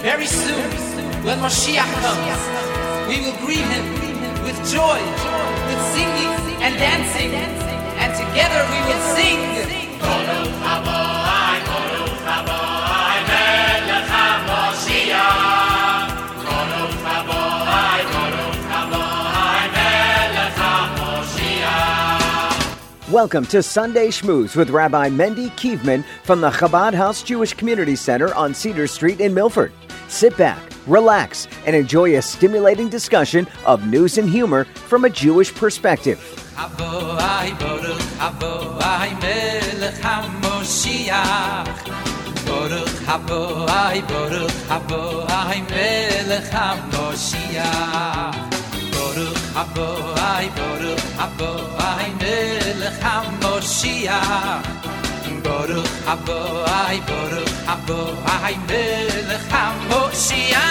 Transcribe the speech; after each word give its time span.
Very 0.00 0.26
soon, 0.26 0.70
when 1.22 1.38
Moshiach 1.38 1.92
comes, 2.00 2.40
we 3.08 3.20
will 3.20 3.36
greet 3.44 3.58
him 3.58 3.86
with 4.42 4.56
joy, 4.72 5.00
with 5.68 5.80
singing 5.92 6.32
and 6.64 6.74
dancing, 6.78 7.32
and 8.00 8.10
together 8.14 8.60
we 8.72 8.78
will 8.88 9.02
sing. 9.16 11.03
Welcome 23.14 23.46
to 23.46 23.62
Sunday 23.62 24.08
Schmooze 24.08 24.56
with 24.56 24.70
Rabbi 24.70 25.08
Mendy 25.08 25.48
Kievman 25.50 26.04
from 26.24 26.40
the 26.40 26.50
Chabad 26.50 26.94
House 26.94 27.22
Jewish 27.22 27.54
Community 27.54 27.94
Center 27.94 28.34
on 28.34 28.52
Cedar 28.52 28.88
Street 28.88 29.20
in 29.20 29.32
Milford. 29.32 29.72
Sit 30.08 30.36
back, 30.36 30.60
relax, 30.88 31.46
and 31.64 31.76
enjoy 31.76 32.16
a 32.16 32.22
stimulating 32.22 32.88
discussion 32.88 33.46
of 33.66 33.86
news 33.86 34.18
and 34.18 34.28
humor 34.28 34.64
from 34.64 35.04
a 35.04 35.10
Jewish 35.10 35.54
perspective. 35.54 36.18
Baruch 57.04 57.54
Aboai, 57.72 58.54
Melech 58.68 59.46
HaMoshiach. 59.54 60.62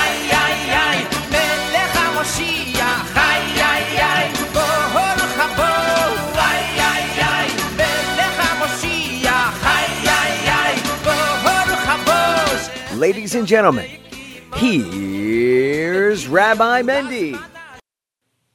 Ay, 0.00 0.14
ay, 0.44 0.58
ay, 0.86 0.98
Melech 1.32 1.92
HaMoshiach. 1.96 3.16
Ay, 3.16 3.42
ay, 3.60 3.84
ay, 4.12 4.26
Baruch 4.54 5.36
Aboai, 5.46 6.62
ay, 6.92 7.04
ay, 7.34 7.48
Melech 7.76 8.36
HaMoshiach. 8.40 9.54
Ay, 9.76 9.88
ay, 10.20 10.34
ay, 10.60 10.74
Baruch 11.04 11.86
Aboai. 11.94 12.96
Ladies 12.96 13.34
and 13.34 13.46
gentlemen, 13.46 13.88
here's 14.62 16.28
Rabbi 16.28 16.82
Mendy. 16.82 17.42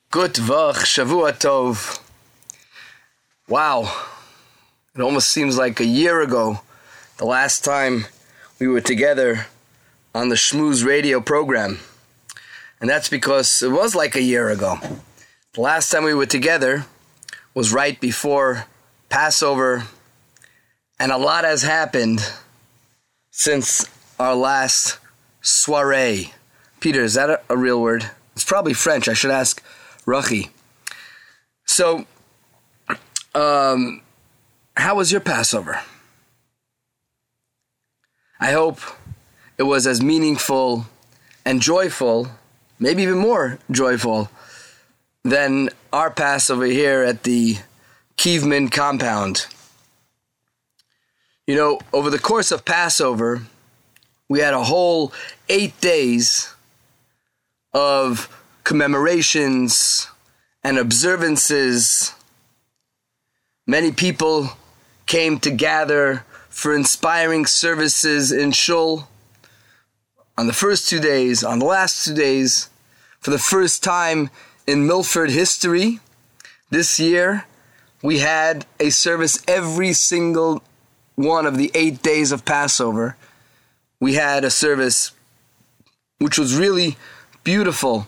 Good 0.10 0.36
Vach, 0.36 0.86
Shavua 0.86 1.34
Tov. 1.34 2.00
Wow. 3.50 4.06
It 4.96 5.02
almost 5.02 5.28
seems 5.28 5.58
like 5.58 5.82
a 5.82 5.86
year 5.86 6.22
ago, 6.22 6.62
the 7.18 7.26
last 7.26 7.66
time 7.66 8.06
we 8.58 8.68
were 8.68 8.80
together 8.80 9.48
on 10.16 10.30
the 10.30 10.36
Schmooze 10.36 10.86
radio 10.86 11.20
program. 11.20 11.80
And 12.80 12.90
that's 12.90 13.10
because 13.10 13.62
it 13.62 13.72
was 13.72 13.94
like 13.94 14.16
a 14.16 14.22
year 14.22 14.50
ago. 14.50 14.78
The 15.56 15.62
last 15.62 15.92
time 15.92 16.06
we 16.06 16.14
were 16.14 16.26
together 16.26 16.86
was 17.54 17.74
right 17.74 18.00
before 18.00 18.66
Passover, 19.10 19.84
and 21.00 21.12
a 21.12 21.18
lot 21.18 21.44
has 21.44 21.64
happened 21.64 22.22
since 23.30 23.86
our 24.18 24.36
last 24.36 25.00
soiree. 25.48 26.34
Peter, 26.80 27.04
is 27.04 27.14
that 27.16 27.30
a, 27.30 27.42
a 27.50 27.58
real 27.58 27.82
word? 27.82 28.12
It's 28.34 28.44
probably 28.44 28.74
French. 28.74 29.08
I 29.08 29.14
should 29.14 29.32
ask 29.32 29.64
Rachi. 30.06 30.50
So, 31.66 32.06
um, 33.34 34.02
how 34.76 34.96
was 34.96 35.12
your 35.12 35.22
Passover? 35.22 35.82
I 38.40 38.52
hope 38.52 38.80
it 39.58 39.64
was 39.64 39.88
as 39.88 40.02
meaningful 40.02 40.86
and 41.46 41.62
joyful, 41.62 42.28
maybe 42.78 43.04
even 43.04 43.18
more 43.18 43.58
joyful, 43.72 44.30
than 45.24 45.70
our 45.92 46.12
Passover 46.12 46.66
here 46.66 47.04
at 47.04 47.24
the 47.24 47.58
Kievman 48.18 48.72
compound. 48.72 49.48
You 51.48 51.56
know, 51.56 51.80
over 51.92 52.10
the 52.10 52.20
course 52.20 52.52
of 52.52 52.66
Passover, 52.66 53.44
we 54.30 54.40
had 54.40 54.54
a 54.54 54.64
whole 54.64 55.14
eight 55.50 55.80
days 55.82 56.54
of 57.74 58.30
commemorations 58.64 60.08
and 60.64 60.78
observances. 60.78 62.14
Many 63.66 63.92
people 63.92 64.50
came 65.06 65.40
to 65.40 65.52
gather 65.52 66.26
for 66.50 66.76
inspiring 66.76 67.46
services 67.46 68.32
in 68.32 68.52
Shul 68.52 69.08
on 70.38 70.48
the 70.48 70.54
first 70.54 70.90
two 70.90 71.00
days, 71.00 71.44
on 71.44 71.60
the 71.60 71.66
last 71.66 72.06
two 72.06 72.14
days, 72.14 72.70
for 73.20 73.32
the 73.32 73.40
first 73.40 73.84
time 73.84 74.30
in 74.66 74.86
Milford 74.86 75.32
history. 75.32 76.00
This 76.70 77.00
year, 77.00 77.46
we 78.04 78.20
had 78.20 78.66
a 78.80 78.90
service 78.90 79.42
every 79.48 79.94
single 79.94 80.62
one 81.16 81.46
of 81.46 81.58
the 81.58 81.72
eight 81.74 82.04
days 82.04 82.32
of 82.32 82.46
Passover. 82.46 83.16
We 84.00 84.14
had 84.14 84.44
a 84.44 84.50
service 84.50 85.12
which 86.20 86.38
was 86.38 86.56
really 86.56 86.98
beautiful 87.44 88.08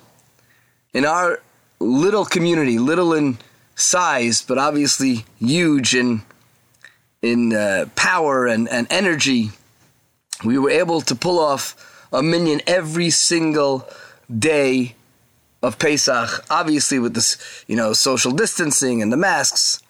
in 0.94 1.06
our 1.06 1.42
little 1.80 2.26
community, 2.26 2.78
little 2.78 3.14
in 3.14 3.38
size, 3.76 4.42
but 4.42 4.58
obviously 4.58 5.26
huge 5.40 5.96
in 5.96 6.22
in 7.22 7.54
uh, 7.54 7.86
power 7.96 8.48
and, 8.48 8.70
and 8.70 8.88
energy. 8.90 9.52
We 10.44 10.58
were 10.58 10.70
able 10.70 11.02
to 11.02 11.16
pull 11.16 11.38
off 11.40 12.08
a 12.14 12.24
minyan 12.24 12.62
every 12.66 13.10
single 13.10 13.88
day 14.38 14.96
of 15.62 15.78
Pesach, 15.78 16.46
obviously 16.50 17.00
with 17.00 17.14
this, 17.14 17.66
you 17.68 17.76
know, 17.76 17.92
social 17.94 18.32
distancing 18.32 19.02
and 19.02 19.12
the 19.12 19.18
masks. 19.18 19.82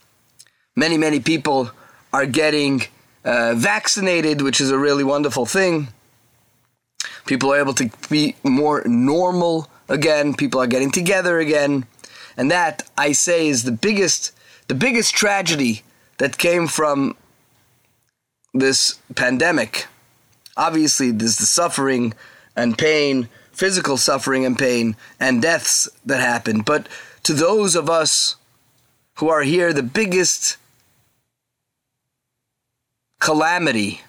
Many, 0.75 0.97
many 0.97 1.19
people 1.19 1.69
are 2.11 2.25
getting 2.25 2.83
uh, 3.23 3.53
vaccinated, 3.55 4.41
which 4.41 4.61
is 4.61 4.71
a 4.71 4.77
really 4.77 5.03
wonderful 5.03 5.45
thing. 5.45 5.89
People 7.25 7.53
are 7.53 7.59
able 7.59 7.73
to 7.75 7.89
be 8.09 8.35
more 8.43 8.83
normal 8.85 9.69
again. 9.87 10.33
People 10.33 10.61
are 10.61 10.67
getting 10.67 10.91
together 10.91 11.39
again. 11.39 11.85
And 12.37 12.49
that, 12.51 12.83
I 12.97 13.11
say, 13.11 13.47
is 13.47 13.63
the 13.63 13.71
biggest, 13.71 14.31
the 14.67 14.75
biggest 14.75 15.13
tragedy 15.13 15.83
that 16.17 16.37
came 16.37 16.67
from 16.67 17.15
this 18.53 18.99
pandemic. 19.15 19.87
Obviously, 20.57 21.11
there's 21.11 21.37
the 21.37 21.45
suffering 21.45 22.13
and 22.55 22.77
pain, 22.77 23.29
physical 23.51 23.97
suffering 23.97 24.45
and 24.45 24.57
pain, 24.57 24.95
and 25.19 25.41
deaths 25.41 25.87
that 26.05 26.19
happen. 26.19 26.61
But 26.61 26.87
to 27.23 27.33
those 27.33 27.75
of 27.75 27.89
us 27.89 28.35
who 29.15 29.29
are 29.29 29.43
here, 29.43 29.73
the 29.73 29.83
biggest 29.83 30.57
calamity 33.19 34.01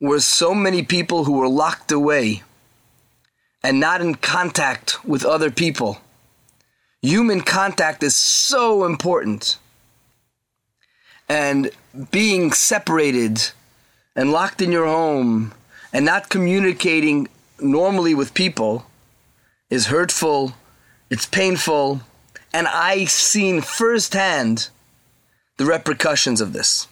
were 0.00 0.20
so 0.20 0.54
many 0.54 0.82
people 0.82 1.24
who 1.24 1.38
were 1.38 1.48
locked 1.48 1.92
away 1.92 2.42
and 3.62 3.78
not 3.78 4.00
in 4.00 4.14
contact 4.16 5.04
with 5.04 5.24
other 5.24 5.50
people. 5.50 5.98
Human 7.00 7.40
contact 7.40 8.02
is 8.02 8.16
so 8.16 8.84
important. 8.84 9.58
And 11.28 11.70
being 12.10 12.52
separated 12.52 13.50
and 14.16 14.32
locked 14.32 14.60
in 14.60 14.72
your 14.72 14.86
home 14.86 15.52
and 15.92 16.04
not 16.04 16.28
communicating 16.28 17.28
normally 17.60 18.14
with 18.14 18.34
people 18.34 18.86
is 19.70 19.86
hurtful, 19.86 20.54
it's 21.10 21.26
painful, 21.26 22.00
and 22.52 22.66
I've 22.66 23.10
seen 23.10 23.60
firsthand 23.60 24.68
the 25.56 25.64
repercussions 25.64 26.40
of 26.40 26.52
this. 26.52 26.88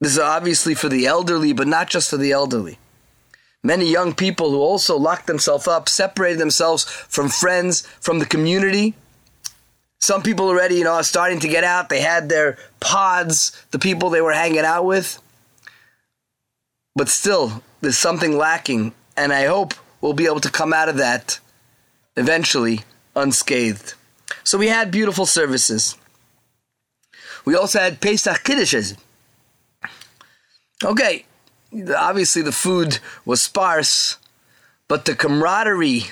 This 0.00 0.12
is 0.12 0.18
obviously 0.18 0.74
for 0.74 0.88
the 0.88 1.06
elderly, 1.06 1.52
but 1.52 1.66
not 1.66 1.88
just 1.88 2.10
for 2.10 2.16
the 2.16 2.32
elderly. 2.32 2.78
Many 3.62 3.90
young 3.90 4.14
people 4.14 4.50
who 4.50 4.60
also 4.60 4.96
locked 4.96 5.26
themselves 5.26 5.66
up, 5.66 5.88
separated 5.88 6.38
themselves 6.38 6.84
from 6.84 7.28
friends, 7.28 7.86
from 8.00 8.18
the 8.18 8.26
community. 8.26 8.94
Some 10.00 10.22
people 10.22 10.46
already, 10.46 10.76
you 10.76 10.84
know, 10.84 10.94
are 10.94 11.02
starting 11.02 11.40
to 11.40 11.48
get 11.48 11.64
out. 11.64 11.88
They 11.88 12.00
had 12.00 12.28
their 12.28 12.58
pods, 12.80 13.60
the 13.70 13.78
people 13.78 14.10
they 14.10 14.20
were 14.20 14.34
hanging 14.34 14.60
out 14.60 14.84
with. 14.84 15.20
But 16.94 17.08
still, 17.08 17.62
there's 17.80 17.98
something 17.98 18.36
lacking, 18.36 18.92
and 19.16 19.32
I 19.32 19.46
hope 19.46 19.74
we'll 20.00 20.12
be 20.12 20.26
able 20.26 20.40
to 20.40 20.50
come 20.50 20.72
out 20.72 20.88
of 20.88 20.98
that 20.98 21.40
eventually 22.16 22.80
unscathed. 23.14 23.94
So 24.44 24.58
we 24.58 24.68
had 24.68 24.90
beautiful 24.90 25.26
services. 25.26 25.96
We 27.44 27.56
also 27.56 27.80
had 27.80 28.00
Pesach 28.00 28.44
Kiddushes. 28.44 28.96
Okay, 30.84 31.24
obviously 31.96 32.42
the 32.42 32.52
food 32.52 32.98
was 33.24 33.42
sparse, 33.42 34.18
but 34.88 35.04
the 35.04 35.14
camaraderie 35.14 36.04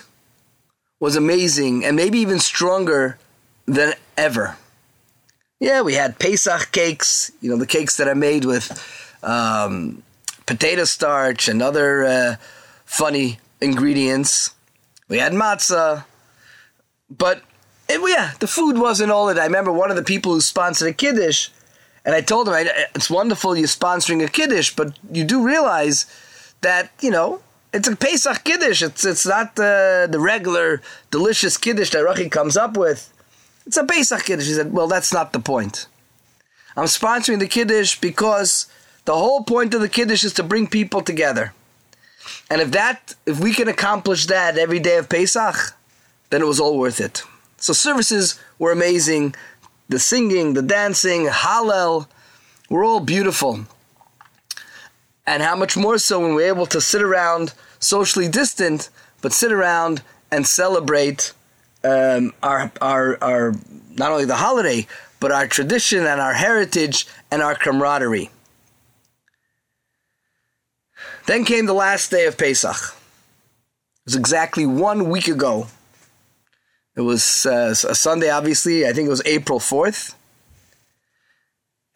was 1.00 1.16
amazing 1.16 1.84
and 1.84 1.96
maybe 1.96 2.18
even 2.18 2.38
stronger 2.38 3.18
than 3.66 3.94
ever. 4.16 4.56
Yeah, 5.60 5.82
we 5.82 5.94
had 5.94 6.18
Pesach 6.18 6.72
cakes, 6.72 7.30
you 7.40 7.50
know, 7.50 7.56
the 7.56 7.66
cakes 7.66 7.96
that 7.98 8.08
are 8.08 8.14
made 8.14 8.44
with 8.44 8.72
um, 9.22 10.02
potato 10.46 10.84
starch 10.84 11.48
and 11.48 11.62
other 11.62 12.04
uh, 12.04 12.36
funny 12.84 13.38
ingredients. 13.60 14.54
We 15.08 15.18
had 15.18 15.32
matzah, 15.32 16.04
but 17.10 17.42
it, 17.88 18.00
yeah, 18.06 18.32
the 18.40 18.46
food 18.46 18.78
wasn't 18.78 19.10
all 19.10 19.26
that. 19.26 19.38
I 19.38 19.44
remember 19.44 19.72
one 19.72 19.90
of 19.90 19.96
the 19.96 20.02
people 20.02 20.32
who 20.32 20.40
sponsored 20.40 20.88
a 20.88 20.92
kiddush, 20.92 21.50
and 22.04 22.14
I 22.14 22.20
told 22.20 22.48
him, 22.48 22.54
"It's 22.94 23.10
wonderful 23.10 23.56
you're 23.56 23.68
sponsoring 23.68 24.24
a 24.24 24.28
kiddush, 24.28 24.74
but 24.74 24.96
you 25.10 25.24
do 25.24 25.44
realize 25.44 26.06
that 26.60 26.90
you 27.00 27.10
know 27.10 27.40
it's 27.72 27.88
a 27.88 27.96
Pesach 27.96 28.44
kiddush. 28.44 28.82
It's 28.82 29.04
it's 29.04 29.26
not 29.26 29.56
the 29.56 30.08
the 30.10 30.20
regular 30.20 30.82
delicious 31.10 31.56
kiddush 31.56 31.90
that 31.90 32.04
Rachi 32.04 32.30
comes 32.30 32.56
up 32.56 32.76
with. 32.76 33.12
It's 33.66 33.76
a 33.76 33.84
Pesach 33.84 34.24
kiddush." 34.24 34.46
He 34.46 34.54
said, 34.54 34.72
"Well, 34.72 34.88
that's 34.88 35.12
not 35.12 35.32
the 35.32 35.40
point. 35.40 35.86
I'm 36.76 36.86
sponsoring 36.86 37.40
the 37.40 37.48
kiddush 37.48 37.98
because." 38.00 38.66
The 39.06 39.14
whole 39.14 39.42
point 39.44 39.74
of 39.74 39.82
the 39.82 39.88
Kiddush 39.88 40.24
is 40.24 40.32
to 40.34 40.42
bring 40.42 40.66
people 40.66 41.02
together. 41.02 41.52
And 42.48 42.62
if 42.62 42.70
that, 42.70 43.14
if 43.26 43.38
we 43.38 43.52
can 43.52 43.68
accomplish 43.68 44.26
that 44.26 44.56
every 44.56 44.80
day 44.80 44.96
of 44.96 45.10
Pesach, 45.10 45.74
then 46.30 46.40
it 46.40 46.46
was 46.46 46.58
all 46.58 46.78
worth 46.78 47.00
it. 47.00 47.22
So 47.58 47.74
services 47.74 48.40
were 48.58 48.72
amazing. 48.72 49.34
The 49.88 49.98
singing, 49.98 50.54
the 50.54 50.62
dancing, 50.62 51.26
Hallel, 51.26 52.08
we're 52.70 52.84
all 52.84 53.00
beautiful. 53.00 53.66
And 55.26 55.42
how 55.42 55.56
much 55.56 55.76
more 55.76 55.98
so 55.98 56.20
when 56.20 56.34
we're 56.34 56.48
able 56.48 56.66
to 56.66 56.80
sit 56.80 57.02
around 57.02 57.54
socially 57.78 58.28
distant, 58.28 58.90
but 59.20 59.32
sit 59.32 59.52
around 59.52 60.02
and 60.30 60.46
celebrate 60.46 61.32
um, 61.82 62.32
our, 62.42 62.72
our, 62.80 63.22
our, 63.22 63.54
not 63.96 64.10
only 64.10 64.24
the 64.24 64.36
holiday, 64.36 64.86
but 65.20 65.32
our 65.32 65.46
tradition 65.46 66.06
and 66.06 66.20
our 66.20 66.34
heritage 66.34 67.06
and 67.30 67.42
our 67.42 67.54
camaraderie. 67.54 68.30
Then 71.26 71.44
came 71.44 71.66
the 71.66 71.72
last 71.74 72.10
day 72.10 72.26
of 72.26 72.36
Pesach. 72.36 72.76
It 72.76 74.06
was 74.06 74.16
exactly 74.16 74.66
one 74.66 75.08
week 75.08 75.28
ago. 75.28 75.68
It 76.96 77.00
was 77.00 77.46
uh, 77.46 77.74
a 77.88 77.94
Sunday, 77.94 78.30
obviously. 78.30 78.86
I 78.86 78.92
think 78.92 79.06
it 79.06 79.10
was 79.10 79.22
April 79.24 79.58
4th. 79.58 80.14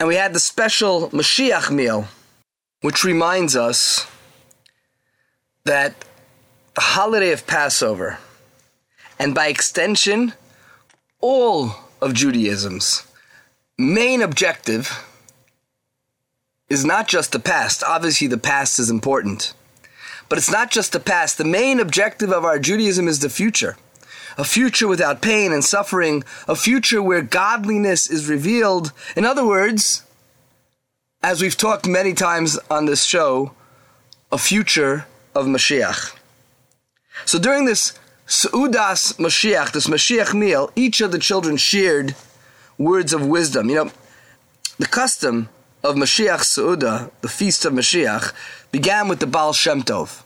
And 0.00 0.08
we 0.08 0.16
had 0.16 0.32
the 0.32 0.40
special 0.40 1.10
Mashiach 1.10 1.70
meal, 1.70 2.08
which 2.80 3.04
reminds 3.04 3.56
us 3.56 4.06
that 5.64 5.94
the 6.74 6.80
holiday 6.80 7.32
of 7.32 7.46
Passover, 7.46 8.18
and 9.18 9.34
by 9.34 9.48
extension, 9.48 10.32
all 11.20 11.74
of 12.00 12.14
Judaism's 12.14 13.04
main 13.76 14.22
objective 14.22 15.04
is 16.68 16.84
not 16.84 17.08
just 17.08 17.32
the 17.32 17.38
past. 17.38 17.82
Obviously, 17.84 18.26
the 18.26 18.38
past 18.38 18.78
is 18.78 18.90
important. 18.90 19.54
But 20.28 20.38
it's 20.38 20.50
not 20.50 20.70
just 20.70 20.92
the 20.92 21.00
past. 21.00 21.38
The 21.38 21.44
main 21.44 21.80
objective 21.80 22.30
of 22.30 22.44
our 22.44 22.58
Judaism 22.58 23.08
is 23.08 23.20
the 23.20 23.30
future. 23.30 23.76
A 24.38 24.44
future 24.44 24.86
without 24.86 25.20
pain 25.20 25.52
and 25.52 25.64
suffering, 25.64 26.22
a 26.46 26.54
future 26.54 27.02
where 27.02 27.22
godliness 27.22 28.08
is 28.08 28.28
revealed. 28.28 28.92
In 29.16 29.24
other 29.24 29.44
words, 29.44 30.04
as 31.22 31.42
we've 31.42 31.56
talked 31.56 31.86
many 31.86 32.14
times 32.14 32.58
on 32.70 32.86
this 32.86 33.02
show, 33.02 33.52
a 34.30 34.38
future 34.38 35.06
of 35.34 35.46
Mashiach. 35.46 36.14
So 37.24 37.38
during 37.38 37.64
this 37.64 37.98
Seudas 38.28 39.14
Mashiach, 39.18 39.72
this 39.72 39.88
Mashiach 39.88 40.32
meal, 40.34 40.70
each 40.76 41.00
of 41.00 41.10
the 41.10 41.18
children 41.18 41.56
shared 41.56 42.14
words 42.78 43.12
of 43.12 43.26
wisdom. 43.26 43.68
You 43.68 43.74
know, 43.74 43.90
the 44.78 44.86
custom 44.86 45.48
of 45.82 45.96
Mashiach 45.96 46.42
Seuda, 46.42 47.10
the 47.22 47.28
feast 47.28 47.64
of 47.64 47.72
Mashiach, 47.72 48.32
began 48.70 49.08
with 49.08 49.18
the 49.18 49.26
Baal 49.26 49.52
Shem 49.52 49.82
Tov, 49.82 50.22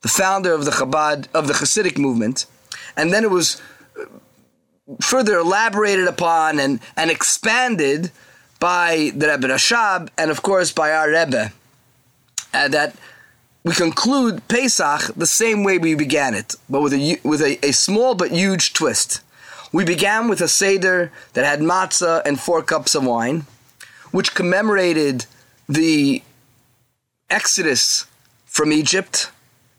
the 0.00 0.08
founder 0.08 0.54
of 0.54 0.64
the 0.64 0.70
Chabad 0.70 1.26
of 1.34 1.48
the 1.48 1.54
Hasidic 1.54 1.98
movement, 1.98 2.46
and 2.96 3.12
then 3.12 3.24
it 3.24 3.30
was 3.30 3.60
further 5.00 5.38
elaborated 5.38 6.06
upon 6.06 6.58
and, 6.58 6.80
and 6.96 7.10
expanded 7.10 8.10
by 8.58 9.10
the 9.14 9.28
Rebbe 9.28 9.48
Rashab 9.48 10.08
and 10.18 10.30
of 10.30 10.42
course 10.42 10.72
by 10.72 10.92
our 10.92 11.08
Rebbe. 11.08 11.52
And 12.52 12.74
that 12.74 12.94
we 13.64 13.72
conclude 13.72 14.46
Pesach 14.48 15.14
the 15.14 15.26
same 15.26 15.64
way 15.64 15.78
we 15.78 15.94
began 15.94 16.34
it, 16.34 16.54
but 16.68 16.82
with 16.82 16.92
a 16.92 17.18
with 17.22 17.40
a, 17.40 17.64
a 17.64 17.72
small 17.72 18.14
but 18.14 18.30
huge 18.30 18.72
twist. 18.72 19.20
We 19.72 19.84
began 19.84 20.28
with 20.28 20.42
a 20.42 20.48
seder 20.48 21.10
that 21.32 21.46
had 21.46 21.60
matzah 21.60 22.22
and 22.26 22.38
four 22.38 22.62
cups 22.62 22.94
of 22.94 23.04
wine 23.04 23.46
which 24.12 24.34
commemorated 24.34 25.26
the 25.68 26.22
exodus 27.28 28.06
from 28.44 28.72
Egypt. 28.72 29.30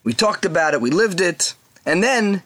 We 0.03 0.13
talked 0.13 0.43
about 0.43 0.73
it, 0.73 0.81
we 0.81 0.89
lived 0.89 1.21
it, 1.21 1.53
and 1.85 2.03
then 2.03 2.43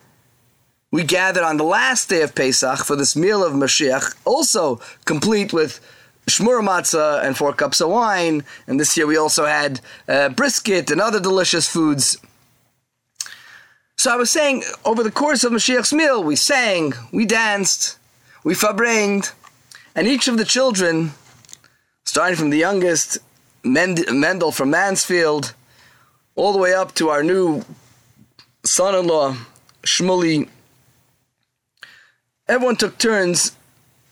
we 0.92 1.04
gathered 1.04 1.44
on 1.44 1.58
the 1.58 1.64
last 1.64 2.10
day 2.10 2.22
of 2.22 2.34
Pesach 2.36 2.80
for 2.80 2.96
this 2.96 3.16
meal 3.16 3.44
of 3.44 3.54
Mashiach, 3.54 4.16
also 4.26 4.80
complete 5.06 5.52
with 5.52 5.80
shmur 6.28 6.62
matzah 6.62 7.24
and 7.24 7.38
four 7.38 7.54
cups 7.54 7.82
of 7.82 7.90
wine. 7.90 8.44
And 8.68 8.80
this 8.80 8.96
year 8.98 9.08
we 9.08 9.18
also 9.18 9.46
had 9.46 9.82
uh, 10.08 10.30
brisket 10.30 10.92
and 10.92 11.02
other 11.02 11.20
delicious 11.20 11.68
foods. 11.68 12.18
So 13.98 14.14
I 14.14 14.16
was 14.16 14.30
saying, 14.30 14.64
over 14.86 15.04
the 15.04 15.12
course 15.12 15.44
of 15.44 15.52
Mashiach's 15.52 15.92
meal, 15.92 16.24
we 16.24 16.36
sang, 16.36 16.94
we 17.12 17.26
danced, 17.26 17.98
we 18.44 18.54
farbrenged, 18.54 19.34
and 19.96 20.08
each 20.08 20.28
of 20.28 20.38
the 20.38 20.46
children 20.46 21.14
starting 22.06 22.38
from 22.38 22.52
the 22.52 22.58
youngest, 22.58 23.18
Mendel 23.64 24.52
from 24.52 24.70
Mansfield, 24.70 25.54
all 26.36 26.54
the 26.54 26.60
way 26.60 26.74
up 26.74 26.94
to 26.96 27.10
our 27.10 27.24
new 27.24 27.64
son-in-law, 28.64 29.36
Shmuley. 29.84 30.48
Everyone 32.48 32.78
took 32.78 32.98
turns 32.98 33.52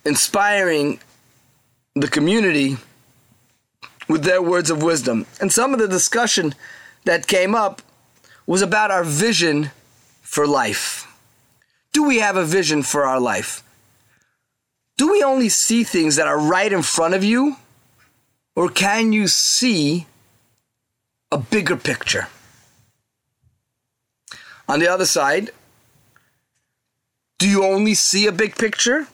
inspiring 0.06 1.00
the 1.96 2.08
community 2.08 2.78
with 4.10 4.24
their 4.24 4.42
words 4.42 4.70
of 4.70 4.84
wisdom. 4.84 5.26
And 5.40 5.52
some 5.52 5.74
of 5.74 5.80
the 5.80 5.88
discussion 5.88 6.54
that 7.06 7.28
came 7.28 7.56
up 7.56 7.82
was 8.46 8.62
about 8.62 8.92
our 8.92 9.04
vision 9.04 9.72
for 10.22 10.46
life. 10.46 11.08
Do 11.94 12.04
we 12.04 12.20
have 12.20 12.36
a 12.36 12.44
vision 12.44 12.84
for 12.84 13.06
our 13.06 13.20
life? 13.20 13.64
Do 14.98 15.12
we 15.12 15.24
only 15.24 15.50
see 15.50 15.84
things 15.84 16.18
that 16.18 16.28
are 16.28 16.40
right 16.40 16.72
in 16.72 16.82
front 16.82 17.14
of 17.14 17.24
you? 17.24 17.56
Or 18.56 18.70
can 18.70 19.14
you 19.14 19.28
see 19.28 20.08
a 21.32 21.38
bigger 21.38 21.76
picture? 21.76 22.28
On 24.68 24.80
the 24.80 24.88
other 24.88 25.06
side, 25.06 25.52
do 27.38 27.50
you 27.50 27.64
only 27.64 27.94
see 27.94 28.28
a 28.28 28.32
big 28.32 28.56
picture, 28.56 29.08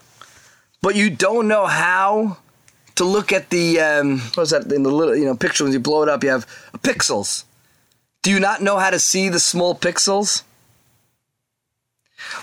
but 0.82 0.96
you 0.96 1.10
don't 1.10 1.48
know 1.48 1.66
how 1.66 2.38
to 2.96 3.04
look 3.04 3.32
at 3.32 3.50
the 3.50 3.80
um, 3.80 4.20
what's 4.36 4.52
that 4.52 4.72
in 4.72 4.84
the 4.84 4.92
little 4.92 5.16
you 5.16 5.26
know 5.26 5.36
picture 5.36 5.64
when 5.64 5.74
you 5.74 5.80
blow 5.80 6.04
it 6.04 6.10
up? 6.10 6.24
You 6.24 6.30
have 6.30 6.48
pixels. 6.80 7.46
Do 8.22 8.30
you 8.30 8.40
not 8.40 8.62
know 8.62 8.78
how 8.78 8.92
to 8.92 9.00
see 9.00 9.30
the 9.30 9.40
small 9.40 9.74
pixels? 9.76 10.44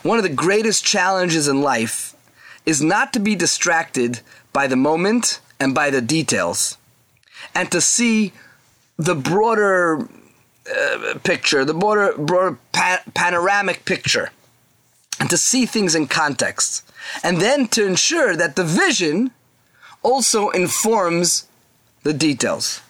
One 0.03 0.19
of 0.19 0.25
the 0.25 0.29
greatest 0.29 0.85
challenges 0.85 1.47
in 1.47 1.63
life 1.63 2.15
is 2.67 2.83
not 2.83 3.13
to 3.13 3.21
be 3.21 3.37
distracted 3.37 4.21
by 4.53 4.67
the 4.67 4.77
moment 4.77 5.41
and 5.61 5.75
by 5.75 5.91
the 5.91 6.01
details 6.01 6.77
and 7.55 7.71
to 7.71 7.81
see 7.81 8.33
the 8.97 9.15
broader 9.15 10.09
uh, 10.71 11.15
picture, 11.23 11.65
the 11.65 11.75
broader, 11.75 12.15
broader 12.19 12.59
pa- 12.73 13.03
panoramic 13.15 13.85
picture, 13.85 14.31
and 15.21 15.31
to 15.31 15.37
see 15.37 15.67
things 15.67 15.95
in 15.95 16.07
context. 16.07 16.85
And 17.23 17.41
then 17.41 17.69
to 17.69 17.87
ensure 17.87 18.37
that 18.37 18.57
the 18.57 18.65
vision 18.65 19.31
also 20.03 20.51
informs 20.51 21.47
the 22.03 22.13
details. 22.13 22.81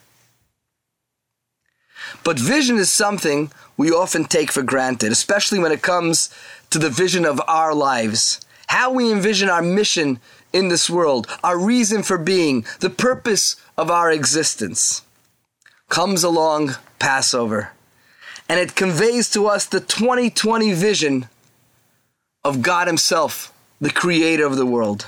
But 2.25 2.39
vision 2.39 2.77
is 2.77 2.93
something 2.93 3.51
we 3.77 3.91
often 3.91 4.25
take 4.25 4.51
for 4.51 4.63
granted, 4.63 5.13
especially 5.13 5.59
when 5.59 5.73
it 5.73 5.83
comes 5.83 6.35
to 6.71 6.79
the 6.79 6.91
vision 6.91 7.25
of 7.25 7.41
our 7.47 7.75
lives. 7.75 8.41
How 8.69 8.93
we 8.93 9.11
envision 9.11 9.49
our 9.49 9.63
mission 9.63 10.21
in 10.53 10.69
this 10.69 10.91
world, 10.91 11.27
our 11.43 11.59
reason 11.59 12.03
for 12.03 12.19
being, 12.19 12.65
the 12.81 12.91
purpose 12.91 13.57
of 13.77 13.91
our 13.91 14.11
existence. 14.11 15.03
Comes 15.89 16.23
along 16.23 16.77
Passover, 16.99 17.73
and 18.49 18.59
it 18.61 18.75
conveys 18.75 19.31
to 19.31 19.47
us 19.47 19.67
the 19.67 19.81
2020 19.81 20.73
vision 20.73 21.29
of 22.45 22.63
God 22.63 22.87
Himself, 22.87 23.53
the 23.81 23.91
creator 23.91 24.47
of 24.47 24.57
the 24.57 24.67
world. 24.67 25.07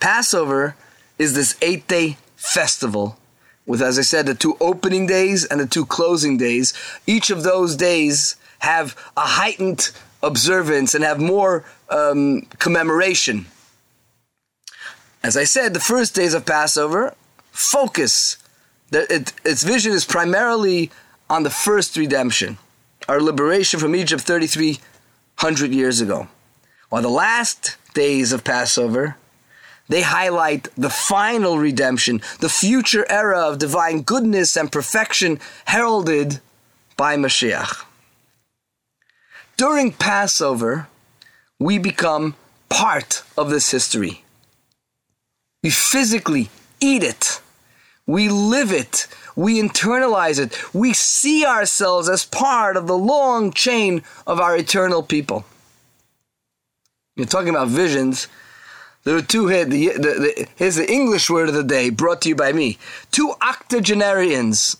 Passover 0.00 0.76
is 1.18 1.34
this 1.34 1.56
eight 1.62 1.86
day 1.88 2.16
festival 2.36 3.18
with, 3.66 3.80
as 3.80 3.98
I 3.98 4.02
said, 4.02 4.26
the 4.26 4.34
two 4.34 4.56
opening 4.60 5.06
days 5.06 5.44
and 5.44 5.60
the 5.60 5.66
two 5.66 5.86
closing 5.86 6.36
days. 6.36 6.74
Each 7.06 7.30
of 7.30 7.42
those 7.42 7.76
days 7.76 8.36
have 8.58 8.94
a 9.16 9.22
heightened 9.22 9.90
observance 10.22 10.94
and 10.94 11.04
have 11.04 11.20
more 11.20 11.64
um, 11.88 12.42
commemoration. 12.58 13.46
As 15.22 15.36
I 15.36 15.44
said, 15.44 15.72
the 15.72 15.80
first 15.80 16.14
days 16.14 16.34
of 16.34 16.44
Passover 16.44 17.14
focus 17.50 18.36
It, 18.92 19.32
its 19.44 19.62
vision 19.64 19.92
is 19.92 20.04
primarily 20.04 20.90
on 21.28 21.42
the 21.42 21.50
first 21.50 21.96
redemption, 21.96 22.58
our 23.08 23.20
liberation 23.20 23.80
from 23.80 23.94
Egypt 23.94 24.22
3,300 25.38 25.74
years 25.74 26.00
ago. 26.00 26.28
While 26.88 27.02
the 27.02 27.08
last 27.08 27.76
days 27.94 28.32
of 28.32 28.44
Passover, 28.44 29.16
they 29.88 30.02
highlight 30.02 30.68
the 30.76 30.90
final 30.90 31.58
redemption, 31.58 32.22
the 32.40 32.48
future 32.48 33.04
era 33.10 33.40
of 33.40 33.58
divine 33.58 34.02
goodness 34.02 34.56
and 34.56 34.72
perfection 34.72 35.40
heralded 35.66 36.40
by 36.96 37.16
Mashiach. 37.16 37.84
During 39.56 39.92
Passover, 39.92 40.88
we 41.58 41.78
become 41.78 42.34
part 42.68 43.22
of 43.36 43.50
this 43.50 43.70
history. 43.70 44.24
We 45.62 45.70
physically 45.70 46.50
eat 46.80 47.02
it. 47.02 47.40
We 48.06 48.28
live 48.28 48.72
it. 48.72 49.06
We 49.36 49.60
internalize 49.60 50.38
it. 50.38 50.74
We 50.74 50.92
see 50.92 51.44
ourselves 51.44 52.08
as 52.08 52.24
part 52.24 52.76
of 52.76 52.86
the 52.86 52.96
long 52.96 53.52
chain 53.52 54.02
of 54.26 54.40
our 54.40 54.56
eternal 54.56 55.02
people. 55.02 55.44
You're 57.16 57.26
talking 57.26 57.50
about 57.50 57.68
visions. 57.68 58.28
There 59.04 59.16
are 59.16 59.22
two 59.22 59.48
here. 59.48 59.64
The, 59.64 59.88
the, 59.88 59.98
the, 59.98 60.48
here's 60.56 60.76
the 60.76 60.90
English 60.90 61.28
word 61.28 61.48
of 61.48 61.54
the 61.54 61.62
day 61.64 61.90
brought 61.90 62.22
to 62.22 62.28
you 62.28 62.36
by 62.36 62.52
me. 62.52 62.78
Two 63.10 63.34
octogenarians. 63.42 64.76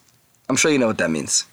I'm 0.49 0.57
sure 0.57 0.71
you 0.71 0.79
know 0.79 0.87
what 0.87 0.99
that 0.99 1.11
means. 1.11 1.47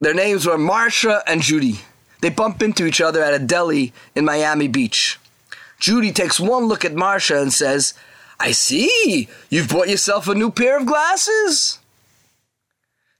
Their 0.00 0.14
names 0.14 0.46
were 0.46 0.58
Marsha 0.58 1.22
and 1.26 1.42
Judy. 1.42 1.80
They 2.20 2.30
bump 2.30 2.62
into 2.62 2.86
each 2.86 3.00
other 3.00 3.22
at 3.22 3.34
a 3.34 3.38
deli 3.38 3.92
in 4.14 4.24
Miami 4.24 4.68
Beach. 4.68 5.18
Judy 5.78 6.12
takes 6.12 6.40
one 6.40 6.66
look 6.66 6.84
at 6.84 6.92
Marsha 6.92 7.40
and 7.40 7.52
says, 7.52 7.94
I 8.42 8.50
see, 8.50 9.28
you've 9.50 9.68
bought 9.68 9.88
yourself 9.88 10.26
a 10.26 10.34
new 10.34 10.50
pair 10.50 10.76
of 10.76 10.84
glasses. 10.84 11.78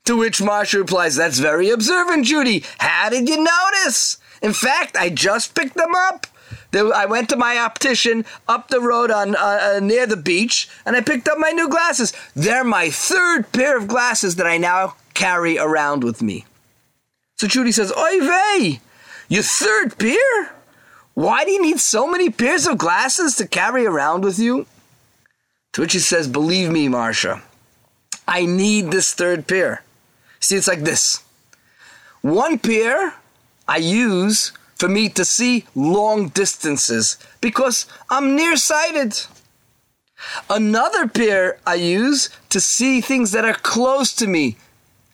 To 0.06 0.16
which 0.16 0.38
Marsha 0.38 0.78
replies, 0.78 1.14
That's 1.14 1.38
very 1.38 1.70
observant, 1.70 2.26
Judy. 2.26 2.64
How 2.78 3.08
did 3.08 3.28
you 3.28 3.36
notice? 3.36 4.18
In 4.42 4.52
fact, 4.52 4.96
I 4.96 5.10
just 5.10 5.54
picked 5.54 5.76
them 5.76 5.94
up. 5.94 6.26
I 6.74 7.06
went 7.06 7.28
to 7.28 7.36
my 7.36 7.56
optician 7.56 8.24
up 8.48 8.66
the 8.66 8.80
road 8.80 9.12
on 9.12 9.36
uh, 9.36 9.76
uh, 9.76 9.80
near 9.80 10.08
the 10.08 10.16
beach, 10.16 10.68
and 10.84 10.96
I 10.96 11.02
picked 11.02 11.28
up 11.28 11.38
my 11.38 11.50
new 11.50 11.68
glasses. 11.68 12.12
They're 12.34 12.64
my 12.64 12.90
third 12.90 13.52
pair 13.52 13.78
of 13.78 13.86
glasses 13.86 14.34
that 14.36 14.46
I 14.48 14.58
now 14.58 14.96
carry 15.14 15.56
around 15.56 16.02
with 16.02 16.20
me. 16.20 16.46
So 17.36 17.46
Judy 17.46 17.70
says, 17.70 17.92
"Oy 17.92 18.20
vey, 18.20 18.80
your 19.28 19.44
third 19.44 19.98
pair? 19.98 20.56
Why 21.14 21.44
do 21.44 21.52
you 21.52 21.62
need 21.62 21.78
so 21.78 22.08
many 22.10 22.28
pairs 22.28 22.66
of 22.66 22.76
glasses 22.78 23.36
to 23.36 23.46
carry 23.46 23.86
around 23.86 24.24
with 24.24 24.40
you?" 24.40 24.66
To 25.72 25.80
which 25.80 25.92
he 25.92 25.98
says, 25.98 26.28
"Believe 26.28 26.70
me, 26.70 26.88
Marsha, 26.88 27.42
I 28.28 28.46
need 28.46 28.90
this 28.90 29.12
third 29.14 29.46
pair. 29.46 29.82
See, 30.40 30.56
it's 30.56 30.68
like 30.68 30.84
this. 30.84 31.20
One 32.20 32.58
pair 32.58 33.14
I 33.66 33.78
use." 33.78 34.52
for 34.82 34.88
me 34.88 35.08
to 35.08 35.24
see 35.24 35.64
long 35.76 36.26
distances 36.30 37.16
because 37.40 37.86
I'm 38.10 38.34
nearsighted. 38.34 39.14
Another 40.50 41.06
pair 41.06 41.58
I 41.64 41.74
use 41.74 42.30
to 42.48 42.58
see 42.58 43.00
things 43.00 43.30
that 43.30 43.44
are 43.44 43.54
close 43.54 44.12
to 44.14 44.26
me 44.26 44.56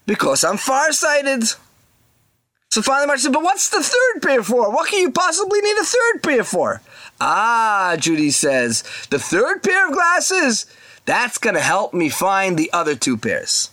because 0.07 0.43
I'm 0.43 0.57
farsighted. 0.57 1.45
So 2.71 2.81
finally, 2.81 3.09
Mark 3.09 3.19
said, 3.19 3.35
But 3.35 3.43
what's 3.43 3.69
the 3.69 3.83
third 3.83 4.23
pair 4.23 4.43
for? 4.43 4.73
What 4.73 4.89
can 4.89 5.01
you 5.01 5.11
possibly 5.11 5.61
need 5.61 5.77
a 5.77 5.85
third 5.85 6.23
pair 6.23 6.45
for? 6.45 6.81
Ah, 7.21 7.97
Judy 7.99 8.31
says, 8.31 8.85
The 9.11 9.19
third 9.19 9.63
pair 9.63 9.89
of 9.89 9.95
glasses, 9.95 10.67
that's 11.05 11.39
going 11.39 11.55
to 11.55 11.61
help 11.61 11.95
me 11.95 12.09
find 12.09 12.57
the 12.57 12.71
other 12.73 12.95
two 12.95 13.17
pairs. 13.17 13.71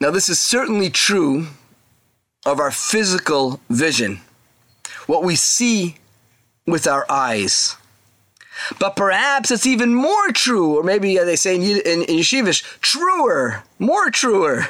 Now, 0.00 0.10
this 0.10 0.28
is 0.28 0.40
certainly 0.40 0.90
true 0.90 1.48
of 2.46 2.58
our 2.58 2.70
physical 2.70 3.60
vision, 3.68 4.20
what 5.06 5.22
we 5.22 5.36
see 5.36 5.96
with 6.66 6.86
our 6.86 7.04
eyes. 7.10 7.76
But 8.78 8.96
perhaps 8.96 9.50
it's 9.50 9.66
even 9.66 9.94
more 9.94 10.28
true, 10.32 10.78
or 10.78 10.82
maybe 10.82 11.16
they 11.16 11.36
say 11.36 11.56
in, 11.56 11.62
in, 11.62 12.02
in 12.02 12.18
Yeshivish, 12.18 12.62
truer, 12.80 13.62
more 13.78 14.10
truer, 14.10 14.68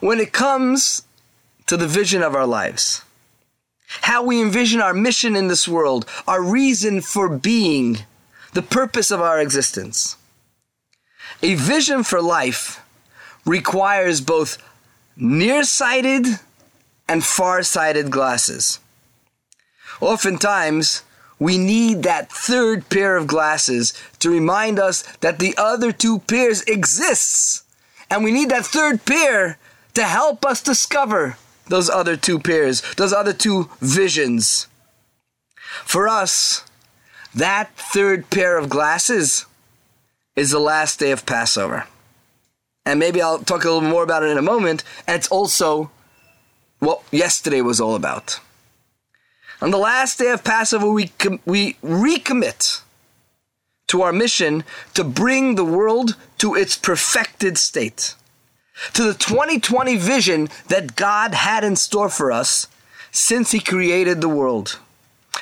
when 0.00 0.20
it 0.20 0.32
comes 0.32 1.02
to 1.66 1.76
the 1.76 1.86
vision 1.86 2.22
of 2.22 2.34
our 2.34 2.46
lives. 2.46 3.03
How 4.02 4.22
we 4.22 4.40
envision 4.40 4.80
our 4.80 4.94
mission 4.94 5.36
in 5.36 5.48
this 5.48 5.68
world, 5.68 6.06
our 6.26 6.42
reason 6.42 7.00
for 7.00 7.28
being, 7.28 7.98
the 8.52 8.62
purpose 8.62 9.10
of 9.10 9.20
our 9.20 9.40
existence. 9.40 10.16
A 11.42 11.54
vision 11.54 12.04
for 12.04 12.22
life 12.22 12.80
requires 13.44 14.20
both 14.20 14.58
nearsighted 15.16 16.26
and 17.08 17.24
far-sighted 17.24 18.10
glasses. 18.10 18.78
Oftentimes, 20.00 21.02
we 21.38 21.58
need 21.58 22.02
that 22.02 22.32
third 22.32 22.88
pair 22.88 23.16
of 23.16 23.26
glasses 23.26 23.92
to 24.20 24.30
remind 24.30 24.78
us 24.78 25.02
that 25.18 25.38
the 25.38 25.54
other 25.58 25.92
two 25.92 26.20
pairs 26.20 26.62
exists. 26.62 27.64
And 28.10 28.24
we 28.24 28.32
need 28.32 28.50
that 28.50 28.64
third 28.64 29.04
pair 29.04 29.58
to 29.94 30.04
help 30.04 30.44
us 30.44 30.62
discover 30.62 31.36
those 31.66 31.88
other 31.88 32.16
two 32.16 32.38
pairs, 32.38 32.82
those 32.96 33.12
other 33.12 33.32
two 33.32 33.70
visions. 33.80 34.68
For 35.84 36.08
us, 36.08 36.64
that 37.34 37.76
third 37.76 38.30
pair 38.30 38.58
of 38.58 38.68
glasses 38.68 39.46
is 40.36 40.50
the 40.50 40.58
last 40.60 40.98
day 40.98 41.10
of 41.10 41.26
Passover 41.26 41.86
and 42.86 43.00
maybe 43.00 43.22
I'll 43.22 43.38
talk 43.38 43.64
a 43.64 43.70
little 43.70 43.88
more 43.88 44.02
about 44.02 44.22
it 44.22 44.30
in 44.30 44.38
a 44.38 44.42
moment. 44.42 44.84
And 45.06 45.16
it's 45.16 45.28
also 45.28 45.90
what 46.80 47.02
yesterday 47.10 47.60
was 47.60 47.80
all 47.80 47.94
about. 47.94 48.40
On 49.62 49.70
the 49.70 49.78
last 49.78 50.18
day 50.18 50.30
of 50.30 50.44
Passover, 50.44 50.90
we, 50.90 51.08
com- 51.18 51.40
we 51.46 51.74
recommit 51.82 52.82
to 53.86 54.02
our 54.02 54.12
mission 54.12 54.64
to 54.92 55.04
bring 55.04 55.54
the 55.54 55.64
world 55.64 56.16
to 56.38 56.54
its 56.54 56.76
perfected 56.76 57.56
state, 57.56 58.14
to 58.94 59.04
the 59.04 59.14
2020 59.14 59.96
vision 59.96 60.48
that 60.68 60.96
God 60.96 61.34
had 61.34 61.64
in 61.64 61.76
store 61.76 62.08
for 62.08 62.32
us 62.32 62.66
since 63.10 63.52
He 63.52 63.60
created 63.60 64.20
the 64.20 64.28
world. 64.28 64.78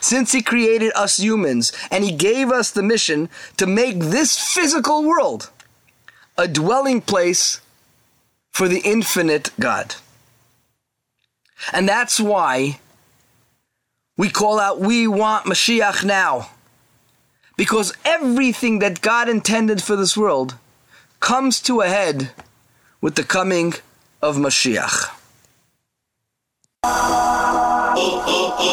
Since 0.01 0.33
He 0.33 0.43
created 0.43 0.93
us 0.95 1.19
humans, 1.19 1.73
and 1.91 2.05
He 2.05 2.13
gave 2.13 2.51
us 2.51 2.71
the 2.71 2.83
mission 2.83 3.29
to 3.57 3.67
make 3.67 3.99
this 3.99 4.39
physical 4.39 5.05
world 5.05 5.51
a 6.37 6.49
dwelling 6.49 7.01
place 7.01 7.61
for 8.51 8.69
the 8.69 8.81
infinite 8.81 9.51
God. 9.59 9.95
And 11.73 11.89
that's 11.89 12.19
why 12.19 12.81
we 14.17 14.29
call 14.29 14.59
out, 14.59 14.81
We 14.81 15.07
want 15.07 15.47
Mashiach 15.47 16.05
now. 16.05 16.51
Because 17.57 17.93
everything 18.05 18.79
that 18.81 19.03
God 19.03 19.29
intended 19.29 19.83
for 19.83 19.95
this 19.95 20.17
world 20.17 20.57
comes 21.21 21.61
to 21.63 21.81
a 21.81 21.89
head 21.89 22.33
with 23.02 23.16
the 23.16 23.24
coming 23.24 23.74
of 24.22 24.38
Mashiach. 24.38 25.10
Oh, 26.84 28.24
oh, 28.26 28.56
oh, 28.58 28.68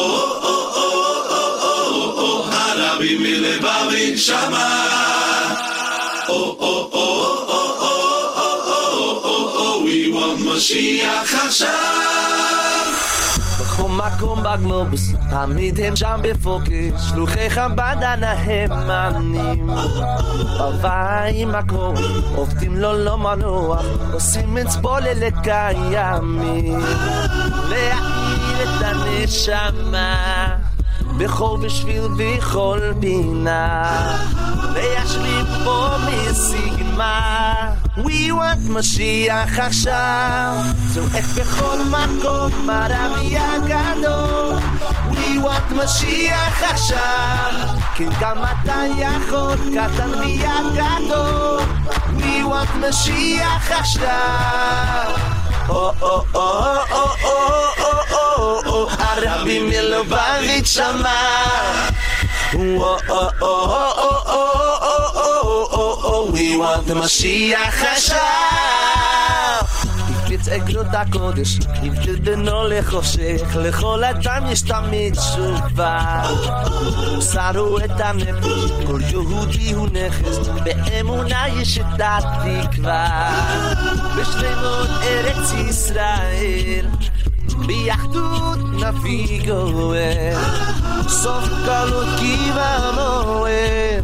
משיח 10.55 11.45
עכשיו 11.45 12.08
בכל 13.80 13.88
מקום 13.88 14.42
בגלובוס 14.42 15.12
תמיד 15.30 15.80
הם 15.80 15.96
שם 15.96 16.20
בפוקס. 16.22 17.02
שלוחי 17.08 17.50
חב"ד 17.50 17.96
הנאמנים 18.02 19.70
בבית 20.60 21.46
מקום 21.46 21.94
עובדים 22.34 22.76
לו 22.76 22.92
לא 22.92 23.18
מנוח. 23.18 23.84
עושים 24.12 24.58
אצבולה 24.58 25.14
לקיימים 25.14 26.80
להעיר 27.68 28.62
את 28.62 28.82
הנשמה. 28.84 30.56
בכל 31.18 31.58
בשביל 31.62 32.02
בכל 32.18 32.80
פינה. 33.00 34.12
וישלים 34.74 35.46
פה 35.64 35.88
מסיגמה 36.06 37.54
We 37.96 38.30
want 38.30 38.68
משיח 38.68 39.58
עכשיו 39.58 40.54
זועק 40.88 41.24
בכל 41.36 41.78
מקום 41.90 42.70
הרבי 42.70 43.38
הגדול 43.38 44.58
We 45.10 45.44
want 45.44 45.74
משיח 45.74 46.62
עכשיו 46.62 47.52
כן 47.94 48.08
גם 48.20 48.36
אתה 48.38 48.82
יכול 48.98 49.56
קטן 49.56 50.18
מיד 50.20 50.66
גדול 50.74 51.62
We 52.18 52.44
want 52.44 52.88
משיח 52.88 53.70
עכשיו 53.70 55.14
הרבי 58.98 59.58
מלובביץ' 59.58 60.78
אמר 60.78 61.90
want 66.59 66.87
the 66.87 66.93
Mashiach 66.93 67.85
עכשיו. 67.93 69.65
יצעק 70.29 70.69
לו 70.69 70.81
את 70.81 70.87
הקודש, 70.93 71.59
יבדל 71.83 72.15
בינו 72.15 72.67
לחושך, 72.67 73.55
לכל 73.55 74.03
אדם 74.03 74.43
יש 74.49 74.61
תמיד 74.61 75.15
תשובה. 75.15 76.23
שרו 77.33 77.77
את 77.77 77.99
הנפש, 77.99 78.71
כל 78.87 79.01
יהודי 79.09 79.71
הוא 79.71 79.87
נכס, 79.87 80.47
באמונה 80.63 81.47
יש 81.47 81.77
את 81.77 82.01
התקווה. 82.01 83.31
בשלמות 84.17 84.89
ארץ 85.03 85.53
ישראל, 85.69 86.85
ביחדות 87.67 88.59
נביא 88.73 89.45
גואל, 89.45 90.37
סוף 91.07 91.49
גלות 91.65 92.07
קיבה 92.19 92.91
מועל. 92.95 94.03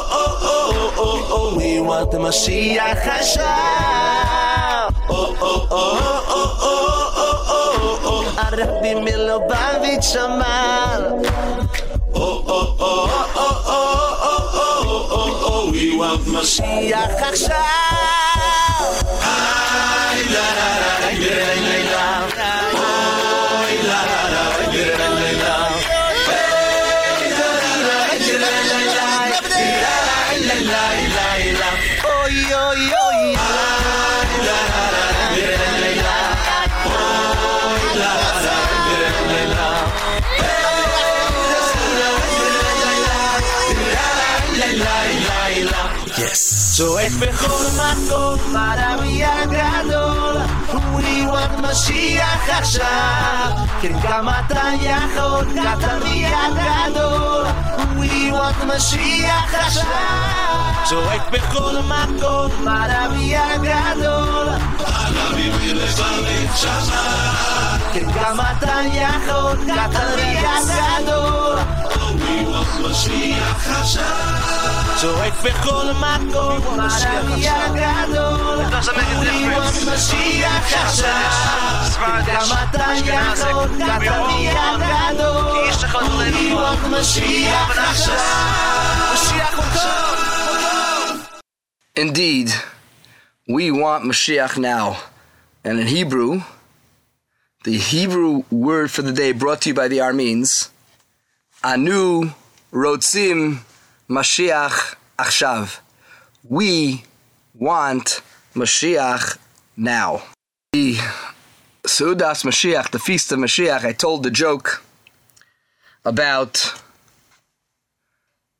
want 1.81 2.11
the 2.11 2.17
Mashiach 2.17 2.97
Hashem. 3.01 3.43
Oh, 5.09 5.35
oh, 5.39 5.67
oh, 5.71 5.77
oh, 6.27 6.29
oh, 6.29 6.71
oh, 6.71 7.29
oh, 7.47 8.05
oh. 8.05 8.37
oh. 8.37 8.57
Rabbi 8.57 8.93
Milobavitch 9.05 10.15
Amal. 10.15 11.01
Oh, 12.13 12.43
oh, 12.47 12.75
oh, 12.79 13.07
oh, 13.35 13.35
oh, 13.35 13.61
oh, 13.67 14.41
oh, 14.53 15.07
oh, 15.11 15.49
oh, 15.49 15.71
we 15.71 15.95
want 15.97 16.21
Mashiach 16.21 17.17
Hashem. 17.19 17.51
Hi, 19.23 19.23
Ha 19.23 20.25
la, 20.33 20.47
la, 20.59 20.69
la, 21.01 21.35
la, 21.35 21.79
la, 21.91 22.09
la. 22.37 22.50
So 46.81 46.97
es 46.97 47.13
mejor 47.13 47.71
mando, 47.77 48.39
maravilla 48.51 49.45
gadol, 49.45 50.37
uniguat 50.95 51.53
Mashiach 51.61 52.49
עכשיו, 52.49 53.51
כן 53.81 54.01
כמה 54.01 54.41
תייחות, 54.47 55.47
קטריה 55.47 56.39
גדול, 56.57 57.45
uniguat 57.77 58.65
Mashiach 58.65 59.53
עכשיו. 59.53 60.63
צועק 60.89 61.29
בכל 61.31 61.75
מקום, 61.85 62.51
maravilla 62.65 63.47
gadol, 63.61 64.49
עליו 64.79 65.39
יביא 65.39 65.73
לברך 65.73 66.57
שמה. 66.57 67.80
כמה 67.93 68.51
אתה 68.57 68.79
יכול, 68.93 69.57
קטרי 69.57 70.37
הגדול. 70.37 71.57
משיח 72.81 73.67
השם. 73.67 74.35
שורף 75.01 75.43
בכל 75.43 75.85
מקום, 75.93 76.79
משיח 76.79 77.23
הגדול. 77.43 78.59
הוא 79.13 79.93
משיח 79.93 80.73
השם. 80.73 82.01
כמה 82.25 82.63
אתה 82.69 82.85
יכול, 83.05 83.67
קטרי 83.67 84.49
הגדול. 84.49 85.69
הוא 86.51 86.99
משיח 86.99 87.77
השם. 87.77 88.11
משיח 89.13 89.53
הוא 89.55 89.65
טוב. 89.73 90.21
Indeed, 91.97 92.49
we 93.49 93.69
want 93.69 94.05
Mashiach 94.05 94.57
now. 94.57 94.97
And 95.65 95.79
in 95.79 95.87
Hebrew, 95.87 96.41
the 97.63 97.77
Hebrew 97.77 98.43
word 98.49 98.89
for 98.89 99.03
the 99.03 99.11
day 99.11 99.33
brought 99.33 99.61
to 99.61 99.69
you 99.69 99.75
by 99.75 99.87
the 99.87 99.99
Armenes, 99.99 100.69
Anu 101.63 102.31
Rotzim 102.73 103.59
Mashiach 104.09 104.95
Achshav. 105.19 105.79
We 106.43 107.03
want 107.53 108.21
Mashiach 108.55 109.37
now. 109.77 110.23
The 110.73 110.95
Seudas 111.83 112.43
Mashiach, 112.43 112.89
the 112.89 112.97
feast 112.97 113.31
of 113.31 113.37
Mashiach, 113.37 113.85
I 113.85 113.93
told 113.93 114.23
the 114.23 114.31
joke 114.31 114.83
about 116.03 116.81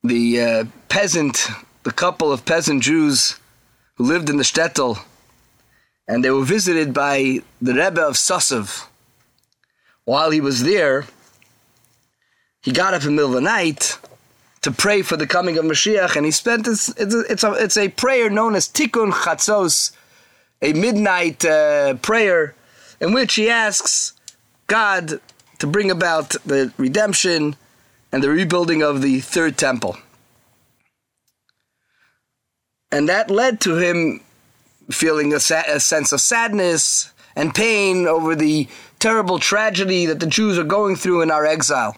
the 0.03 0.41
uh, 0.41 0.65
peasant, 0.89 1.47
the 1.81 1.91
couple 1.91 2.31
of 2.31 2.45
peasant 2.45 2.83
Jews 2.83 3.39
who 3.95 4.03
lived 4.03 4.29
in 4.29 4.37
the 4.37 4.43
shtetl, 4.43 4.99
and 6.07 6.23
they 6.23 6.29
were 6.29 6.45
visited 6.45 6.93
by 6.93 7.39
the 7.59 7.73
Rebbe 7.73 8.01
of 8.01 8.13
Sassov. 8.13 8.89
While 10.05 10.31
he 10.31 10.41
was 10.41 10.63
there, 10.63 11.05
he 12.61 12.71
got 12.71 12.93
up 12.93 13.01
in 13.01 13.07
the 13.07 13.11
middle 13.11 13.29
of 13.29 13.35
the 13.35 13.41
night 13.41 13.97
to 14.61 14.71
pray 14.71 15.01
for 15.01 15.17
the 15.17 15.27
coming 15.27 15.57
of 15.57 15.65
Mashiach, 15.65 16.15
and 16.15 16.25
he 16.25 16.31
spent 16.31 16.65
this, 16.65 16.89
it's, 16.97 17.13
a, 17.15 17.19
it's, 17.21 17.43
a, 17.43 17.51
it's 17.53 17.77
a 17.77 17.89
prayer 17.89 18.29
known 18.29 18.55
as 18.55 18.67
Tikkun 18.67 19.11
Chatzos, 19.11 19.91
a 20.61 20.73
midnight 20.73 21.43
uh, 21.43 21.95
prayer 21.95 22.53
in 22.99 23.13
which 23.13 23.35
he 23.35 23.49
asks 23.49 24.13
God 24.67 25.19
to 25.57 25.67
bring 25.67 25.89
about 25.89 26.29
the 26.45 26.71
redemption 26.77 27.55
and 28.11 28.23
the 28.23 28.29
rebuilding 28.29 28.83
of 28.83 29.01
the 29.01 29.19
third 29.19 29.57
temple. 29.57 29.97
And 32.91 33.09
that 33.09 33.31
led 33.31 33.61
to 33.61 33.77
him 33.77 34.21
feeling 34.91 35.33
a, 35.33 35.39
sa- 35.39 35.63
a 35.67 35.79
sense 35.79 36.11
of 36.11 36.21
sadness 36.21 37.11
and 37.35 37.55
pain 37.55 38.07
over 38.07 38.35
the 38.35 38.67
terrible 39.01 39.39
tragedy 39.39 40.05
that 40.05 40.19
the 40.19 40.27
Jews 40.27 40.57
are 40.57 40.63
going 40.63 40.95
through 40.95 41.21
in 41.21 41.31
our 41.31 41.45
exile. 41.45 41.97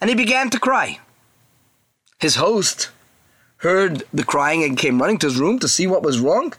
And 0.00 0.10
he 0.10 0.16
began 0.16 0.50
to 0.50 0.58
cry. 0.58 0.98
His 2.18 2.36
host 2.36 2.90
heard 3.58 4.02
the 4.12 4.24
crying 4.24 4.64
and 4.64 4.76
came 4.76 5.00
running 5.00 5.18
to 5.18 5.28
his 5.28 5.38
room 5.38 5.58
to 5.60 5.68
see 5.68 5.86
what 5.86 6.02
was 6.02 6.20
wrong. 6.20 6.52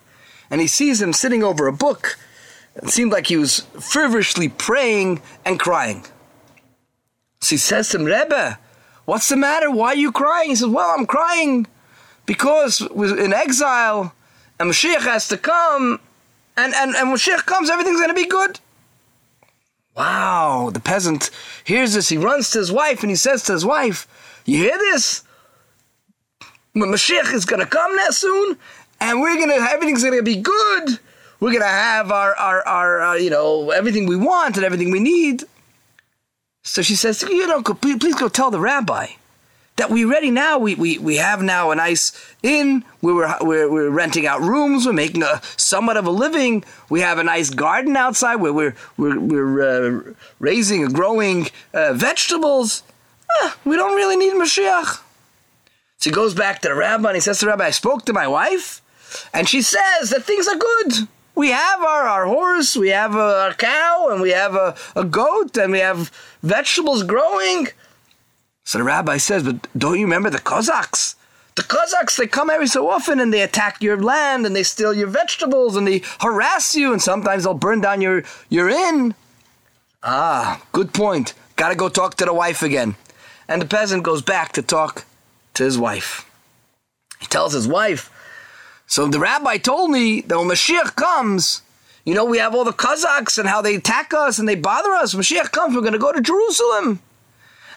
And 0.49 0.61
he 0.61 0.67
sees 0.67 1.01
him 1.01 1.13
sitting 1.13 1.43
over 1.43 1.67
a 1.67 1.73
book. 1.73 2.17
It 2.75 2.89
seemed 2.89 3.11
like 3.11 3.27
he 3.27 3.37
was 3.37 3.59
feverishly 3.79 4.47
praying 4.47 5.21
and 5.45 5.59
crying. 5.59 6.05
So 7.41 7.51
he 7.51 7.57
says 7.57 7.89
to 7.89 7.99
him, 7.99 8.05
Rebbe, 8.05 8.59
what's 9.05 9.29
the 9.29 9.35
matter? 9.35 9.69
Why 9.69 9.87
are 9.87 9.95
you 9.95 10.11
crying? 10.11 10.49
He 10.49 10.55
says, 10.55 10.67
Well, 10.67 10.95
I'm 10.97 11.05
crying 11.05 11.67
because 12.25 12.81
we're 12.91 13.19
in 13.19 13.33
exile 13.33 14.13
and 14.59 14.71
Mashiach 14.71 15.01
has 15.01 15.27
to 15.29 15.37
come. 15.37 15.99
And, 16.55 16.73
and, 16.75 16.95
and 16.95 17.09
when 17.09 17.17
Mashiach 17.17 17.45
comes, 17.45 17.69
everything's 17.69 17.99
going 17.99 18.15
to 18.15 18.21
be 18.21 18.27
good. 18.27 18.59
Wow, 19.95 20.69
the 20.73 20.79
peasant 20.79 21.29
hears 21.63 21.93
this. 21.93 22.09
He 22.09 22.17
runs 22.17 22.49
to 22.51 22.59
his 22.59 22.71
wife 22.71 23.01
and 23.01 23.09
he 23.09 23.15
says 23.15 23.43
to 23.43 23.53
his 23.53 23.65
wife, 23.65 24.07
You 24.45 24.57
hear 24.57 24.77
this? 24.77 25.23
Mashiach 26.75 27.33
is 27.33 27.45
going 27.45 27.59
to 27.59 27.65
come 27.65 27.95
now 27.97 28.09
soon, 28.11 28.57
and 29.01 29.19
we're 29.19 29.35
going 29.35 29.49
to, 29.49 29.55
everything's 29.55 30.03
going 30.03 30.15
to 30.17 30.23
be 30.23 30.37
good. 30.37 30.99
We're 31.41 31.49
going 31.49 31.61
to 31.61 31.67
have 31.67 32.11
our, 32.11 32.33
our, 32.35 32.65
our 32.65 33.01
uh, 33.01 33.13
you 33.15 33.29
know, 33.29 33.71
everything 33.71 34.05
we 34.05 34.15
want 34.15 34.55
and 34.55 34.65
everything 34.65 34.91
we 34.91 34.99
need. 34.99 35.43
So 36.63 36.81
she 36.81 36.95
says, 36.95 37.21
You 37.23 37.47
know, 37.47 37.61
please 37.61 38.15
go 38.15 38.29
tell 38.29 38.51
the 38.51 38.59
rabbi 38.59 39.07
that 39.77 39.89
we 39.89 40.05
ready 40.05 40.31
now. 40.31 40.57
We, 40.57 40.75
we, 40.75 40.97
we 40.97 41.15
have 41.17 41.41
now 41.41 41.71
a 41.71 41.75
nice 41.75 42.11
inn. 42.43 42.83
We 43.01 43.13
were, 43.13 43.33
we're, 43.41 43.71
we're 43.71 43.89
renting 43.89 44.27
out 44.27 44.41
rooms. 44.41 44.85
We're 44.85 44.93
making 44.93 45.23
a 45.23 45.41
somewhat 45.57 45.97
of 45.97 46.05
a 46.05 46.11
living. 46.11 46.63
We 46.89 47.01
have 47.01 47.17
a 47.17 47.23
nice 47.23 47.49
garden 47.49 47.95
outside 47.95 48.35
where 48.35 48.53
we're, 48.53 48.75
we're, 48.97 49.19
we're 49.19 49.61
uh, 49.61 50.13
raising 50.39 50.83
and 50.83 50.93
growing 50.93 51.47
uh, 51.73 51.93
vegetables. 51.93 52.83
Eh, 53.41 53.51
we 53.65 53.75
don't 53.75 53.95
really 53.95 54.17
need 54.17 54.33
Mashiach. 54.33 55.01
So 55.97 56.09
he 56.09 56.11
goes 56.11 56.33
back 56.33 56.61
to 56.61 56.69
the 56.69 56.75
rabbi 56.75 57.09
and 57.09 57.15
he 57.15 57.21
says 57.21 57.39
to 57.39 57.45
the 57.45 57.51
rabbi, 57.51 57.65
I 57.65 57.71
spoke 57.71 58.05
to 58.05 58.13
my 58.13 58.27
wife 58.27 58.81
and 59.33 59.47
she 59.47 59.61
says 59.61 60.09
that 60.09 60.23
things 60.23 60.47
are 60.47 60.57
good. 60.57 61.07
We 61.35 61.49
have 61.49 61.81
our, 61.81 62.03
our 62.03 62.25
horse, 62.25 62.75
we 62.75 62.89
have 62.89 63.15
a, 63.15 63.49
a 63.49 63.55
cow, 63.57 64.09
and 64.11 64.21
we 64.21 64.31
have 64.31 64.53
a, 64.53 64.75
a 64.95 65.03
goat, 65.05 65.57
and 65.57 65.71
we 65.71 65.79
have 65.79 66.11
vegetables 66.43 67.03
growing. 67.03 67.69
So 68.71 68.77
the 68.77 68.85
rabbi 68.85 69.17
says, 69.17 69.43
But 69.43 69.67
don't 69.77 69.99
you 69.99 70.05
remember 70.05 70.29
the 70.29 70.39
Cossacks? 70.39 71.17
The 71.55 71.61
Cossacks, 71.61 72.15
they 72.15 72.25
come 72.25 72.49
every 72.49 72.67
so 72.67 72.89
often 72.89 73.19
and 73.19 73.33
they 73.33 73.41
attack 73.41 73.81
your 73.81 74.01
land 74.01 74.45
and 74.45 74.55
they 74.55 74.63
steal 74.63 74.93
your 74.93 75.09
vegetables 75.09 75.75
and 75.75 75.85
they 75.85 76.03
harass 76.21 76.73
you 76.73 76.93
and 76.93 77.01
sometimes 77.01 77.43
they'll 77.43 77.53
burn 77.53 77.81
down 77.81 77.99
your, 77.99 78.23
your 78.47 78.69
inn. 78.69 79.13
Ah, 80.03 80.65
good 80.71 80.93
point. 80.93 81.33
Gotta 81.57 81.75
go 81.75 81.89
talk 81.89 82.15
to 82.15 82.23
the 82.23 82.33
wife 82.33 82.63
again. 82.63 82.95
And 83.45 83.61
the 83.61 83.65
peasant 83.65 84.03
goes 84.03 84.21
back 84.21 84.53
to 84.53 84.61
talk 84.61 85.03
to 85.55 85.65
his 85.65 85.77
wife. 85.77 86.25
He 87.19 87.25
tells 87.25 87.51
his 87.51 87.67
wife, 87.67 88.09
So 88.87 89.05
the 89.05 89.19
rabbi 89.19 89.57
told 89.57 89.91
me 89.91 90.21
that 90.21 90.37
when 90.37 90.47
Mashiach 90.47 90.95
comes, 90.95 91.61
you 92.05 92.13
know, 92.13 92.23
we 92.23 92.37
have 92.37 92.55
all 92.55 92.63
the 92.63 92.71
Cossacks 92.71 93.37
and 93.37 93.49
how 93.49 93.61
they 93.61 93.75
attack 93.75 94.13
us 94.13 94.39
and 94.39 94.47
they 94.47 94.55
bother 94.55 94.93
us. 94.93 95.13
Mashiach 95.13 95.51
comes, 95.51 95.75
we're 95.75 95.81
going 95.81 95.91
to 95.91 95.99
go 95.99 96.13
to 96.13 96.21
Jerusalem. 96.21 97.01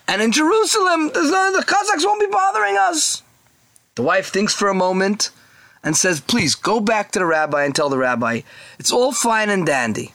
And 0.07 0.21
in 0.21 0.33
Jerusalem, 0.33 1.09
the 1.09 1.64
Cossacks 1.67 2.05
won't 2.05 2.21
be 2.21 2.27
bothering 2.27 2.77
us. 2.77 3.23
The 3.95 4.03
wife 4.03 4.29
thinks 4.29 4.55
for 4.55 4.69
a 4.69 4.75
moment 4.75 5.31
and 5.83 5.97
says, 5.97 6.21
Please 6.21 6.55
go 6.55 6.81
back 6.81 7.12
to 7.12 7.19
the 7.19 7.27
rabbi 7.27 7.64
and 7.64 7.75
tell 7.75 7.88
the 7.88 7.99
rabbi, 7.99 8.43
it's 8.79 8.93
all 8.93 9.12
fine 9.12 9.51
and 9.51 9.64
dandy. 9.64 10.12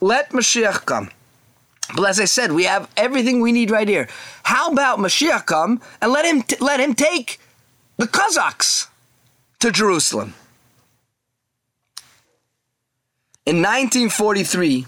Let 0.00 0.30
Mashiach 0.30 0.84
come. 0.84 1.10
But 1.94 2.08
as 2.08 2.18
I 2.18 2.24
said, 2.24 2.52
we 2.52 2.64
have 2.64 2.90
everything 2.96 3.40
we 3.40 3.52
need 3.52 3.70
right 3.70 3.88
here. 3.88 4.08
How 4.42 4.70
about 4.70 4.98
Mashiach 4.98 5.46
come 5.46 5.80
and 6.00 6.10
let 6.10 6.24
him 6.24 6.42
t- 6.42 6.56
let 6.60 6.80
him 6.80 6.94
take 6.94 7.38
the 7.98 8.06
Cossacks 8.06 8.88
to 9.60 9.70
Jerusalem? 9.70 10.34
In 13.44 13.56
1943, 13.56 14.86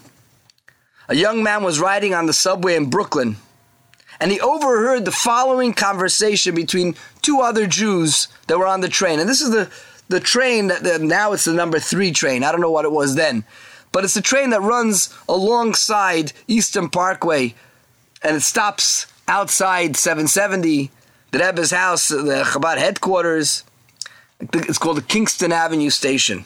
a 1.08 1.14
young 1.14 1.42
man 1.42 1.62
was 1.62 1.78
riding 1.78 2.14
on 2.14 2.26
the 2.26 2.32
subway 2.32 2.76
in 2.76 2.88
Brooklyn 2.88 3.36
and 4.20 4.30
he 4.30 4.40
overheard 4.40 5.04
the 5.04 5.12
following 5.12 5.72
conversation 5.72 6.54
between 6.54 6.94
two 7.22 7.40
other 7.40 7.66
Jews 7.66 8.28
that 8.46 8.58
were 8.58 8.66
on 8.66 8.80
the 8.80 8.88
train. 8.88 9.20
And 9.20 9.28
this 9.28 9.40
is 9.40 9.50
the, 9.50 9.70
the 10.08 10.20
train 10.20 10.68
that, 10.68 10.82
that 10.82 11.00
now 11.00 11.32
it's 11.32 11.44
the 11.44 11.52
number 11.52 11.78
three 11.78 12.12
train. 12.12 12.44
I 12.44 12.52
don't 12.52 12.60
know 12.60 12.70
what 12.70 12.84
it 12.84 12.92
was 12.92 13.14
then. 13.14 13.44
But 13.92 14.04
it's 14.04 14.16
a 14.16 14.22
train 14.22 14.50
that 14.50 14.60
runs 14.60 15.14
alongside 15.28 16.32
Eastern 16.48 16.88
Parkway 16.88 17.54
and 18.22 18.36
it 18.36 18.40
stops 18.40 19.06
outside 19.28 19.96
770, 19.96 20.90
the 21.30 21.38
Rebbe's 21.38 21.70
house, 21.70 22.08
the 22.08 22.42
Chabad 22.44 22.78
headquarters. 22.78 23.64
It's 24.40 24.78
called 24.78 24.96
the 24.96 25.02
Kingston 25.02 25.52
Avenue 25.52 25.90
Station. 25.90 26.44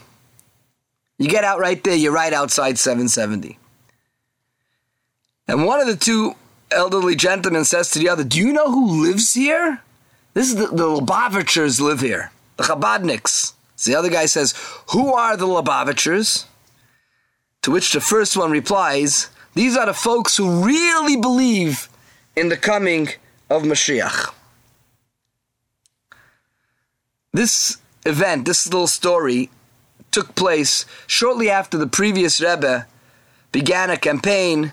You 1.19 1.29
get 1.29 1.45
out 1.45 1.59
right 1.59 1.83
there, 1.83 1.97
you're 1.97 2.13
right 2.13 2.33
outside 2.33 2.79
770. 2.79 3.59
And 5.49 5.65
one 5.65 5.81
of 5.81 5.87
the 5.87 5.97
two 5.97 6.37
elderly 6.71 7.17
gentleman 7.17 7.65
says 7.65 7.91
to 7.91 7.99
the 7.99 8.09
other, 8.09 8.25
Do 8.25 8.39
you 8.39 8.53
know 8.53 8.71
who 8.71 9.03
lives 9.03 9.35
here? 9.35 9.83
This 10.35 10.49
is 10.49 10.57
the, 10.57 10.67
the 10.67 10.85
Lubavitchers 10.85 11.81
live 11.81 12.01
here, 12.01 12.31
the 12.57 12.65
Chabadniks. 12.65 13.55
So 13.77 13.91
the 13.91 13.99
other 13.99 14.11
guy 14.11 14.27
says, 14.27 14.55
Who 14.91 15.15
are 15.15 15.37
the 15.37 15.47
Lubavitchers? 15.47 16.45
To 17.63 17.71
which 17.71 17.93
the 17.93 18.01
first 18.01 18.37
one 18.37 18.51
replies, 18.51 19.31
These 19.55 19.77
are 19.77 19.87
the 19.87 19.95
folks 19.95 20.37
who 20.37 20.65
really 20.65 21.17
believe 21.17 21.89
in 22.37 22.49
the 22.49 22.57
coming 22.57 23.09
of 23.51 23.63
Mashiach. 23.63 24.33
This 27.33 27.79
event, 28.07 28.47
this 28.47 28.67
little 28.67 28.87
story, 28.87 29.51
took 30.11 30.35
place 30.35 30.87
shortly 31.07 31.51
after 31.51 31.77
the 31.77 31.87
previous 31.87 32.41
Rebbe 32.41 32.87
began 33.53 33.91
a 33.91 33.97
campaign 33.97 34.73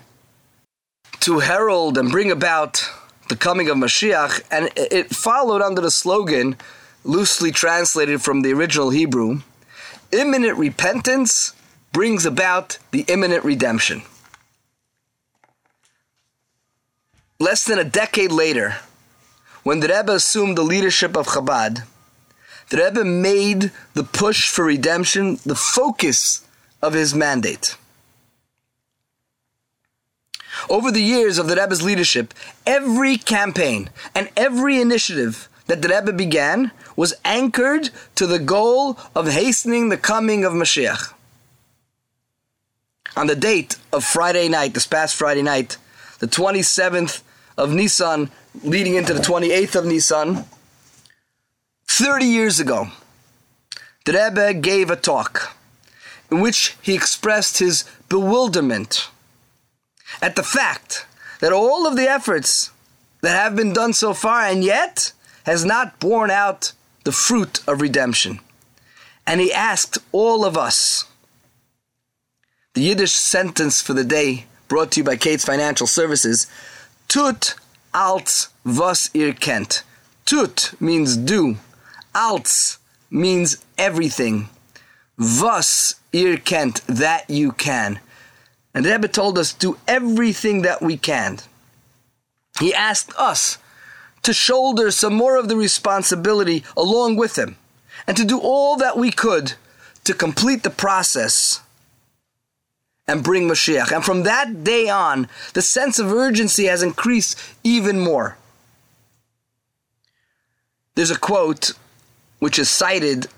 to 1.20 1.40
herald 1.40 1.98
and 1.98 2.10
bring 2.10 2.30
about 2.30 2.88
the 3.28 3.36
coming 3.36 3.68
of 3.68 3.76
Mashiach, 3.76 4.42
and 4.50 4.70
it 4.76 5.14
followed 5.14 5.62
under 5.62 5.80
the 5.80 5.90
slogan, 5.90 6.56
loosely 7.04 7.50
translated 7.50 8.22
from 8.22 8.42
the 8.42 8.52
original 8.52 8.90
Hebrew, 8.90 9.40
imminent 10.12 10.56
repentance 10.58 11.52
brings 11.92 12.26
about 12.26 12.78
the 12.90 13.04
imminent 13.08 13.44
redemption. 13.44 14.02
Less 17.38 17.64
than 17.64 17.78
a 17.78 17.84
decade 17.84 18.32
later, 18.32 18.76
when 19.62 19.80
the 19.80 19.88
Rebbe 19.88 20.12
assumed 20.12 20.56
the 20.56 20.62
leadership 20.62 21.16
of 21.16 21.26
Chabad, 21.26 21.82
the 22.70 22.78
Rebbe 22.78 23.04
made 23.04 23.72
the 23.94 24.04
push 24.04 24.48
for 24.48 24.64
redemption 24.64 25.38
the 25.44 25.54
focus 25.54 26.46
of 26.80 26.94
his 26.94 27.14
mandate. 27.14 27.76
Over 30.68 30.90
the 30.90 31.02
years 31.02 31.38
of 31.38 31.48
the 31.48 31.56
Rebbe's 31.56 31.82
leadership, 31.82 32.34
every 32.66 33.16
campaign 33.16 33.90
and 34.14 34.28
every 34.36 34.80
initiative 34.80 35.48
that 35.66 35.82
the 35.82 35.88
Rebbe 35.88 36.12
began 36.12 36.70
was 36.94 37.14
anchored 37.24 37.90
to 38.14 38.26
the 38.26 38.38
goal 38.38 38.98
of 39.14 39.28
hastening 39.28 39.88
the 39.88 39.96
coming 39.96 40.44
of 40.44 40.52
Mashiach. 40.52 41.12
On 43.16 43.26
the 43.26 43.36
date 43.36 43.76
of 43.92 44.04
Friday 44.04 44.48
night, 44.48 44.74
this 44.74 44.86
past 44.86 45.14
Friday 45.14 45.42
night, 45.42 45.76
the 46.18 46.26
27th 46.26 47.22
of 47.56 47.72
Nisan, 47.72 48.30
leading 48.62 48.94
into 48.94 49.14
the 49.14 49.20
28th 49.20 49.74
of 49.76 49.86
Nisan, 49.86 50.44
30 51.86 52.24
years 52.26 52.60
ago, 52.60 52.88
the 54.04 54.12
Rebbe 54.12 54.54
gave 54.54 54.90
a 54.90 54.96
talk 54.96 55.56
in 56.30 56.40
which 56.40 56.76
he 56.82 56.94
expressed 56.94 57.58
his 57.58 57.84
bewilderment 58.08 59.08
at 60.20 60.36
the 60.36 60.42
fact 60.42 61.06
that 61.40 61.52
all 61.52 61.86
of 61.86 61.96
the 61.96 62.08
efforts 62.08 62.70
that 63.20 63.36
have 63.36 63.56
been 63.56 63.72
done 63.72 63.92
so 63.92 64.14
far 64.14 64.42
and 64.42 64.62
yet 64.64 65.12
has 65.44 65.64
not 65.64 65.98
borne 65.98 66.30
out 66.30 66.72
the 67.04 67.12
fruit 67.12 67.60
of 67.66 67.80
redemption. 67.80 68.40
And 69.26 69.40
he 69.40 69.52
asked 69.52 69.98
all 70.12 70.44
of 70.44 70.56
us, 70.56 71.04
the 72.74 72.82
Yiddish 72.82 73.12
sentence 73.12 73.80
for 73.80 73.94
the 73.94 74.04
day 74.04 74.46
brought 74.68 74.92
to 74.92 75.00
you 75.00 75.04
by 75.04 75.16
Kate's 75.16 75.44
Financial 75.44 75.86
Services, 75.86 76.46
Tut 77.08 77.54
als 77.94 78.48
was 78.64 79.10
ihr 79.14 79.32
kennt. 79.32 79.82
Tut 80.24 80.72
means 80.80 81.16
do. 81.16 81.56
Als 82.14 82.78
means 83.10 83.64
everything. 83.78 84.48
Was 85.18 85.94
ihr 86.12 86.36
kennt, 86.38 86.82
that 86.86 87.30
you 87.30 87.52
can. 87.52 88.00
And 88.76 88.84
the 88.84 88.90
Rebbe 88.90 89.08
told 89.08 89.38
us 89.38 89.54
do 89.54 89.78
everything 89.88 90.60
that 90.60 90.82
we 90.82 90.98
can. 90.98 91.38
He 92.60 92.74
asked 92.74 93.10
us 93.16 93.56
to 94.22 94.34
shoulder 94.34 94.90
some 94.90 95.14
more 95.14 95.38
of 95.38 95.48
the 95.48 95.56
responsibility 95.56 96.62
along 96.76 97.16
with 97.16 97.38
him 97.38 97.56
and 98.06 98.18
to 98.18 98.24
do 98.26 98.38
all 98.38 98.76
that 98.76 98.98
we 98.98 99.10
could 99.10 99.54
to 100.04 100.12
complete 100.12 100.62
the 100.62 100.68
process 100.68 101.62
and 103.08 103.24
bring 103.24 103.48
Mashiach. 103.48 103.90
And 103.92 104.04
from 104.04 104.24
that 104.24 104.62
day 104.62 104.90
on, 104.90 105.28
the 105.54 105.62
sense 105.62 105.98
of 105.98 106.12
urgency 106.12 106.66
has 106.66 106.82
increased 106.82 107.40
even 107.64 107.98
more. 107.98 108.36
There's 110.96 111.10
a 111.10 111.18
quote 111.18 111.72
which 112.40 112.58
is 112.58 112.68
cited 112.68 113.28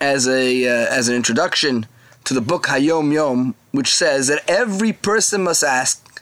as 0.00 0.26
a 0.26 0.66
uh, 0.66 0.86
as 0.90 1.08
an 1.08 1.14
introduction 1.14 1.86
to 2.24 2.34
the 2.34 2.40
book 2.40 2.66
Hayom 2.66 3.12
Yom, 3.12 3.54
which 3.78 3.94
says 3.94 4.26
that 4.26 4.42
every 4.50 4.92
person 4.92 5.44
must 5.44 5.62
ask, 5.62 6.20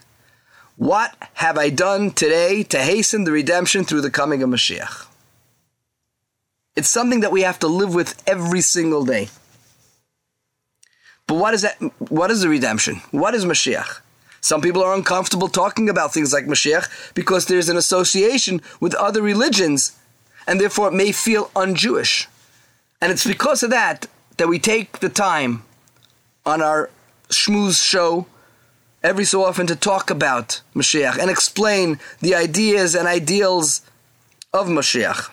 What 0.75 1.15
have 1.33 1.57
I 1.57 1.71
done 1.71 2.11
today 2.11 2.61
to 2.61 2.77
hasten 2.77 3.23
the 3.23 3.31
redemption 3.31 3.83
through 3.83 4.01
the 4.01 4.11
coming 4.11 4.43
of 4.43 4.49
Mashiach? 4.51 5.07
It's 6.75 6.87
something 6.87 7.21
that 7.21 7.31
we 7.31 7.41
have 7.41 7.57
to 7.57 7.67
live 7.67 7.95
with 7.95 8.21
every 8.27 8.61
single 8.61 9.03
day. 9.05 9.29
But 11.25 11.37
what 11.37 11.55
is 11.55 11.63
that? 11.63 11.77
What 11.97 12.29
is 12.29 12.41
the 12.41 12.49
redemption? 12.49 13.01
What 13.09 13.33
is 13.33 13.43
Mashiach? 13.43 14.01
Some 14.39 14.61
people 14.61 14.83
are 14.83 14.93
uncomfortable 14.93 15.47
talking 15.47 15.89
about 15.89 16.13
things 16.13 16.31
like 16.31 16.45
Mashiach 16.45 16.85
because 17.15 17.47
there's 17.47 17.69
an 17.69 17.77
association 17.77 18.61
with 18.79 18.93
other 18.93 19.23
religions 19.23 19.97
and 20.45 20.61
therefore 20.61 20.89
it 20.89 20.93
may 20.93 21.11
feel 21.11 21.49
un-Jewish. 21.55 22.27
And 23.01 23.11
it's 23.11 23.25
because 23.25 23.63
of 23.63 23.71
that 23.71 24.05
that 24.37 24.47
we 24.47 24.59
take 24.59 24.99
the 24.99 25.09
time 25.09 25.63
on 26.45 26.61
our 26.61 26.91
Shmooze 27.29 27.83
show 27.83 28.25
every 29.03 29.25
so 29.25 29.43
often 29.43 29.67
to 29.67 29.75
talk 29.75 30.09
about 30.09 30.61
Mashiach 30.75 31.17
and 31.17 31.29
explain 31.29 31.99
the 32.21 32.35
ideas 32.35 32.95
and 32.95 33.07
ideals 33.07 33.81
of 34.53 34.67
Mashiach. 34.67 35.29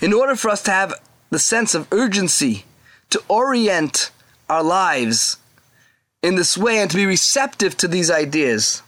In 0.00 0.12
order 0.12 0.36
for 0.36 0.50
us 0.50 0.62
to 0.62 0.70
have 0.70 0.94
the 1.30 1.38
sense 1.38 1.74
of 1.74 1.86
urgency 1.92 2.64
to 3.10 3.22
orient 3.28 4.10
our 4.48 4.62
lives 4.62 5.36
in 6.22 6.34
this 6.36 6.56
way 6.56 6.78
and 6.78 6.90
to 6.90 6.96
be 6.96 7.06
receptive 7.06 7.76
to 7.78 7.88
these 7.88 8.10
ideas, 8.10 8.82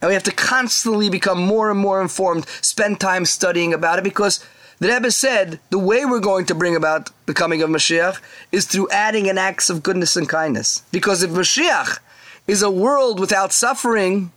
and 0.00 0.08
we 0.08 0.14
have 0.14 0.24
to 0.24 0.32
constantly 0.32 1.08
become 1.08 1.38
more 1.38 1.70
and 1.70 1.78
more 1.78 2.02
informed, 2.02 2.46
spend 2.60 3.00
time 3.00 3.24
studying 3.24 3.72
about 3.72 3.98
it 3.98 4.04
because 4.04 4.44
the 4.82 4.88
Rebbe 4.88 5.12
said 5.12 5.60
the 5.70 5.78
way 5.78 6.04
we're 6.04 6.18
going 6.18 6.44
to 6.46 6.56
bring 6.56 6.74
about 6.74 7.10
the 7.26 7.34
coming 7.34 7.62
of 7.62 7.70
Mashiach 7.70 8.20
is 8.50 8.66
through 8.66 8.88
adding 8.90 9.26
in 9.26 9.38
acts 9.38 9.70
of 9.70 9.82
goodness 9.82 10.16
and 10.16 10.28
kindness. 10.28 10.82
Because 10.90 11.22
if 11.22 11.30
Mashiach 11.30 12.00
is 12.48 12.62
a 12.62 12.70
world 12.70 13.20
without 13.20 13.52
suffering, 13.52 14.32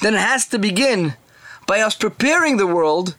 then 0.00 0.14
it 0.14 0.20
has 0.20 0.46
to 0.48 0.58
begin 0.58 1.14
by 1.66 1.80
us 1.80 1.94
preparing 1.94 2.56
the 2.56 2.66
world 2.66 3.16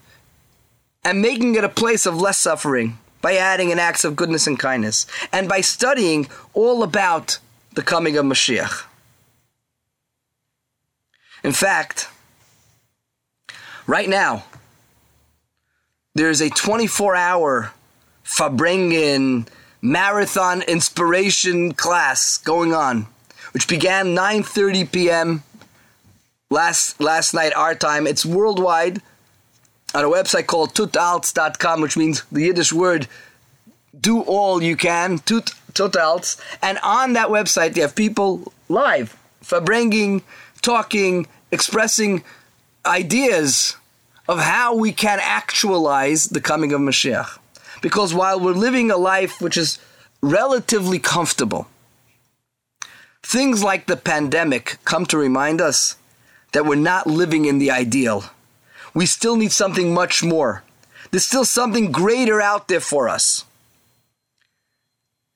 and 1.04 1.22
making 1.22 1.54
it 1.54 1.64
a 1.64 1.70
place 1.70 2.08
of 2.08 2.20
less 2.20 2.40
suffering 2.40 2.98
by 3.22 3.36
adding 3.36 3.70
in 3.70 3.78
acts 3.78 4.04
of 4.04 4.16
goodness 4.16 4.48
and 4.48 4.58
kindness, 4.58 5.06
and 5.32 5.48
by 5.48 5.62
studying 5.62 6.28
all 6.54 6.82
about 6.82 7.40
the 7.74 7.84
coming 7.84 8.18
of 8.18 8.26
Mashiach. 8.26 8.86
In 11.44 11.52
fact, 11.52 12.08
right 13.86 14.10
now, 14.10 14.44
there's 16.16 16.42
a 16.42 16.50
24 16.50 17.16
hour 17.16 17.72
Farbrengen 18.24 19.48
marathon 19.82 20.64
inspiration 20.64 21.74
class 21.74 22.38
going 22.38 22.74
on, 22.74 23.06
which 23.52 23.68
began 23.68 24.16
9:30 24.16 24.92
p.m. 24.92 25.44
last 26.50 27.00
last 27.00 27.34
night 27.34 27.54
our 27.54 27.76
time. 27.76 28.08
It's 28.08 28.26
worldwide 28.26 29.02
on 29.94 30.04
a 30.04 30.10
website 30.10 30.48
called 30.48 30.74
tutalts.com, 30.74 31.82
which 31.82 31.96
means 31.96 32.24
the 32.32 32.42
Yiddish 32.46 32.74
word 32.74 33.08
do 34.00 34.22
all 34.22 34.62
you 34.62 34.76
can, 34.76 35.20
tut, 35.20 35.52
tutalts. 35.74 36.42
And 36.62 36.80
on 36.84 37.14
that 37.14 37.30
website, 37.30 37.76
you 37.76 37.84
have 37.84 37.96
people 37.96 38.52
live, 38.68 39.16
farbrengen, 39.44 40.22
talking, 40.62 41.28
expressing 41.52 42.24
ideas 42.86 43.78
of 44.28 44.40
how 44.40 44.76
we 44.76 44.92
can 44.92 45.20
actualize 45.22 46.26
the 46.26 46.42
coming 46.42 46.74
of 46.74 46.82
Mashiach. 46.82 47.38
Because 47.82 48.14
while 48.14 48.40
we're 48.40 48.54
living 48.54 48.90
a 48.90 48.98
life 48.98 49.42
which 49.42 49.58
is 49.58 49.78
relatively 50.22 51.00
comfortable, 51.00 51.68
things 53.22 53.64
like 53.64 53.86
the 53.86 53.98
pandemic 53.98 54.78
come 54.86 55.06
to 55.08 55.18
remind 55.18 55.62
us 55.62 55.98
that 56.54 56.66
we're 56.66 56.76
not 56.76 57.06
living 57.08 57.46
in 57.46 57.60
the 57.60 57.70
ideal. 57.70 58.24
We 58.94 59.06
still 59.06 59.36
need 59.36 59.52
something 59.52 59.94
much 59.94 60.24
more. 60.24 60.64
There's 61.12 61.26
still 61.26 61.46
something 61.46 61.92
greater 61.92 62.42
out 62.42 62.68
there 62.68 62.80
for 62.80 63.10
us. 63.10 63.46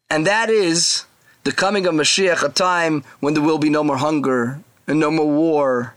And 0.09 0.25
that 0.25 0.49
is 0.49 1.05
the 1.43 1.51
coming 1.51 1.85
of 1.85 1.93
Mashiach, 1.93 2.43
a 2.43 2.49
time 2.49 3.03
when 3.19 3.33
there 3.33 3.43
will 3.43 3.59
be 3.59 3.69
no 3.69 3.83
more 3.83 3.97
hunger 3.97 4.59
and 4.87 4.99
no 4.99 5.11
more 5.11 5.27
war. 5.27 5.93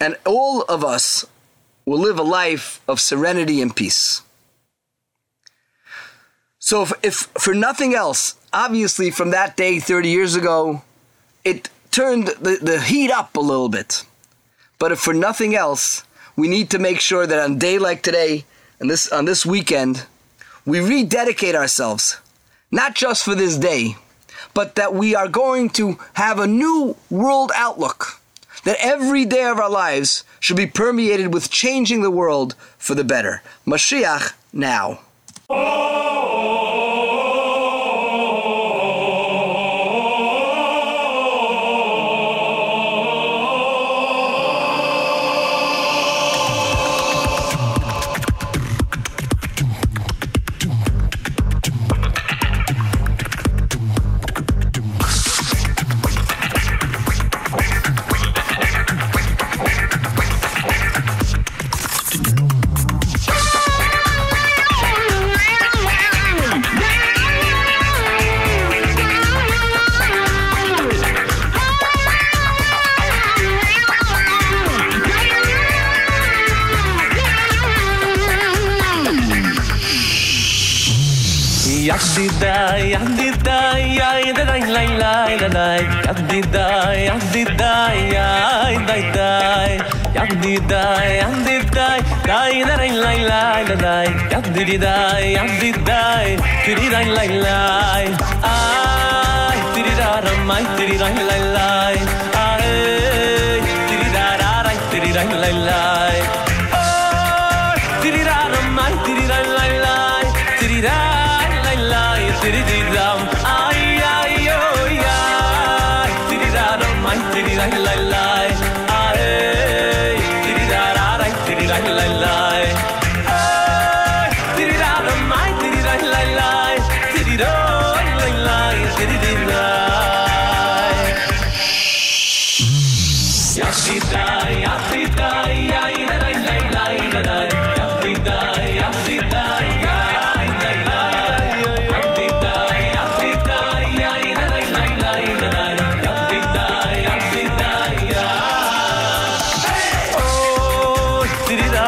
And 0.00 0.16
all 0.24 0.62
of 0.62 0.84
us 0.84 1.24
will 1.84 1.98
live 1.98 2.18
a 2.18 2.22
life 2.22 2.80
of 2.86 3.00
serenity 3.00 3.60
and 3.60 3.74
peace. 3.74 4.22
So, 6.58 6.82
if, 6.82 6.92
if, 7.02 7.14
for 7.38 7.54
nothing 7.54 7.94
else, 7.94 8.34
obviously 8.52 9.10
from 9.10 9.30
that 9.30 9.56
day 9.56 9.80
30 9.80 10.08
years 10.08 10.34
ago, 10.34 10.82
it 11.44 11.70
turned 11.90 12.28
the, 12.28 12.58
the 12.60 12.80
heat 12.80 13.10
up 13.10 13.36
a 13.36 13.40
little 13.40 13.68
bit. 13.68 14.04
But 14.78 14.92
if 14.92 15.00
for 15.00 15.14
nothing 15.14 15.54
else, 15.54 16.04
we 16.36 16.48
need 16.48 16.70
to 16.70 16.78
make 16.78 17.00
sure 17.00 17.26
that 17.26 17.42
on 17.42 17.52
a 17.52 17.58
day 17.58 17.78
like 17.78 18.02
today, 18.02 18.44
and 18.80 18.88
this 18.90 19.10
on 19.10 19.24
this 19.24 19.44
weekend, 19.44 20.06
we 20.64 20.80
rededicate 20.80 21.54
ourselves, 21.54 22.18
not 22.70 22.94
just 22.94 23.24
for 23.24 23.34
this 23.34 23.56
day, 23.56 23.96
but 24.54 24.74
that 24.76 24.94
we 24.94 25.14
are 25.14 25.28
going 25.28 25.70
to 25.70 25.98
have 26.14 26.38
a 26.38 26.46
new 26.46 26.96
world 27.10 27.50
outlook. 27.54 28.20
That 28.64 28.76
every 28.80 29.24
day 29.24 29.44
of 29.44 29.58
our 29.58 29.70
lives 29.70 30.24
should 30.40 30.56
be 30.56 30.66
permeated 30.66 31.32
with 31.32 31.50
changing 31.50 32.02
the 32.02 32.10
world 32.10 32.54
for 32.78 32.94
the 32.94 33.04
better. 33.04 33.42
Mashiach 33.66 34.32
now. 34.52 35.00
Yadidai, 35.50 36.57
די 94.78 95.36
אַ 95.38 95.50
די 95.60 95.72
די 95.72 96.36
קריד 96.64 96.92
אין 96.92 97.10
לילה. 97.14 97.77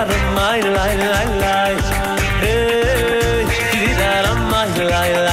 Lai 0.09 0.61
lai 0.63 0.97
lai 0.97 1.27
lai 1.43 1.75
hey 2.41 3.45
did 3.73 3.97
that 3.99 4.25
on 4.31 4.41
my 4.51 4.67
lai 4.93 5.30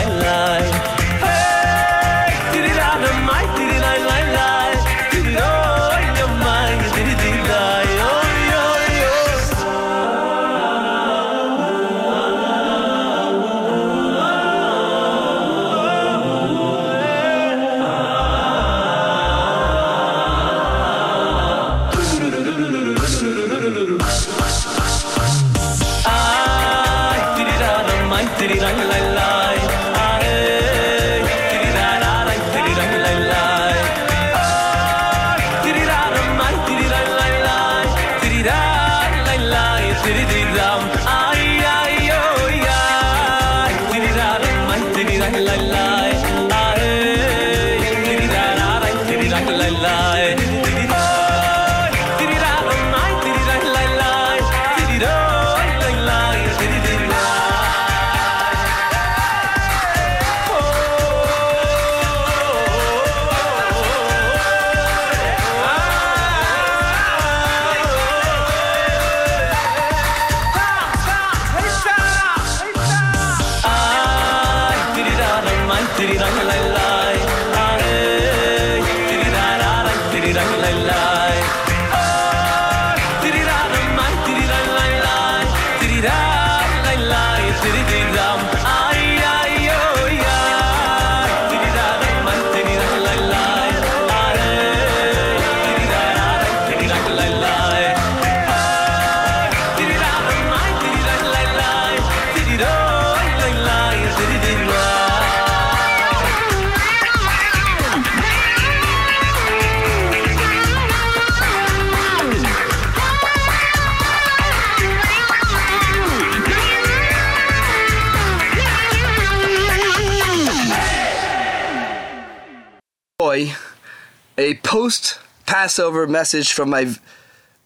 post 124.78 125.18
Passover 125.48 126.06
message 126.06 126.54
from 126.54 126.70
my 126.70 126.94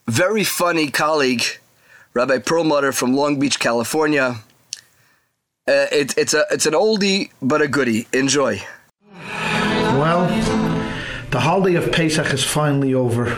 very 0.08 0.46
funny 0.46 0.90
colleague, 0.90 1.44
Rabbi 2.14 2.38
Perlmutter 2.38 2.94
from 2.94 3.14
Long 3.14 3.38
Beach, 3.38 3.60
California. 3.60 4.38
Uh, 5.68 5.88
it, 5.92 6.18
it's 6.18 6.34
a 6.34 6.46
it's 6.52 6.66
an 6.66 6.72
oldie 6.74 7.30
but 7.42 7.62
a 7.62 7.68
goodie. 7.68 8.08
Enjoy. 8.14 8.62
Well, 10.00 10.26
the 11.32 11.42
holiday 11.42 11.76
of 11.76 11.92
Pesach 11.92 12.34
is 12.34 12.46
finally 12.46 12.94
over. 12.94 13.38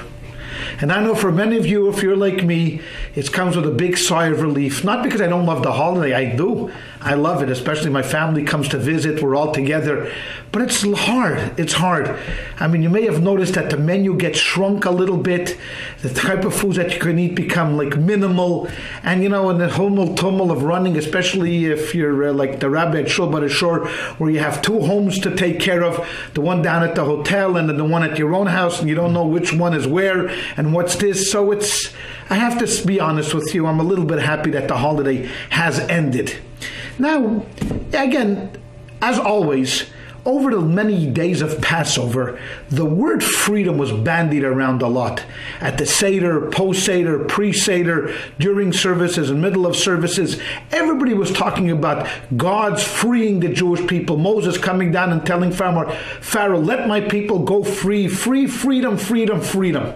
And 0.80 0.92
I 0.92 1.04
know 1.04 1.16
for 1.16 1.32
many 1.32 1.58
of 1.58 1.66
you, 1.66 1.90
if 1.90 2.04
you're 2.04 2.16
like 2.16 2.44
me, 2.44 2.80
it 3.16 3.32
comes 3.34 3.56
with 3.56 3.66
a 3.66 3.72
big 3.72 3.98
sigh 3.98 4.28
of 4.28 4.44
relief. 4.44 4.84
Not 4.84 5.04
because 5.04 5.20
I 5.20 5.28
don't 5.28 5.48
love 5.48 5.64
the 5.64 5.72
holiday, 5.72 6.14
I 6.14 6.36
do. 6.36 6.72
I 7.04 7.16
love 7.16 7.44
it, 7.44 7.50
especially 7.50 7.90
my 7.90 8.02
family 8.02 8.44
comes 8.44 8.70
to 8.70 8.78
visit, 8.78 9.22
we're 9.22 9.36
all 9.36 9.52
together. 9.52 10.10
But 10.54 10.62
it's 10.62 10.84
hard. 10.84 11.60
It's 11.60 11.74
hard. 11.74 12.18
I 12.60 12.68
mean, 12.68 12.82
you 12.82 12.90
may 12.90 13.06
have 13.06 13.22
noticed 13.22 13.56
that 13.56 13.72
the 13.72 13.78
menu 13.78 14.16
gets 14.16 14.38
shrunk 14.38 14.86
a 14.86 14.92
little 14.92 15.18
bit. 15.18 15.58
The 16.02 16.14
type 16.14 16.46
of 16.46 16.56
foods 16.56 16.78
that 16.78 16.94
you 16.94 17.00
can 17.00 17.20
eat 17.20 17.36
become 17.36 17.76
like 17.76 17.98
minimal. 17.98 18.70
And 19.02 19.22
you 19.22 19.30
know, 19.30 19.50
in 19.50 19.58
the 19.58 19.68
humble 19.68 20.16
tumble 20.16 20.52
of 20.52 20.64
running, 20.64 20.96
especially 20.96 21.66
if 21.66 21.94
you're 21.94 22.30
uh, 22.30 22.34
like 22.34 22.60
the 22.60 22.70
rabbi 22.70 23.00
at 23.00 23.10
Shul 23.10 23.30
by 23.30 23.42
the 23.42 23.50
Shore, 23.50 23.88
where 24.20 24.30
you 24.30 24.40
have 24.40 24.62
two 24.62 24.80
homes 24.82 25.20
to 25.22 25.36
take 25.36 25.60
care 25.60 25.84
of 25.84 26.08
the 26.36 26.42
one 26.42 26.62
down 26.62 26.84
at 26.84 26.96
the 26.96 27.04
hotel 27.04 27.58
and 27.58 27.68
then 27.68 27.78
the 27.78 27.84
one 27.84 28.04
at 28.04 28.18
your 28.18 28.34
own 28.34 28.48
house, 28.48 28.80
and 28.80 28.88
you 28.88 28.96
don't 28.96 29.12
know 29.12 29.26
which 29.26 29.52
one 29.52 29.74
is 29.74 29.88
where 29.88 30.30
and 30.56 30.72
what's 30.72 30.96
this. 30.98 31.32
So 31.32 31.52
it's, 31.52 31.92
I 32.30 32.36
have 32.36 32.60
to 32.60 32.88
be 32.88 33.00
honest 33.00 33.34
with 33.34 33.54
you, 33.54 33.66
I'm 33.66 33.80
a 33.80 33.84
little 33.84 34.06
bit 34.06 34.20
happy 34.20 34.52
that 34.52 34.68
the 34.68 34.78
holiday 34.78 35.30
has 35.50 35.80
ended. 35.80 36.38
Now, 37.00 37.46
again, 37.92 38.52
as 39.02 39.20
always, 39.20 39.86
over 40.26 40.52
the 40.52 40.62
many 40.62 41.06
days 41.06 41.42
of 41.42 41.62
Passover, 41.62 42.40
the 42.70 42.86
word 42.86 43.22
freedom 43.22 43.78
was 43.78 43.92
bandied 43.92 44.46
around 44.46 44.82
a 44.82 44.88
lot. 44.88 45.24
At 45.60 45.78
the 45.78 45.86
Seder, 45.86 46.50
post 46.50 46.86
Seder, 46.86 47.20
pre 47.26 47.52
Seder, 47.52 48.16
during 48.40 48.72
services 48.72 49.30
and 49.30 49.42
middle 49.42 49.66
of 49.66 49.76
services, 49.76 50.40
everybody 50.72 51.14
was 51.14 51.32
talking 51.32 51.72
about 51.72 52.08
God's 52.38 52.82
freeing 52.82 53.42
the 53.42 53.50
Jewish 53.50 53.86
people. 53.86 54.16
Moses 54.16 54.58
coming 54.58 54.92
down 54.92 55.12
and 55.12 55.26
telling 55.26 55.52
Pharaoh, 55.52 55.92
Pharaoh, 56.22 56.60
let 56.60 56.88
my 56.88 57.02
people 57.02 57.40
go 57.40 57.64
free, 57.64 58.08
free, 58.08 58.48
freedom, 58.48 58.98
freedom, 58.98 59.42
freedom. 59.42 59.94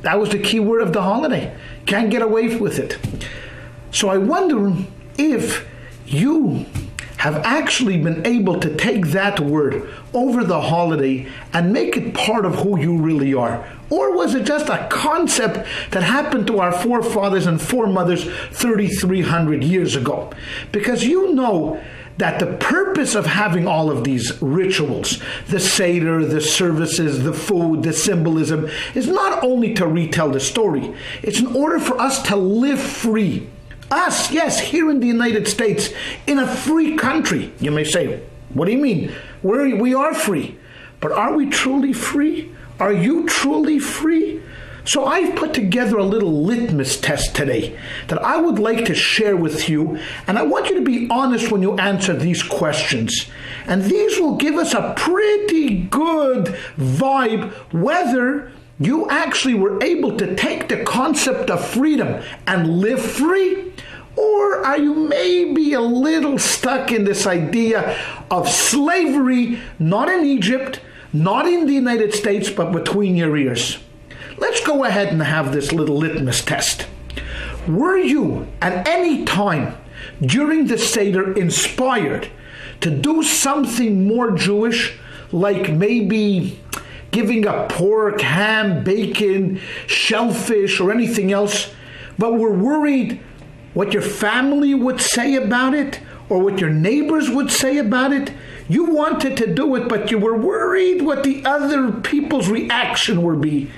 That 0.00 0.18
was 0.18 0.30
the 0.30 0.38
key 0.38 0.60
word 0.60 0.82
of 0.82 0.92
the 0.92 1.02
holiday. 1.02 1.56
Can't 1.86 2.10
get 2.10 2.20
away 2.20 2.56
with 2.56 2.78
it. 2.78 2.98
So 3.90 4.10
I 4.10 4.18
wonder 4.18 4.74
if 5.16 5.66
you 6.12 6.66
have 7.18 7.36
actually 7.44 7.98
been 7.98 8.26
able 8.26 8.58
to 8.58 8.74
take 8.76 9.08
that 9.08 9.38
word 9.38 9.86
over 10.14 10.42
the 10.42 10.60
holiday 10.60 11.28
and 11.52 11.72
make 11.72 11.96
it 11.96 12.14
part 12.14 12.46
of 12.46 12.54
who 12.56 12.78
you 12.80 12.96
really 12.96 13.34
are? 13.34 13.66
Or 13.90 14.16
was 14.16 14.34
it 14.34 14.44
just 14.44 14.68
a 14.68 14.88
concept 14.90 15.66
that 15.90 16.02
happened 16.02 16.46
to 16.46 16.60
our 16.60 16.72
forefathers 16.72 17.46
and 17.46 17.60
foremothers 17.60 18.24
3,300 18.24 19.62
years 19.62 19.96
ago? 19.96 20.32
Because 20.72 21.04
you 21.04 21.34
know 21.34 21.82
that 22.16 22.38
the 22.38 22.56
purpose 22.58 23.14
of 23.14 23.26
having 23.26 23.66
all 23.66 23.90
of 23.90 24.04
these 24.04 24.40
rituals, 24.40 25.22
the 25.48 25.60
Seder, 25.60 26.24
the 26.24 26.40
services, 26.40 27.22
the 27.24 27.32
food, 27.32 27.82
the 27.82 27.92
symbolism, 27.92 28.68
is 28.94 29.08
not 29.08 29.42
only 29.42 29.74
to 29.74 29.86
retell 29.86 30.30
the 30.30 30.40
story, 30.40 30.94
it's 31.22 31.40
in 31.40 31.48
order 31.48 31.78
for 31.78 32.00
us 32.00 32.22
to 32.22 32.36
live 32.36 32.80
free. 32.80 33.48
Us, 33.90 34.30
yes, 34.30 34.60
here 34.60 34.90
in 34.90 35.00
the 35.00 35.06
United 35.06 35.48
States, 35.48 35.90
in 36.26 36.38
a 36.38 36.46
free 36.46 36.96
country. 36.96 37.52
You 37.58 37.72
may 37.72 37.84
say, 37.84 38.22
what 38.54 38.66
do 38.66 38.72
you 38.72 38.78
mean? 38.78 39.12
We're, 39.42 39.76
we 39.76 39.94
are 39.94 40.14
free. 40.14 40.58
But 41.00 41.12
are 41.12 41.34
we 41.34 41.48
truly 41.48 41.92
free? 41.92 42.54
Are 42.78 42.92
you 42.92 43.26
truly 43.26 43.78
free? 43.78 44.42
So 44.84 45.04
I've 45.04 45.36
put 45.36 45.54
together 45.54 45.98
a 45.98 46.04
little 46.04 46.42
litmus 46.42 47.00
test 47.00 47.34
today 47.34 47.78
that 48.08 48.22
I 48.22 48.38
would 48.38 48.58
like 48.58 48.86
to 48.86 48.94
share 48.94 49.36
with 49.36 49.68
you, 49.68 49.98
and 50.26 50.38
I 50.38 50.42
want 50.42 50.68
you 50.68 50.76
to 50.76 50.80
be 50.80 51.08
honest 51.10 51.52
when 51.52 51.62
you 51.62 51.76
answer 51.76 52.14
these 52.14 52.42
questions. 52.42 53.26
And 53.66 53.84
these 53.84 54.18
will 54.18 54.36
give 54.36 54.56
us 54.56 54.72
a 54.72 54.94
pretty 54.96 55.82
good 55.82 56.56
vibe 56.76 57.52
whether 57.72 58.52
you 58.80 59.08
actually 59.10 59.54
were 59.54 59.80
able 59.82 60.16
to 60.16 60.34
take 60.34 60.68
the 60.68 60.82
concept 60.84 61.50
of 61.50 61.64
freedom 61.64 62.22
and 62.46 62.80
live 62.80 63.02
free, 63.02 63.72
or 64.16 64.64
are 64.64 64.78
you 64.78 64.94
maybe 64.94 65.74
a 65.74 65.80
little 65.80 66.38
stuck 66.38 66.90
in 66.90 67.04
this 67.04 67.26
idea 67.26 67.96
of 68.30 68.48
slavery, 68.48 69.60
not 69.78 70.08
in 70.08 70.24
Egypt, 70.24 70.80
not 71.12 71.46
in 71.46 71.66
the 71.66 71.74
United 71.74 72.14
States, 72.14 72.48
but 72.48 72.72
between 72.72 73.16
your 73.16 73.36
ears? 73.36 73.78
Let's 74.38 74.64
go 74.64 74.84
ahead 74.84 75.08
and 75.08 75.22
have 75.22 75.52
this 75.52 75.72
little 75.72 75.98
litmus 75.98 76.42
test. 76.42 76.86
Were 77.68 77.98
you 77.98 78.48
at 78.62 78.88
any 78.88 79.26
time 79.26 79.76
during 80.22 80.66
the 80.66 80.78
Seder 80.78 81.34
inspired 81.34 82.30
to 82.80 82.90
do 82.90 83.22
something 83.22 84.06
more 84.06 84.30
Jewish, 84.30 84.98
like 85.30 85.70
maybe 85.70 86.58
giving 87.10 87.46
up 87.46 87.68
pork, 87.70 88.20
ham, 88.20 88.84
bacon, 88.84 89.60
shellfish, 89.86 90.80
or 90.80 90.92
anything 90.92 91.32
else, 91.32 91.72
but 92.18 92.34
were 92.34 92.52
worried 92.52 93.20
what 93.74 93.92
your 93.92 94.02
family 94.02 94.74
would 94.74 95.00
say 95.00 95.34
about 95.34 95.74
it 95.74 96.00
or 96.28 96.40
what 96.40 96.60
your 96.60 96.70
neighbors 96.70 97.30
would 97.30 97.50
say 97.50 97.78
about 97.78 98.12
it? 98.12 98.32
You 98.68 98.84
wanted 98.84 99.36
to 99.38 99.52
do 99.52 99.74
it, 99.74 99.88
but 99.88 100.10
you 100.10 100.18
were 100.18 100.36
worried 100.36 101.02
what 101.02 101.24
the 101.24 101.44
other 101.44 101.92
people's 101.92 102.48
reaction 102.48 103.22
would 103.22 103.40
be. 103.40 103.70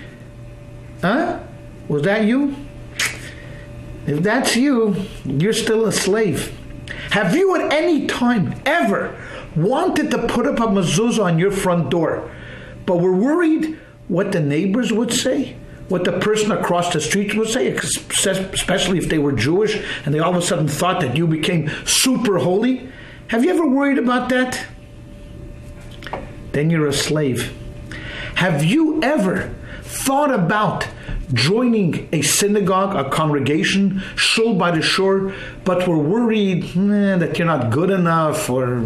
Huh? 1.01 1.41
Was 1.89 2.03
that 2.03 2.25
you? 2.25 2.55
If 4.07 4.23
that's 4.23 4.57
you, 4.57 4.97
you're 5.25 5.53
still 5.53 5.87
a 5.87 5.93
slave. 5.93 6.59
Have 7.11 7.35
you 7.37 7.55
at 7.57 7.73
any 7.73 8.07
time 8.07 8.61
ever 8.67 9.17
wanted 9.55 10.11
to 10.11 10.27
put 10.27 10.47
up 10.47 10.59
a 10.59 10.67
mezuzah 10.67 11.25
on 11.25 11.39
your 11.39 11.51
front 11.51 11.91
door, 11.91 12.31
but 12.87 13.01
we're 13.01 13.15
worried 13.15 13.79
what 14.09 14.33
the 14.33 14.41
neighbors 14.41 14.93
would 14.93 15.13
say? 15.13 15.57
What 15.89 16.05
the 16.05 16.13
person 16.13 16.53
across 16.53 16.93
the 16.93 17.01
street 17.01 17.35
would 17.35 17.49
say, 17.49 17.69
especially 17.69 18.99
if 18.99 19.09
they 19.09 19.19
were 19.19 19.33
Jewish 19.33 19.83
and 20.05 20.15
they 20.15 20.19
all 20.19 20.31
of 20.31 20.37
a 20.37 20.43
sudden 20.43 20.69
thought 20.69 21.01
that 21.01 21.17
you 21.17 21.27
became 21.27 21.71
super 21.85 22.39
holy? 22.39 22.89
Have 23.29 23.45
you 23.45 23.51
ever 23.51 23.67
worried 23.67 23.99
about 23.99 24.29
that? 24.31 24.67
Then 26.53 26.71
you're 26.71 26.87
a 26.87 26.93
slave. 26.93 27.57
Have 28.37 28.65
you 28.65 29.03
ever 29.03 29.55
thought 29.83 30.33
about 30.33 30.89
joining 31.33 32.09
a 32.13 32.23
synagogue, 32.23 32.95
a 32.95 33.09
congregation, 33.09 34.03
shul 34.17 34.55
by 34.55 34.71
the 34.71 34.83
shore, 34.83 35.35
but 35.65 35.87
were 35.87 35.99
worried 35.99 36.65
eh, 36.65 37.17
that 37.17 37.39
you're 37.39 37.47
not 37.47 37.71
good 37.71 37.91
enough, 37.91 38.51
or 38.51 38.85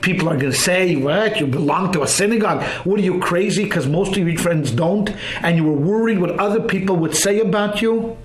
people 0.00 0.28
are 0.28 0.36
going 0.36 0.52
to 0.52 0.58
say, 0.58 0.96
"What? 0.96 1.40
You 1.40 1.46
belong 1.46 1.92
to 1.92 2.02
a 2.02 2.06
synagogue? 2.06 2.62
What 2.84 3.00
are 3.00 3.02
you 3.02 3.20
crazy?" 3.20 3.64
Because 3.64 3.86
most 3.86 4.16
of 4.16 4.26
your 4.26 4.38
friends 4.38 4.70
don't, 4.70 5.10
and 5.42 5.56
you 5.56 5.64
were 5.64 5.72
worried 5.72 6.18
what 6.18 6.38
other 6.38 6.60
people 6.60 6.96
would 6.96 7.14
say 7.14 7.40
about 7.40 7.82
you. 7.82 8.16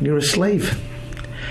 You're 0.00 0.18
a 0.18 0.22
slave. 0.22 0.80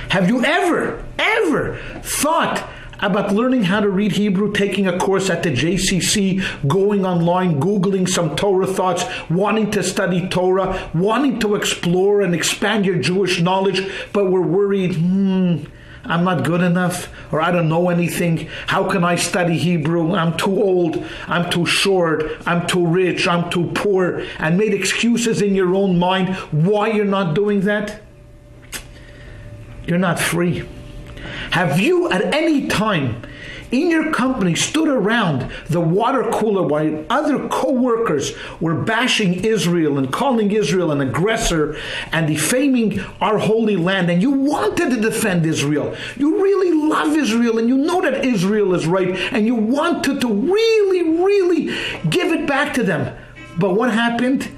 Have 0.10 0.28
you 0.28 0.44
ever, 0.44 1.04
ever 1.20 1.80
thought? 2.02 2.68
About 3.02 3.34
learning 3.34 3.64
how 3.64 3.80
to 3.80 3.90
read 3.90 4.14
Hebrew, 4.14 4.52
taking 4.52 4.88
a 4.88 4.98
course 4.98 5.30
at 5.30 5.44
the 5.44 5.52
JCC, 5.52 6.68
going 6.68 7.06
online, 7.06 7.60
Googling 7.60 8.08
some 8.08 8.36
Torah 8.36 8.68
thoughts, 8.68 9.06
wanting 9.30 9.72
to 9.72 9.84
study 9.84 10.28
Torah, 10.28 10.90
wanting 10.94 11.40
to 11.40 11.56
explore 11.56 12.22
and 12.22 12.36
expand 12.36 12.86
your 12.86 12.98
Jewish 12.98 13.42
knowledge, 13.42 13.90
but 14.14 14.32
we're 14.32 14.42
worried, 14.42 14.96
hmm, 14.96 15.64
I'm 16.04 16.24
not 16.24 16.44
good 16.44 16.62
enough, 16.62 17.10
or 17.32 17.42
I 17.42 17.52
don't 17.52 17.70
know 17.70 17.90
anything. 17.90 18.50
How 18.68 18.90
can 18.90 19.04
I 19.04 19.16
study 19.16 19.58
Hebrew? 19.58 20.16
I'm 20.16 20.36
too 20.38 20.62
old, 20.62 21.06
I'm 21.28 21.50
too 21.50 21.66
short, 21.66 22.24
I'm 22.46 22.66
too 22.68 22.86
rich, 22.86 23.28
I'm 23.28 23.50
too 23.50 23.72
poor, 23.76 24.24
and 24.40 24.58
made 24.58 24.74
excuses 24.74 25.42
in 25.42 25.56
your 25.56 25.76
own 25.76 26.00
mind 26.00 26.36
why 26.52 26.88
you're 26.88 27.06
not 27.06 27.36
doing 27.36 27.62
that? 27.62 28.02
You're 29.86 29.98
not 29.98 30.20
free. 30.20 30.68
Have 31.52 31.80
you 31.80 32.10
at 32.10 32.34
any 32.34 32.68
time 32.68 33.22
in 33.72 33.90
your 33.90 34.12
company 34.12 34.56
stood 34.56 34.88
around 34.88 35.52
the 35.68 35.80
water 35.80 36.30
cooler 36.32 36.64
while 36.64 37.06
other 37.10 37.48
co-workers 37.50 38.34
were 38.60 38.76
bashing 38.76 39.46
Israel 39.46 39.98
and 39.98 40.12
calling 40.12 40.52
Israel 40.52 40.92
an 40.92 41.02
aggressor 41.02 41.78
and 42.12 42.28
defaming 42.28 43.00
our 43.22 43.38
holy 43.38 43.76
land 43.76 44.10
and 44.10 44.22
you 44.22 44.32
wanted 44.32 44.90
to 44.90 45.02
defend 45.02 45.46
Israel. 45.46 45.96
You 46.18 46.42
really 46.42 46.90
love 46.90 47.16
Israel 47.16 47.60
and 47.60 47.70
you 47.70 47.78
know 47.78 48.02
that 48.02 48.26
Israel 48.26 48.74
is 48.74 48.88
right 48.88 49.10
and 49.32 49.46
you 49.46 49.56
wanted 49.56 50.22
to 50.22 50.34
really 50.34 51.24
really 51.24 51.66
give 52.10 52.32
it 52.32 52.48
back 52.48 52.74
to 52.74 52.84
them. 52.84 53.16
But 53.58 53.76
what 53.76 53.92
happened? 53.92 54.50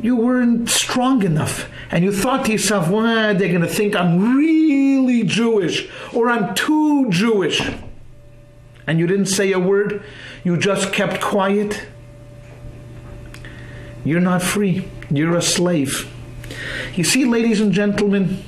You 0.00 0.16
weren't 0.16 0.68
strong 0.68 1.22
enough 1.22 1.68
and 1.90 2.04
you 2.04 2.12
thought 2.12 2.44
to 2.46 2.52
yourself, 2.52 2.88
well, 2.88 3.34
they're 3.34 3.48
going 3.48 3.62
to 3.62 3.66
think 3.66 3.96
I'm 3.96 4.36
really 4.36 5.22
Jewish 5.24 5.88
or 6.12 6.28
I'm 6.28 6.54
too 6.54 7.10
Jewish. 7.10 7.62
And 8.86 8.98
you 8.98 9.06
didn't 9.06 9.26
say 9.26 9.52
a 9.52 9.58
word. 9.58 10.04
you 10.44 10.56
just 10.56 10.92
kept 10.92 11.20
quiet, 11.20 11.86
you're 14.04 14.20
not 14.20 14.40
free. 14.40 14.88
You're 15.10 15.36
a 15.36 15.42
slave. 15.42 16.08
You 16.94 17.02
see, 17.02 17.24
ladies 17.24 17.60
and 17.60 17.72
gentlemen, 17.72 18.44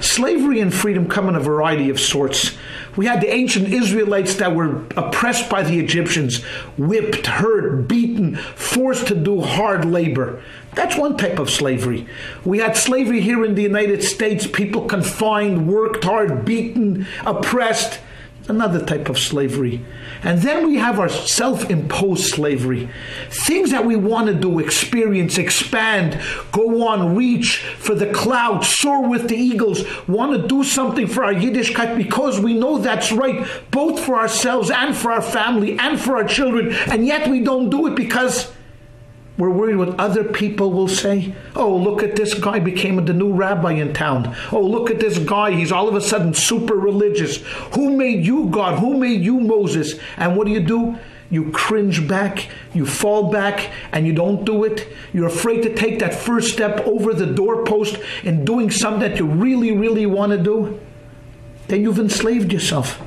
slavery 0.00 0.60
and 0.60 0.72
freedom 0.72 1.08
come 1.08 1.30
in 1.30 1.34
a 1.34 1.40
variety 1.40 1.88
of 1.88 1.98
sorts. 1.98 2.57
We 2.98 3.06
had 3.06 3.20
the 3.20 3.32
ancient 3.32 3.68
Israelites 3.72 4.34
that 4.34 4.56
were 4.56 4.82
oppressed 4.96 5.48
by 5.48 5.62
the 5.62 5.78
Egyptians, 5.78 6.42
whipped, 6.76 7.28
hurt, 7.28 7.86
beaten, 7.86 8.34
forced 8.34 9.06
to 9.06 9.14
do 9.14 9.40
hard 9.40 9.84
labor. 9.84 10.42
That's 10.74 10.96
one 10.96 11.16
type 11.16 11.38
of 11.38 11.48
slavery. 11.48 12.08
We 12.44 12.58
had 12.58 12.76
slavery 12.76 13.20
here 13.20 13.44
in 13.44 13.54
the 13.54 13.62
United 13.62 14.02
States, 14.02 14.48
people 14.48 14.86
confined, 14.86 15.68
worked 15.68 16.02
hard, 16.02 16.44
beaten, 16.44 17.06
oppressed. 17.24 18.00
Another 18.48 18.82
type 18.82 19.10
of 19.10 19.18
slavery. 19.18 19.84
And 20.22 20.40
then 20.40 20.66
we 20.66 20.76
have 20.76 20.98
our 20.98 21.10
self 21.10 21.68
imposed 21.68 22.24
slavery. 22.24 22.88
Things 23.28 23.70
that 23.72 23.84
we 23.84 23.94
want 23.94 24.28
to 24.28 24.34
do, 24.34 24.58
experience, 24.58 25.36
expand, 25.36 26.18
go 26.50 26.88
on, 26.88 27.14
reach 27.14 27.58
for 27.58 27.94
the 27.94 28.10
clouds, 28.10 28.68
soar 28.68 29.06
with 29.06 29.28
the 29.28 29.36
eagles, 29.36 29.84
want 30.08 30.32
to 30.32 30.48
do 30.48 30.64
something 30.64 31.06
for 31.06 31.24
our 31.24 31.34
Yiddishkeit 31.34 31.98
because 31.98 32.40
we 32.40 32.54
know 32.54 32.78
that's 32.78 33.12
right, 33.12 33.46
both 33.70 34.00
for 34.00 34.14
ourselves 34.16 34.70
and 34.70 34.96
for 34.96 35.12
our 35.12 35.22
family 35.22 35.78
and 35.78 36.00
for 36.00 36.16
our 36.16 36.24
children. 36.24 36.72
And 36.90 37.06
yet 37.06 37.28
we 37.28 37.40
don't 37.40 37.68
do 37.68 37.86
it 37.86 37.94
because 37.94 38.50
we're 39.38 39.50
worried 39.50 39.76
what 39.76 39.98
other 40.00 40.24
people 40.24 40.72
will 40.72 40.88
say. 40.88 41.32
Oh, 41.54 41.74
look 41.74 42.02
at 42.02 42.16
this 42.16 42.34
guy 42.34 42.58
became 42.58 43.02
the 43.04 43.12
new 43.12 43.32
rabbi 43.32 43.72
in 43.72 43.94
town. 43.94 44.34
Oh, 44.50 44.60
look 44.60 44.90
at 44.90 44.98
this 44.98 45.16
guy. 45.18 45.52
He's 45.52 45.70
all 45.70 45.88
of 45.88 45.94
a 45.94 46.00
sudden 46.00 46.34
super 46.34 46.74
religious. 46.74 47.36
Who 47.74 47.96
made 47.96 48.26
you 48.26 48.48
God? 48.50 48.80
Who 48.80 48.98
made 48.98 49.22
you 49.22 49.38
Moses? 49.38 49.94
And 50.16 50.36
what 50.36 50.48
do 50.48 50.52
you 50.52 50.60
do? 50.60 50.98
You 51.30 51.52
cringe 51.52 52.08
back, 52.08 52.48
you 52.74 52.84
fall 52.84 53.30
back, 53.30 53.70
and 53.92 54.06
you 54.06 54.12
don't 54.12 54.44
do 54.44 54.64
it. 54.64 54.88
You're 55.12 55.28
afraid 55.28 55.62
to 55.62 55.74
take 55.74 56.00
that 56.00 56.14
first 56.14 56.52
step 56.52 56.84
over 56.86 57.12
the 57.12 57.26
doorpost 57.26 57.98
in 58.24 58.44
doing 58.44 58.70
something 58.72 59.08
that 59.08 59.18
you 59.18 59.26
really, 59.26 59.70
really 59.70 60.06
want 60.06 60.32
to 60.32 60.38
do. 60.38 60.80
Then 61.68 61.82
you've 61.82 61.98
enslaved 62.00 62.52
yourself. 62.52 63.00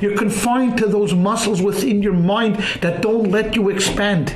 You're 0.00 0.16
confined 0.16 0.78
to 0.78 0.86
those 0.86 1.14
muscles 1.14 1.62
within 1.62 2.02
your 2.02 2.14
mind 2.14 2.56
that 2.80 3.02
don't 3.02 3.30
let 3.30 3.54
you 3.54 3.68
expand. 3.68 4.34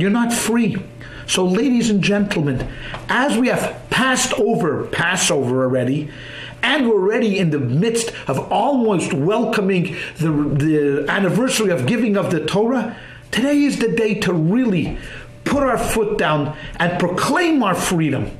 You're 0.00 0.10
not 0.10 0.32
free. 0.32 0.76
So, 1.26 1.44
ladies 1.44 1.90
and 1.90 2.02
gentlemen, 2.02 2.66
as 3.08 3.36
we 3.36 3.48
have 3.48 3.88
passed 3.90 4.32
over 4.34 4.84
Passover 4.86 5.62
already, 5.62 6.10
and 6.62 6.88
we're 6.88 6.94
already 6.94 7.38
in 7.38 7.50
the 7.50 7.58
midst 7.58 8.12
of 8.28 8.38
almost 8.52 9.12
welcoming 9.12 9.96
the, 10.18 10.30
the 10.30 11.06
anniversary 11.08 11.70
of 11.70 11.86
giving 11.86 12.16
of 12.16 12.30
the 12.30 12.44
Torah, 12.44 12.96
today 13.30 13.62
is 13.62 13.78
the 13.78 13.88
day 13.88 14.14
to 14.20 14.32
really 14.32 14.98
put 15.44 15.62
our 15.62 15.78
foot 15.78 16.18
down 16.18 16.56
and 16.76 16.98
proclaim 16.98 17.62
our 17.62 17.74
freedom 17.74 18.30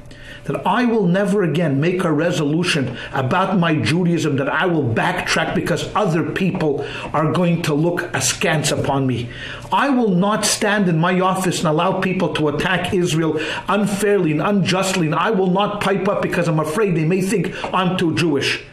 that 0.45 0.67
I 0.67 0.85
will 0.85 1.07
never 1.07 1.43
again 1.43 1.81
make 1.81 2.05
a 2.05 2.13
resolution 2.13 2.97
about 3.13 3.59
my 3.59 3.75
Judaism 3.75 4.37
that 4.37 4.49
I 4.49 4.67
will 4.67 4.83
backtrack 4.83 5.55
because 5.55 5.95
other 5.95 6.31
people 6.31 6.87
are 7.13 7.33
going 7.33 7.63
to 7.63 7.75
look 7.75 8.03
askance 8.15 8.73
upon 8.73 9.07
me. 9.07 9.29
I 9.73 9.91
will 9.91 10.11
not 10.11 10.45
stand 10.45 10.89
in 10.89 10.99
my 10.99 11.21
office 11.21 11.59
and 11.59 11.69
allow 11.69 12.01
people 12.01 12.35
to 12.35 12.49
attack 12.49 12.93
Israel 12.95 13.41
unfairly 13.69 14.33
and 14.33 14.43
unjustly, 14.43 15.07
and 15.07 15.15
I 15.15 15.31
will 15.31 15.51
not 15.51 15.81
pipe 15.81 16.09
up 16.09 16.23
because 16.23 16.49
I'm 16.49 16.61
afraid 16.61 16.97
they 16.97 17.05
may 17.05 17.21
think 17.21 17.55
I'm 17.73 17.97
too 17.97 18.15
Jewish. 18.15 18.65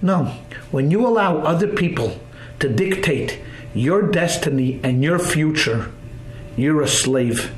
No, 0.00 0.34
when 0.70 0.90
you 0.90 1.06
allow 1.06 1.38
other 1.38 1.68
people 1.68 2.20
to 2.60 2.68
dictate 2.68 3.40
your 3.74 4.02
destiny 4.02 4.80
and 4.82 5.02
your 5.02 5.18
future, 5.18 5.90
you're 6.56 6.82
a 6.82 6.88
slave. 6.88 7.52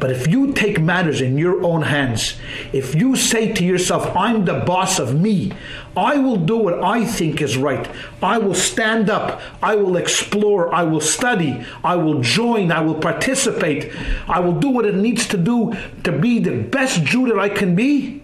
But 0.00 0.10
if 0.10 0.26
you 0.26 0.52
take 0.52 0.80
matters 0.80 1.20
in 1.20 1.38
your 1.38 1.62
own 1.64 1.82
hands, 1.82 2.38
if 2.72 2.94
you 2.94 3.16
say 3.16 3.52
to 3.52 3.64
yourself, 3.64 4.14
I'm 4.16 4.44
the 4.44 4.60
boss 4.60 4.98
of 4.98 5.18
me, 5.18 5.52
I 5.96 6.18
will 6.18 6.36
do 6.36 6.56
what 6.56 6.82
I 6.82 7.04
think 7.04 7.42
is 7.42 7.56
right. 7.56 7.88
I 8.22 8.38
will 8.38 8.54
stand 8.54 9.10
up. 9.10 9.40
I 9.62 9.74
will 9.74 9.96
explore. 9.96 10.72
I 10.72 10.84
will 10.84 11.00
study. 11.00 11.64
I 11.82 11.96
will 11.96 12.20
join. 12.20 12.70
I 12.70 12.80
will 12.80 12.94
participate. 12.94 13.92
I 14.28 14.38
will 14.40 14.58
do 14.60 14.68
what 14.68 14.86
it 14.86 14.94
needs 14.94 15.26
to 15.28 15.36
do 15.36 15.74
to 16.04 16.12
be 16.12 16.38
the 16.38 16.62
best 16.62 17.02
Jew 17.02 17.26
that 17.26 17.38
I 17.38 17.48
can 17.48 17.74
be. 17.74 18.22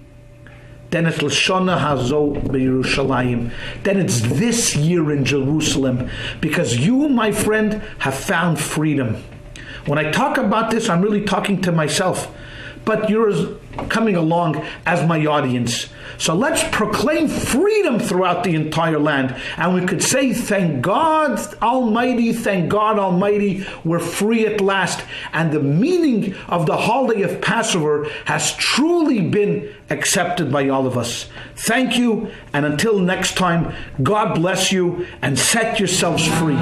Then 0.90 1.06
it's 1.06 1.18
Lashana 1.18 1.76
Hazo 1.76 2.40
Yerushalayim. 2.44 3.50
Then 3.82 3.98
it's 3.98 4.20
this 4.20 4.76
year 4.76 5.10
in 5.10 5.24
Jerusalem 5.24 6.08
because 6.40 6.76
you, 6.76 7.08
my 7.08 7.32
friend, 7.32 7.82
have 7.98 8.14
found 8.14 8.60
freedom. 8.60 9.16
When 9.86 9.98
I 9.98 10.10
talk 10.10 10.38
about 10.38 10.70
this, 10.70 10.88
I'm 10.88 11.02
really 11.02 11.24
talking 11.24 11.60
to 11.62 11.72
myself, 11.72 12.34
but 12.86 13.10
you're 13.10 13.56
coming 13.88 14.16
along 14.16 14.64
as 14.86 15.06
my 15.06 15.26
audience. 15.26 15.88
So 16.16 16.34
let's 16.34 16.62
proclaim 16.70 17.28
freedom 17.28 17.98
throughout 17.98 18.44
the 18.44 18.54
entire 18.54 18.98
land. 18.98 19.36
And 19.56 19.74
we 19.74 19.84
could 19.84 20.02
say, 20.02 20.32
Thank 20.32 20.80
God 20.80 21.38
Almighty, 21.60 22.32
thank 22.32 22.70
God 22.70 22.98
Almighty, 22.98 23.66
we're 23.84 23.98
free 23.98 24.46
at 24.46 24.60
last. 24.60 25.04
And 25.32 25.52
the 25.52 25.60
meaning 25.60 26.34
of 26.48 26.66
the 26.66 26.76
holiday 26.76 27.22
of 27.22 27.42
Passover 27.42 28.08
has 28.24 28.54
truly 28.56 29.20
been 29.20 29.74
accepted 29.90 30.50
by 30.50 30.68
all 30.68 30.86
of 30.86 30.96
us. 30.96 31.28
Thank 31.56 31.98
you. 31.98 32.30
And 32.52 32.64
until 32.64 32.98
next 32.98 33.36
time, 33.36 33.74
God 34.02 34.34
bless 34.34 34.72
you 34.72 35.06
and 35.20 35.38
set 35.38 35.78
yourselves 35.78 36.26
free. 36.26 36.58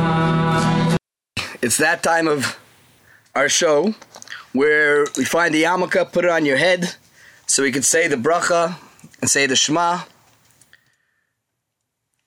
It's 1.63 1.77
that 1.77 2.03
time 2.03 2.27
of 2.27 2.59
our 3.35 3.49
show 3.49 3.95
where 4.53 5.07
we 5.17 5.25
find 5.25 5.55
the 5.55 5.63
yarmulke, 5.63 6.13
put 6.13 6.25
it 6.25 6.31
on 6.31 6.45
your 6.45 6.57
head, 6.59 6.95
so 7.47 7.63
we 7.63 7.73
could 7.73 7.85
say 7.85 8.07
the 8.07 8.17
bracha 8.17 8.77
and 9.21 9.31
say 9.31 9.47
the 9.47 9.57
Shema. 9.57 10.01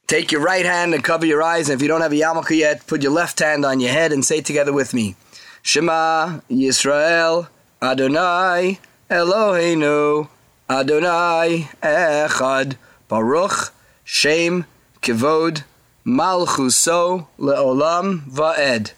Take 0.07 0.31
your 0.31 0.41
right 0.41 0.65
hand 0.65 0.93
and 0.93 1.03
cover 1.03 1.25
your 1.25 1.41
eyes, 1.41 1.69
and 1.69 1.79
if 1.79 1.81
you 1.81 1.87
don't 1.87 2.01
have 2.01 2.11
a 2.11 2.15
yarmulke 2.15 2.57
yet, 2.57 2.85
put 2.87 3.03
your 3.03 3.11
left 3.11 3.39
hand 3.39 3.65
on 3.65 3.79
your 3.79 3.91
head 3.91 4.11
and 4.11 4.23
say 4.25 4.41
together 4.41 4.73
with 4.73 4.93
me, 4.93 5.15
Shema 5.61 6.41
Yisrael 6.49 7.47
Adonai 7.81 8.79
Eloheinu 9.09 10.27
Adonai 10.69 11.69
Echad 11.81 12.75
Baruch 13.07 13.73
Shem 14.03 14.65
Kivod 15.01 15.63
Malchuso 16.05 17.27
Leolam 17.39 18.27
Va'ed. 18.29 18.91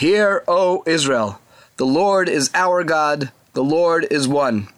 Hear, 0.00 0.42
O 0.48 0.82
Israel, 0.86 1.42
the 1.76 1.84
Lord 1.84 2.30
is 2.30 2.50
our 2.54 2.82
God, 2.84 3.32
the 3.52 3.62
Lord 3.62 4.06
is 4.10 4.26
one. 4.26 4.68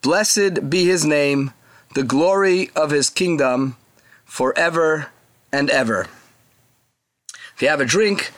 Blessed 0.00 0.70
be 0.70 0.84
his 0.84 1.04
name, 1.04 1.52
the 1.96 2.04
glory 2.04 2.70
of 2.76 2.92
his 2.92 3.10
kingdom, 3.10 3.76
forever 4.24 5.08
and 5.50 5.70
ever. 5.70 6.06
If 7.56 7.62
you 7.62 7.66
have 7.66 7.80
a 7.80 7.84
drink, 7.84 8.30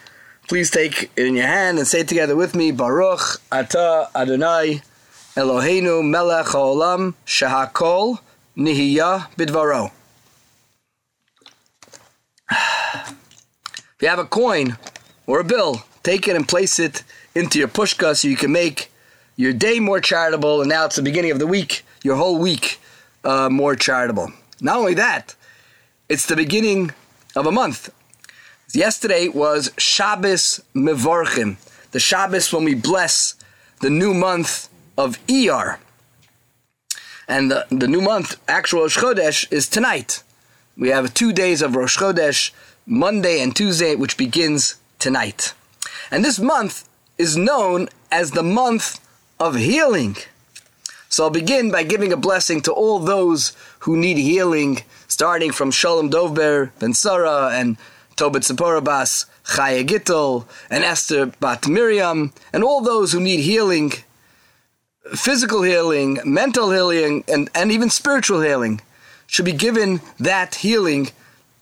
please 0.49 0.71
take 0.71 1.11
it 1.17 1.27
in 1.27 1.37
your 1.37 1.49
hand 1.49 1.77
and 1.77 1.87
say 1.87 2.03
together 2.03 2.35
with 2.35 2.55
me 2.55 2.71
Baruch 2.71 3.39
Ata 3.53 4.09
Adonai 4.17 4.81
Eloheinu 5.37 6.03
Melech 6.03 6.47
Haolam 6.47 7.13
Shahakol 7.27 8.21
Nihiyah 8.57 9.31
Bidvaro. 9.37 9.91
If 13.97 14.01
you 14.01 14.09
have 14.09 14.19
a 14.19 14.25
coin 14.25 14.79
or 15.27 15.39
a 15.39 15.45
bill, 15.45 15.85
take 16.03 16.29
it 16.29 16.37
and 16.37 16.49
place 16.49 16.79
it 16.79 17.03
into 17.35 17.59
your 17.59 17.69
pushka 17.69 18.17
so 18.17 18.29
you 18.29 18.37
can 18.37 18.53
make 18.53 18.91
your 19.37 19.53
day 19.53 19.81
more 19.81 20.01
charitable. 20.01 20.61
And 20.61 20.69
now 20.69 20.85
it's 20.85 20.97
the 20.97 21.03
beginning 21.03 21.31
of 21.31 21.39
the 21.39 21.47
week, 21.47 21.85
your 22.03 22.17
whole 22.17 22.39
week 22.39 22.81
uh, 23.25 23.49
more 23.49 23.77
charitable. 23.77 24.33
Not 24.61 24.77
only 24.77 24.95
that, 24.95 25.35
it's 26.09 26.27
the 26.27 26.37
beginning 26.37 26.93
of 27.35 27.47
a 27.47 27.53
month. 27.53 27.91
Yesterday 28.75 29.29
was 29.29 29.71
Shabbos 29.77 30.63
Mevorchim, 30.75 31.57
the 31.91 32.01
Shabbos 32.01 32.53
when 32.53 32.65
we 32.65 32.75
bless 32.75 33.35
the 33.81 33.91
new 33.91 34.15
month 34.15 34.69
of 34.97 35.25
Iyar. 35.27 35.79
And 37.29 37.51
the, 37.51 37.67
the 37.71 37.89
new 37.89 38.01
month, 38.01 38.41
actual 38.49 38.83
Rosh 38.83 38.99
Chodesh, 38.99 39.51
is 39.53 39.69
tonight. 39.69 40.23
We 40.77 40.89
have 40.89 41.15
two 41.15 41.33
days 41.33 41.63
of 41.63 41.77
Rosh 41.77 41.99
Chodesh, 41.99 42.51
Monday 42.87 43.41
and 43.41 43.55
Tuesday, 43.55 43.95
which 43.95 44.17
begins 44.17 44.77
tonight. 44.99 45.55
And 46.13 46.23
this 46.23 46.39
month 46.39 46.87
is 47.17 47.39
known 47.39 47.89
as 48.11 48.33
the 48.33 48.43
month 48.43 49.01
of 49.41 49.55
healing. 49.57 50.17
So 51.09 51.25
I'll 51.25 51.31
begin 51.31 51.71
by 51.71 51.85
giving 51.85 52.13
a 52.13 52.19
blessing 52.19 52.61
to 52.63 52.73
all 52.73 52.99
those 52.99 53.57
who 53.81 53.97
need 53.97 54.19
healing, 54.19 54.83
starting 55.09 55.53
from 55.53 55.71
Shalom 55.71 56.11
Dovber 56.11 56.71
Ben 56.79 56.93
Sarah 56.93 57.49
and 57.55 57.79
Tobit 58.17 58.45
Zipporah 58.45 58.83
Bas 58.83 59.25
Chaya 59.47 59.87
Gittel 59.87 60.47
and 60.69 60.85
Esther 60.85 61.33
Bat 61.41 61.69
Miriam, 61.69 62.35
and 62.53 62.63
all 62.63 62.83
those 62.83 63.13
who 63.13 63.21
need 63.21 63.41
healing, 63.41 63.93
physical 65.15 65.63
healing, 65.63 66.19
mental 66.27 66.71
healing, 66.71 67.25
and, 67.27 67.49
and 67.55 67.73
even 67.73 67.89
spiritual 67.89 68.43
healing, 68.43 68.83
should 69.27 69.47
be 69.47 69.53
given 69.53 70.03
that 70.21 70.57
healing 70.57 71.09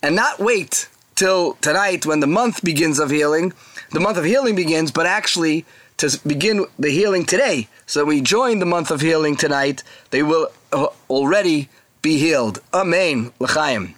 and 0.03 0.17
not 0.17 0.41
wait 0.41 0.89
till 1.15 1.55
tonight 1.61 2.05
when 2.05 2.19
the 2.19 2.27
month 2.27 2.65
begins 2.65 2.99
of 2.99 3.11
healing. 3.11 3.53
The 3.93 4.01
month 4.01 4.19
of 4.19 4.25
healing 4.25 4.55
begins, 4.55 4.91
but 4.91 5.07
actually 5.07 5.65
to 5.97 6.19
begin 6.27 6.67
the 6.79 6.91
healing 6.91 7.25
today. 7.25 7.69
So 7.87 8.05
we 8.05 8.21
join 8.21 8.59
the 8.59 8.67
month 8.67 8.91
of 8.91 9.01
healing 9.01 9.37
tonight. 9.37 9.83
They 10.11 10.23
will 10.23 10.51
uh, 10.73 10.89
already 11.09 11.69
be 12.03 12.19
healed. 12.19 12.61
Amen. 12.73 13.33
L'chaim. 13.39 13.95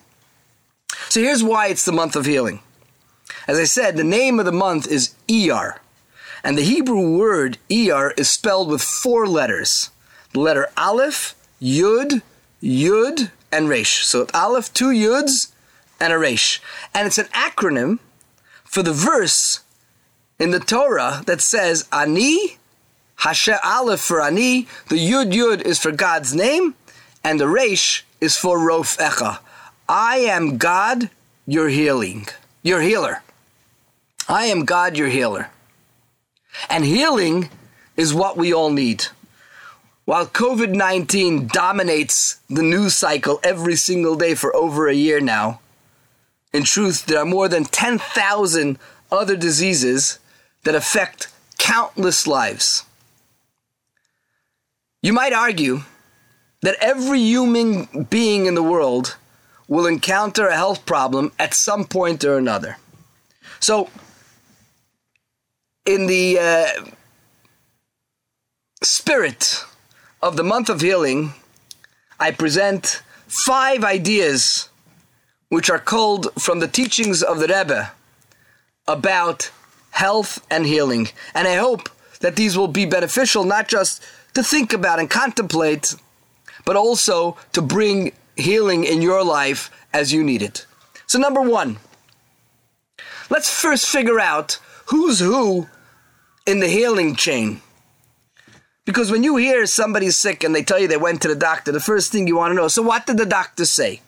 So 1.09 1.21
here's 1.21 1.45
why 1.45 1.69
it's 1.69 1.85
the 1.85 1.93
month 1.93 2.17
of 2.17 2.27
healing. 2.27 2.61
As 3.47 3.59
I 3.59 3.65
said, 3.65 3.97
the 3.97 4.05
name 4.05 4.39
of 4.39 4.47
the 4.47 4.53
month 4.53 4.91
is 4.91 5.15
Iyar. 5.29 5.79
And 6.43 6.57
the 6.57 6.63
Hebrew 6.63 7.17
word 7.17 7.59
Iyar 7.71 8.19
is 8.19 8.29
spelled 8.29 8.69
with 8.69 8.83
four 8.83 9.27
letters. 9.27 9.91
The 10.33 10.41
letter 10.41 10.69
Aleph, 10.77 11.35
Yud, 11.61 12.23
Yud, 12.63 13.31
and 13.53 13.69
Resh. 13.69 14.05
So 14.05 14.27
Aleph, 14.33 14.73
two 14.73 14.91
Yuds, 14.91 15.53
and 16.01 16.13
a 16.13 16.19
Resh. 16.19 16.61
And 16.95 17.07
it's 17.07 17.19
an 17.19 17.27
acronym 17.27 17.99
for 18.65 18.83
the 18.83 18.93
verse 18.93 19.61
in 20.39 20.51
the 20.51 20.61
Torah 20.61 21.23
that 21.27 21.41
says 21.41 21.89
Ani, 21.93 22.59
Hashem 23.17 23.59
Aleph 23.63 24.01
for 24.01 24.21
Ani, 24.21 24.67
the 24.89 24.97
Yud 24.97 25.33
Yud 25.33 25.63
is 25.63 25.79
for 25.79 25.93
God's 25.93 26.35
name, 26.35 26.75
and 27.23 27.39
the 27.39 27.49
Resh 27.49 28.05
is 28.21 28.37
for 28.37 28.59
Rofecha. 28.59 29.39
I 29.89 30.19
am 30.19 30.59
God, 30.59 31.11
your 31.47 31.69
healing, 31.69 32.27
your 32.63 32.81
healer. 32.81 33.23
I 34.29 34.47
am 34.47 34.65
God, 34.65 34.97
your 34.97 35.09
healer. 35.09 35.51
And 36.69 36.85
healing 36.85 37.51
is 37.97 38.15
what 38.15 38.37
we 38.37 38.53
all 38.53 38.71
need. 38.71 39.07
While 40.05 40.27
COVID 40.27 40.75
19 40.75 41.47
dominates 41.47 42.41
the 42.49 42.63
news 42.63 42.95
cycle 42.95 43.39
every 43.45 43.77
single 43.77 44.17
day 44.17 44.35
for 44.35 44.55
over 44.57 44.89
a 44.89 44.95
year 44.95 45.21
now, 45.21 45.61
in 46.53 46.65
truth, 46.65 47.07
there 47.07 47.21
are 47.21 47.25
more 47.25 47.49
than 47.49 47.65
10,000 47.65 48.79
other 49.11 49.37
diseases 49.37 50.19
that 50.65 50.75
affect 50.75 51.29
countless 51.59 52.27
lives. 52.27 52.85
You 55.03 55.13
might 55.13 55.33
argue 55.33 55.81
that 56.63 56.77
every 56.81 57.21
human 57.21 58.07
being 58.09 58.47
in 58.47 58.55
the 58.55 58.63
world 58.63 59.17
will 59.69 59.87
encounter 59.87 60.47
a 60.49 60.57
health 60.57 60.87
problem 60.87 61.33
at 61.39 61.55
some 61.55 61.85
point 61.85 62.25
or 62.25 62.39
another. 62.39 62.77
So, 63.59 63.91
in 65.85 66.07
the 66.07 66.39
uh, 66.39 66.85
spirit 68.83 69.65
of 70.23 70.37
the 70.37 70.45
month 70.45 70.69
of 70.69 70.81
healing, 70.81 71.33
I 72.21 72.31
present 72.31 73.03
five 73.27 73.83
ideas 73.83 74.69
which 75.49 75.69
are 75.69 75.79
culled 75.79 76.33
from 76.41 76.61
the 76.61 76.69
teachings 76.69 77.23
of 77.23 77.41
the 77.41 77.49
Rebbe 77.49 77.93
about 78.87 79.51
health 79.93 80.45
and 80.51 80.67
healing. 80.67 81.09
And 81.35 81.47
I 81.47 81.57
hope 81.57 81.89
that 82.21 82.37
these 82.37 82.57
will 82.57 82.69
be 82.69 82.85
beneficial 82.87 83.45
not 83.45 83.69
just 83.69 84.03
to 84.35 84.43
think 84.43 84.73
about 84.73 84.99
and 84.99 85.09
contemplate, 85.09 85.95
but 86.65 86.77
also 86.77 87.37
to 87.53 87.63
bring 87.63 88.13
healing 88.37 88.85
in 88.85 89.03
your 89.03 89.23
life 89.25 89.71
as 89.93 90.13
you 90.13 90.25
need 90.25 90.43
it. 90.43 90.67
So, 91.07 91.19
number 91.19 91.43
one, 91.43 91.79
let's 93.29 93.51
first 93.51 93.87
figure 93.87 94.19
out 94.19 94.59
who's 94.87 95.21
who 95.21 95.69
in 96.47 96.61
the 96.61 96.69
healing 96.69 97.15
chain. 97.15 97.61
Because 98.85 99.13
when 99.13 99.23
you 99.23 99.37
hear 99.37 99.67
somebody's 99.67 100.17
sick 100.17 100.43
and 100.43 100.55
they 100.55 100.65
tell 100.65 100.79
you 100.79 100.89
they 100.89 100.97
went 100.97 101.23
to 101.23 101.29
the 101.29 101.37
doctor, 101.37 101.71
the 101.71 101.81
first 101.81 102.11
thing 102.11 102.27
you 102.27 102.37
want 102.37 102.51
to 102.51 102.57
know 102.57 102.69
so, 102.69 102.83
what 102.83 103.07
did 103.07 103.19
the 103.19 103.27
doctor 103.27 103.65
say? 103.65 104.01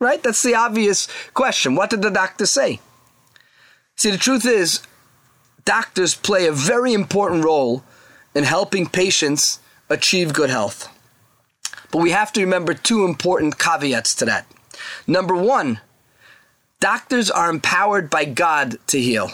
Right? 0.00 0.22
That's 0.22 0.42
the 0.42 0.56
obvious 0.56 1.06
question. 1.32 1.76
What 1.76 1.90
did 1.90 2.02
the 2.02 2.10
doctor 2.10 2.46
say? 2.46 2.80
See, 3.96 4.10
the 4.10 4.18
truth 4.18 4.46
is, 4.46 4.82
doctors 5.64 6.14
play 6.14 6.46
a 6.46 6.52
very 6.52 6.92
important 6.92 7.44
role 7.44 7.84
in 8.34 8.44
helping 8.44 8.86
patients 8.86 9.60
achieve 9.88 10.32
good 10.32 10.50
health. 10.50 10.88
But 11.90 12.02
we 12.02 12.10
have 12.10 12.32
to 12.32 12.40
remember 12.40 12.74
two 12.74 13.04
important 13.04 13.58
caveats 13.58 14.14
to 14.16 14.24
that. 14.24 14.46
Number 15.06 15.36
one, 15.36 15.80
doctors 16.80 17.30
are 17.30 17.50
empowered 17.50 18.08
by 18.08 18.24
God 18.24 18.78
to 18.88 19.00
heal. 19.00 19.30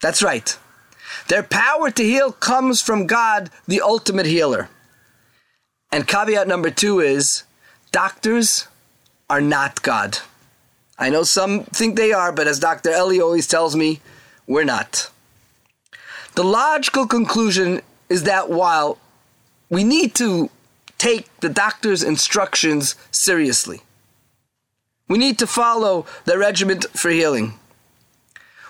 That's 0.00 0.22
right. 0.22 0.58
Their 1.28 1.42
power 1.42 1.90
to 1.90 2.02
heal 2.02 2.32
comes 2.32 2.80
from 2.80 3.06
God, 3.06 3.50
the 3.66 3.80
ultimate 3.80 4.26
healer. 4.26 4.68
And 5.92 6.08
caveat 6.08 6.48
number 6.48 6.70
two 6.70 7.00
is 7.00 7.44
doctors 7.92 8.66
are 9.30 9.40
not 9.40 9.82
God. 9.82 10.18
I 10.98 11.10
know 11.10 11.22
some 11.22 11.64
think 11.64 11.96
they 11.96 12.12
are, 12.12 12.32
but 12.32 12.46
as 12.46 12.60
Dr. 12.60 12.90
Ellie 12.90 13.20
always 13.20 13.46
tells 13.46 13.74
me, 13.74 14.00
we're 14.46 14.64
not. 14.64 15.10
The 16.34 16.44
logical 16.44 17.06
conclusion 17.06 17.80
is 18.08 18.24
that 18.24 18.50
while 18.50 18.98
we 19.70 19.84
need 19.84 20.14
to 20.16 20.50
take 20.98 21.28
the 21.40 21.48
doctor's 21.48 22.02
instructions 22.02 22.94
seriously, 23.10 23.80
we 25.08 25.18
need 25.18 25.38
to 25.38 25.46
follow 25.46 26.06
the 26.24 26.38
regiment 26.38 26.86
for 26.90 27.10
healing. 27.10 27.54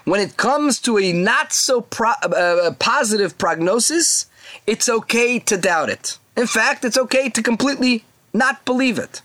When 0.05 0.21
it 0.21 0.37
comes 0.37 0.81
to 0.81 0.99
a 0.99 1.13
not 1.13 1.53
so 1.53 1.81
pro- 1.81 2.11
uh, 2.11 2.73
positive 2.79 3.39
prognosis, 3.39 4.27
it's 4.67 4.89
okay 4.89 5.39
to 5.41 5.57
doubt 5.57 5.91
it. 5.91 6.19
In 6.37 6.47
fact, 6.47 6.85
it's 6.85 6.99
okay 6.99 7.29
to 7.31 7.43
completely 7.43 8.05
not 8.33 8.65
believe 8.65 8.99
it. 8.99 9.23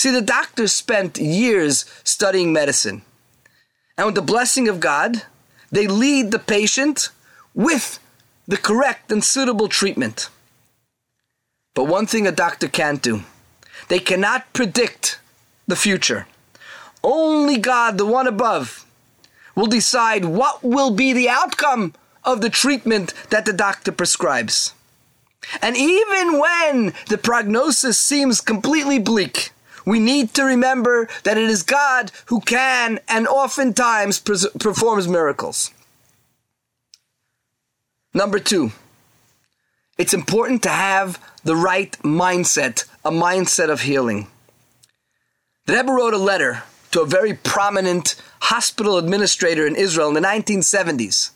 See, 0.00 0.10
the 0.10 0.22
doctors 0.22 0.72
spent 0.72 1.18
years 1.18 1.84
studying 2.04 2.54
medicine. 2.54 3.02
And 3.98 4.06
with 4.06 4.14
the 4.14 4.22
blessing 4.22 4.66
of 4.66 4.80
God, 4.80 5.24
they 5.70 5.86
lead 5.86 6.30
the 6.30 6.38
patient 6.38 7.10
with 7.52 7.98
the 8.48 8.56
correct 8.56 9.12
and 9.12 9.22
suitable 9.22 9.68
treatment. 9.68 10.30
But 11.74 11.84
one 11.84 12.06
thing 12.06 12.26
a 12.26 12.32
doctor 12.32 12.66
can't 12.66 13.02
do 13.02 13.24
they 13.88 13.98
cannot 13.98 14.50
predict 14.54 15.20
the 15.68 15.76
future. 15.76 16.26
Only 17.04 17.58
God, 17.58 17.98
the 17.98 18.06
one 18.06 18.26
above, 18.26 18.86
will 19.54 19.66
decide 19.66 20.24
what 20.24 20.64
will 20.64 20.92
be 20.92 21.12
the 21.12 21.28
outcome 21.28 21.92
of 22.24 22.40
the 22.40 22.48
treatment 22.48 23.12
that 23.28 23.44
the 23.44 23.52
doctor 23.52 23.92
prescribes. 23.92 24.72
And 25.60 25.76
even 25.76 26.38
when 26.38 26.94
the 27.10 27.18
prognosis 27.18 27.98
seems 27.98 28.40
completely 28.40 28.98
bleak, 28.98 29.52
we 29.90 29.98
need 29.98 30.32
to 30.34 30.44
remember 30.44 31.08
that 31.24 31.36
it 31.36 31.50
is 31.50 31.64
God 31.64 32.12
who 32.26 32.40
can 32.40 33.00
and 33.08 33.26
oftentimes 33.26 34.20
performs 34.20 35.08
miracles. 35.08 35.72
Number 38.14 38.38
two, 38.38 38.70
it's 39.98 40.14
important 40.14 40.62
to 40.62 40.68
have 40.68 41.20
the 41.42 41.56
right 41.56 41.90
mindset, 42.04 42.84
a 43.04 43.10
mindset 43.10 43.68
of 43.68 43.80
healing. 43.80 44.28
The 45.66 45.72
Rebbe 45.72 45.90
wrote 45.90 46.14
a 46.14 46.18
letter 46.18 46.62
to 46.92 47.00
a 47.00 47.06
very 47.06 47.34
prominent 47.34 48.14
hospital 48.42 48.96
administrator 48.96 49.66
in 49.66 49.74
Israel 49.74 50.06
in 50.06 50.14
the 50.14 50.20
1970s. 50.20 51.32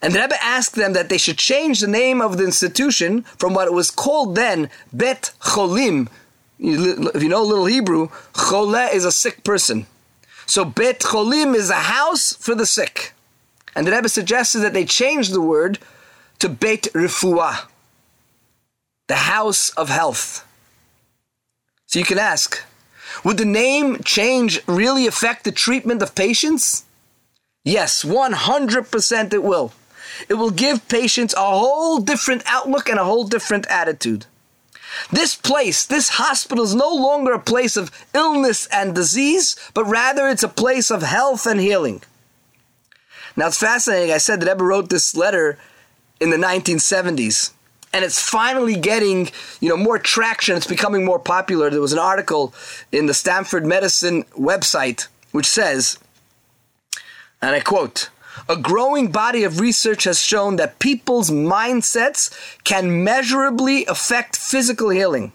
And 0.00 0.14
the 0.14 0.20
Rebbe 0.20 0.40
asked 0.40 0.76
them 0.76 0.92
that 0.92 1.08
they 1.08 1.18
should 1.18 1.38
change 1.38 1.80
the 1.80 1.88
name 1.88 2.20
of 2.20 2.38
the 2.38 2.44
institution 2.44 3.22
from 3.22 3.54
what 3.54 3.66
it 3.66 3.72
was 3.72 3.90
called 3.90 4.36
then, 4.36 4.70
Bet 4.92 5.32
Cholim. 5.40 6.08
If 6.58 7.22
you 7.22 7.28
know 7.28 7.42
a 7.42 7.44
little 7.44 7.66
Hebrew, 7.66 8.08
Chole 8.32 8.92
is 8.92 9.04
a 9.04 9.12
sick 9.12 9.44
person. 9.44 9.86
So 10.46 10.64
Bet 10.64 11.00
Cholim 11.00 11.54
is 11.54 11.70
a 11.70 11.74
house 11.74 12.34
for 12.34 12.54
the 12.54 12.66
sick. 12.66 13.12
And 13.74 13.86
the 13.86 13.92
Rebbe 13.92 14.08
suggested 14.08 14.60
that 14.60 14.72
they 14.72 14.84
change 14.84 15.28
the 15.28 15.40
word 15.40 15.78
to 16.38 16.48
Beit 16.48 16.84
Refuah, 16.94 17.66
the 19.08 19.16
house 19.16 19.70
of 19.70 19.88
health. 19.88 20.46
So 21.86 21.98
you 21.98 22.04
can 22.04 22.18
ask, 22.18 22.62
would 23.24 23.38
the 23.38 23.44
name 23.44 24.02
change 24.02 24.60
really 24.66 25.06
affect 25.06 25.44
the 25.44 25.52
treatment 25.52 26.02
of 26.02 26.14
patients? 26.14 26.84
Yes, 27.64 28.04
100% 28.04 29.32
it 29.32 29.42
will. 29.42 29.72
It 30.28 30.34
will 30.34 30.50
give 30.50 30.88
patients 30.88 31.34
a 31.34 31.40
whole 31.40 31.98
different 31.98 32.42
outlook 32.46 32.88
and 32.88 32.98
a 32.98 33.04
whole 33.04 33.24
different 33.24 33.66
attitude. 33.68 34.26
This 35.10 35.34
place, 35.34 35.84
this 35.86 36.10
hospital 36.10 36.64
is 36.64 36.74
no 36.74 36.90
longer 36.90 37.32
a 37.32 37.38
place 37.38 37.76
of 37.76 37.90
illness 38.14 38.66
and 38.72 38.94
disease, 38.94 39.56
but 39.74 39.84
rather 39.84 40.28
it's 40.28 40.42
a 40.42 40.48
place 40.48 40.90
of 40.90 41.02
health 41.02 41.46
and 41.46 41.60
healing. 41.60 42.02
Now 43.36 43.48
it's 43.48 43.58
fascinating. 43.58 44.12
I 44.12 44.18
said 44.18 44.40
that 44.40 44.48
Rebbe 44.48 44.64
wrote 44.64 44.88
this 44.88 45.14
letter 45.14 45.58
in 46.20 46.30
the 46.30 46.36
1970s 46.36 47.52
and 47.92 48.04
it's 48.04 48.20
finally 48.20 48.76
getting 48.76 49.30
you 49.60 49.68
know 49.68 49.76
more 49.76 49.98
traction 49.98 50.56
it's 50.56 50.66
becoming 50.66 51.04
more 51.04 51.18
popular 51.18 51.70
there 51.70 51.80
was 51.80 51.92
an 51.92 51.98
article 51.98 52.54
in 52.92 53.06
the 53.06 53.14
stanford 53.14 53.64
medicine 53.64 54.22
website 54.34 55.08
which 55.32 55.46
says 55.46 55.98
and 57.40 57.54
i 57.54 57.60
quote 57.60 58.10
a 58.48 58.56
growing 58.56 59.10
body 59.10 59.44
of 59.44 59.60
research 59.60 60.04
has 60.04 60.20
shown 60.20 60.56
that 60.56 60.78
people's 60.78 61.30
mindsets 61.30 62.30
can 62.64 63.02
measurably 63.04 63.86
affect 63.86 64.36
physical 64.36 64.90
healing 64.90 65.32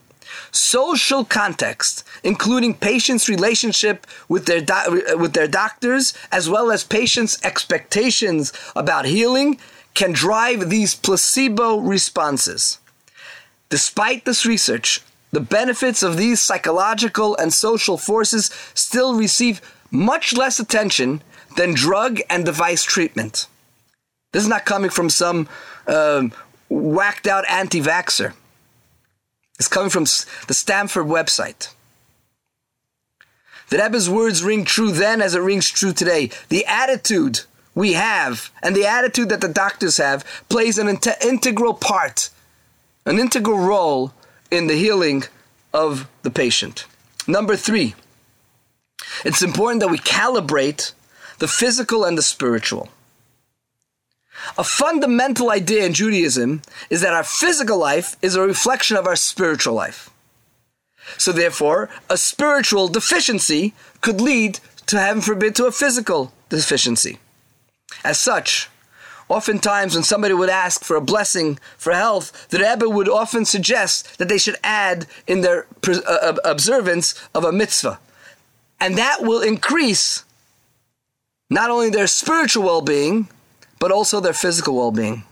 social 0.52 1.24
context, 1.24 2.04
including 2.24 2.74
patients' 2.74 3.30
relationship 3.30 4.08
with 4.28 4.46
their 4.46 4.62
do- 4.62 5.18
with 5.18 5.34
their 5.34 5.48
doctors, 5.48 6.14
as 6.32 6.50
well 6.50 6.72
as 6.72 6.84
patients' 6.84 7.40
expectations 7.44 8.54
about 8.76 9.06
healing, 9.06 9.60
can 9.94 10.12
drive 10.12 10.70
these 10.70 10.96
placebo 10.96 11.78
responses. 11.78 12.80
Despite 13.70 14.26
this 14.26 14.46
research, 14.46 15.02
the 15.32 15.40
benefits 15.40 16.04
of 16.04 16.18
these 16.18 16.42
psychological 16.42 17.36
and 17.38 17.54
social 17.54 17.98
forces 17.98 18.52
still 18.74 19.16
receive 19.16 19.62
much 19.90 20.34
less 20.34 20.60
attention 20.60 21.22
than 21.56 21.74
drug 21.74 22.20
and 22.30 22.46
device 22.46 22.84
treatment. 22.84 23.48
This 24.32 24.44
is 24.44 24.50
not 24.50 24.66
coming 24.66 24.90
from 24.90 25.10
some 25.10 25.48
um, 25.88 26.32
whacked 26.70 27.28
out 27.28 27.46
anti 27.50 27.82
vaxxer. 27.82 28.34
It's 29.60 29.68
coming 29.68 29.90
from 29.90 30.04
the 30.04 30.54
Stanford 30.54 31.06
website. 31.06 31.74
The 33.70 33.78
Rebbe's 33.78 34.10
words 34.10 34.44
ring 34.44 34.66
true 34.66 34.92
then 34.92 35.22
as 35.22 35.36
it 35.36 35.40
rings 35.40 35.70
true 35.70 35.94
today. 35.94 36.32
The 36.50 36.66
attitude 36.66 37.42
we 37.74 37.94
have 37.94 38.52
and 38.62 38.76
the 38.76 38.86
attitude 38.86 39.30
that 39.30 39.42
the 39.42 39.48
doctors 39.48 39.98
have 39.98 40.26
plays 40.50 40.78
an 40.78 40.90
integral 41.24 41.74
part, 41.74 42.30
an 43.06 43.18
integral 43.18 43.60
role 43.60 44.14
in 44.50 44.68
the 44.68 44.76
healing 44.76 45.24
of 45.74 46.10
the 46.24 46.32
patient. 46.32 46.86
Number 47.28 47.56
three, 47.56 47.96
it's 49.24 49.42
important 49.42 49.82
that 49.82 49.90
we 49.90 50.00
calibrate 50.00 50.92
the 51.42 51.48
physical 51.48 52.06
and 52.06 52.16
the 52.16 52.22
spiritual. 52.22 52.90
A 54.60 54.64
fundamental 54.64 55.50
idea 55.50 55.84
in 55.88 55.94
Judaism 55.94 56.62
is 56.92 57.02
that 57.02 57.16
our 57.16 57.24
physical 57.24 57.80
life 57.80 58.16
is 58.22 58.36
a 58.36 58.46
reflection 58.46 58.96
of 58.96 59.08
our 59.08 59.16
spiritual 59.16 59.74
life. 59.74 60.12
So 61.18 61.32
therefore, 61.32 61.90
a 62.12 62.16
spiritual 62.16 62.88
deficiency 62.88 63.74
could 64.02 64.22
lead 64.22 64.60
to 64.86 65.00
heaven 65.00 65.20
forbid 65.24 65.56
to 65.56 65.66
a 65.66 65.72
physical 65.72 66.32
deficiency. 66.50 67.18
As 68.04 68.20
such, 68.20 68.70
oftentimes 69.28 69.96
when 69.96 70.04
somebody 70.04 70.36
would 70.36 70.50
ask 70.50 70.84
for 70.84 70.96
a 70.96 71.02
blessing 71.02 71.58
for 71.76 71.92
health, 71.92 72.50
the 72.50 72.60
Rebbe 72.60 72.88
would 72.88 73.10
often 73.10 73.46
suggest 73.46 74.20
that 74.20 74.30
they 74.30 74.38
should 74.38 74.58
add 74.64 75.08
in 75.26 75.42
their 75.42 75.66
uh, 75.88 76.36
observance 76.46 77.16
of 77.34 77.44
a 77.44 77.52
mitzvah. 77.52 78.00
And 78.80 78.96
that 79.00 79.24
will 79.24 79.42
increase 79.42 80.24
not 81.52 81.70
only 81.70 81.90
their 81.90 82.08
spiritual 82.08 82.64
well-being, 82.64 83.28
but 83.78 83.92
also 83.92 84.22
their 84.22 84.34
physical 84.34 84.76
well-being. 84.78 85.24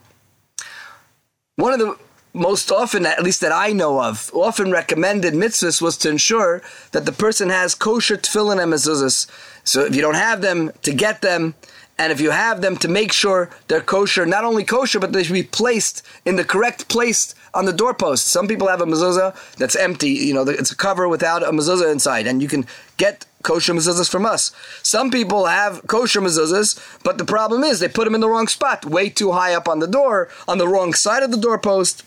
One 1.56 1.72
of 1.72 1.80
the 1.80 1.98
most 2.34 2.72
often, 2.72 3.06
at 3.06 3.24
least 3.24 3.40
that 3.40 3.54
I 3.54 3.72
know 3.72 4.04
of, 4.04 4.30
often 4.34 4.70
recommended 4.70 5.34
mitzvahs 5.34 5.82
was 5.82 5.98
to 6.00 6.10
ensure 6.10 6.62
that 6.92 7.06
the 7.06 7.14
person 7.14 7.50
has 7.50 7.74
kosher 7.74 8.18
tefillin 8.18 8.62
and 8.62 8.72
mezuzahs. 8.72 9.28
So 9.64 9.86
if 9.86 9.96
you 9.96 10.02
don't 10.02 10.16
have 10.16 10.42
them, 10.42 10.72
to 10.84 10.94
get 10.94 11.22
them, 11.22 11.56
and 11.98 12.12
if 12.12 12.20
you 12.20 12.32
have 12.32 12.62
them, 12.62 12.76
to 12.78 12.90
make 12.90 13.14
sure 13.14 13.50
they're 13.70 13.82
kosher, 13.82 14.26
not 14.26 14.44
only 14.44 14.66
kosher, 14.66 15.00
but 15.00 15.14
they 15.14 15.24
should 15.24 15.34
be 15.34 15.44
placed 15.44 16.06
in 16.26 16.36
the 16.36 16.44
correct 16.44 16.90
place 16.90 17.34
on 17.54 17.64
the 17.64 17.74
doorpost. 17.74 18.26
Some 18.26 18.48
people 18.48 18.68
have 18.68 18.82
a 18.82 18.86
mezuzah 18.86 19.36
that's 19.56 19.76
empty, 19.78 20.10
you 20.10 20.34
know, 20.34 20.44
it's 20.44 20.72
a 20.72 20.76
cover 20.76 21.08
without 21.08 21.44
a 21.44 21.52
mezuzah 21.52 21.90
inside, 21.90 22.28
and 22.28 22.42
you 22.42 22.50
can 22.50 22.66
get 22.98 23.26
kosher 23.44 23.74
mezuzahs 23.74 24.10
from 24.10 24.26
us. 24.26 24.52
Some 24.84 25.12
people 25.12 25.46
have 25.46 25.86
kosher 25.88 26.22
mezuzahs, 26.22 26.80
but 27.04 27.18
the 27.18 27.26
problem 27.26 27.64
is 27.64 27.80
they 27.80 27.88
put 27.88 28.06
them 28.06 28.16
in 28.16 28.22
the 28.22 28.30
wrong 28.30 28.48
spot, 28.48 28.86
way 28.86 29.10
too 29.10 29.32
high 29.32 29.54
up 29.54 29.68
on 29.68 29.80
the 29.80 29.88
door, 29.88 30.30
on 30.48 30.58
the 30.58 30.68
wrong 30.68 30.94
side 30.94 31.24
of 31.24 31.32
the 31.32 31.38
doorpost. 31.38 32.04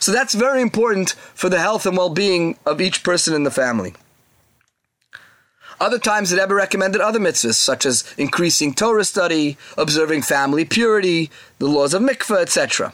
So 0.00 0.12
that's 0.12 0.34
very 0.34 0.62
important 0.62 1.10
for 1.34 1.48
the 1.48 1.58
health 1.58 1.84
and 1.84 1.96
well-being 1.96 2.56
of 2.64 2.80
each 2.80 3.02
person 3.02 3.34
in 3.34 3.42
the 3.42 3.50
family. 3.50 3.94
Other 5.80 5.98
times, 5.98 6.30
the 6.30 6.36
Rebbe 6.36 6.54
recommended 6.54 7.00
other 7.00 7.20
mitzvahs, 7.20 7.54
such 7.54 7.86
as 7.86 8.12
increasing 8.16 8.74
Torah 8.74 9.04
study, 9.04 9.56
observing 9.76 10.22
family 10.22 10.64
purity, 10.64 11.30
the 11.58 11.68
laws 11.68 11.94
of 11.94 12.02
mikveh, 12.02 12.42
etc. 12.42 12.92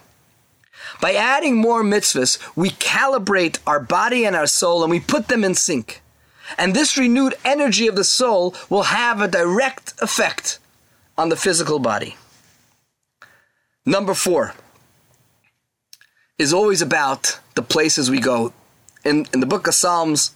By 1.00 1.14
adding 1.14 1.56
more 1.56 1.82
mitzvahs, 1.82 2.38
we 2.54 2.70
calibrate 2.70 3.58
our 3.66 3.80
body 3.80 4.26
and 4.26 4.36
our 4.36 4.46
soul 4.46 4.82
and 4.82 4.90
we 4.90 5.00
put 5.00 5.28
them 5.28 5.44
in 5.44 5.54
sync. 5.54 6.02
And 6.58 6.74
this 6.74 6.96
renewed 6.96 7.34
energy 7.44 7.86
of 7.86 7.96
the 7.96 8.04
soul 8.04 8.54
will 8.68 8.84
have 8.84 9.20
a 9.20 9.28
direct 9.28 9.94
effect 10.00 10.58
on 11.16 11.28
the 11.28 11.36
physical 11.36 11.78
body. 11.78 12.16
Number 13.86 14.14
four 14.14 14.54
is 16.38 16.52
always 16.52 16.82
about 16.82 17.38
the 17.54 17.62
places 17.62 18.10
we 18.10 18.20
go. 18.20 18.52
In, 19.04 19.26
in 19.32 19.40
the 19.40 19.46
book 19.46 19.66
of 19.66 19.74
Psalms, 19.74 20.32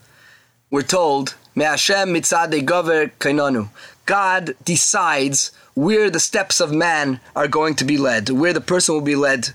we're 0.70 0.82
told 0.82 1.34
Me'ashem 1.54 2.10
mitzade 2.10 2.64
gover 2.64 3.10
kainanu. 3.18 3.70
God 4.04 4.54
decides 4.64 5.50
where 5.74 6.10
the 6.10 6.20
steps 6.20 6.60
of 6.60 6.72
man 6.72 7.20
are 7.34 7.48
going 7.48 7.74
to 7.76 7.84
be 7.84 7.96
led, 7.96 8.30
where 8.30 8.52
the 8.52 8.60
person 8.60 8.94
will 8.94 9.02
be 9.02 9.16
led. 9.16 9.50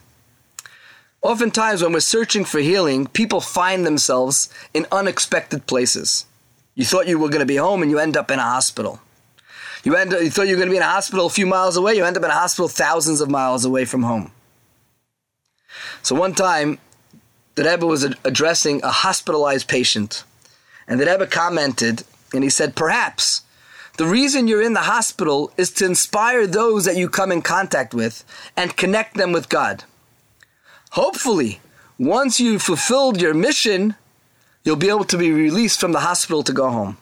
Oftentimes, 1.22 1.82
when 1.82 1.94
we're 1.94 2.00
searching 2.02 2.44
for 2.44 2.60
healing, 2.60 3.08
people 3.08 3.40
find 3.40 3.86
themselves 3.86 4.50
in 4.74 4.86
unexpected 4.92 5.68
places. 5.68 6.26
You 6.76 6.86
thought 6.86 7.08
you 7.08 7.20
were 7.20 7.30
going 7.30 7.40
to 7.40 7.46
be 7.46 7.58
home 7.58 7.82
and 7.82 7.92
you 7.92 8.00
end 8.00 8.18
up 8.18 8.32
in 8.32 8.40
a 8.40 8.44
hospital. 8.44 9.00
You, 9.84 9.96
end, 9.96 10.12
you 10.12 10.30
thought 10.30 10.48
you 10.48 10.54
were 10.54 10.60
going 10.60 10.70
to 10.70 10.74
be 10.74 10.78
in 10.78 10.84
a 10.84 10.88
hospital 10.88 11.26
a 11.26 11.30
few 11.30 11.46
miles 11.46 11.76
away, 11.76 11.96
you 11.96 12.06
end 12.06 12.18
up 12.18 12.24
in 12.24 12.30
a 12.30 12.34
hospital 12.34 12.68
thousands 12.68 13.22
of 13.22 13.30
miles 13.30 13.66
away 13.66 13.86
from 13.86 14.04
home. 14.04 14.32
So 16.02 16.16
one 16.16 16.34
time, 16.34 16.80
the 17.56 17.64
Rebbe 17.64 17.86
was 17.86 18.04
addressing 18.04 18.82
a 18.84 18.90
hospitalized 18.90 19.68
patient 19.68 20.24
and 20.88 21.00
the 21.00 21.06
Rebbe 21.06 21.28
commented, 21.28 22.04
and 22.34 22.44
he 22.44 22.50
said, 22.50 22.76
perhaps 22.76 23.44
the 23.98 24.06
reason 24.06 24.48
you're 24.48 24.62
in 24.62 24.74
the 24.74 24.82
hospital 24.82 25.52
is 25.56 25.72
to 25.74 25.86
inspire 25.86 26.48
those 26.48 26.86
that 26.86 26.98
you 26.98 27.10
come 27.10 27.32
in 27.32 27.42
contact 27.42 27.94
with 27.94 28.24
and 28.58 28.76
connect 28.76 29.16
them 29.16 29.32
with 29.32 29.50
God. 29.50 29.84
Hopefully, 30.92 31.60
once 32.00 32.40
you've 32.40 32.62
fulfilled 32.62 33.22
your 33.22 33.34
mission, 33.34 33.96
you'll 34.64 34.76
be 34.76 34.90
able 34.90 35.04
to 35.06 35.18
be 35.18 35.32
released 35.32 35.80
from 35.80 35.92
the 35.92 36.00
hospital 36.02 36.44
to 36.44 36.54
go 36.54 36.70
home. 36.70 36.98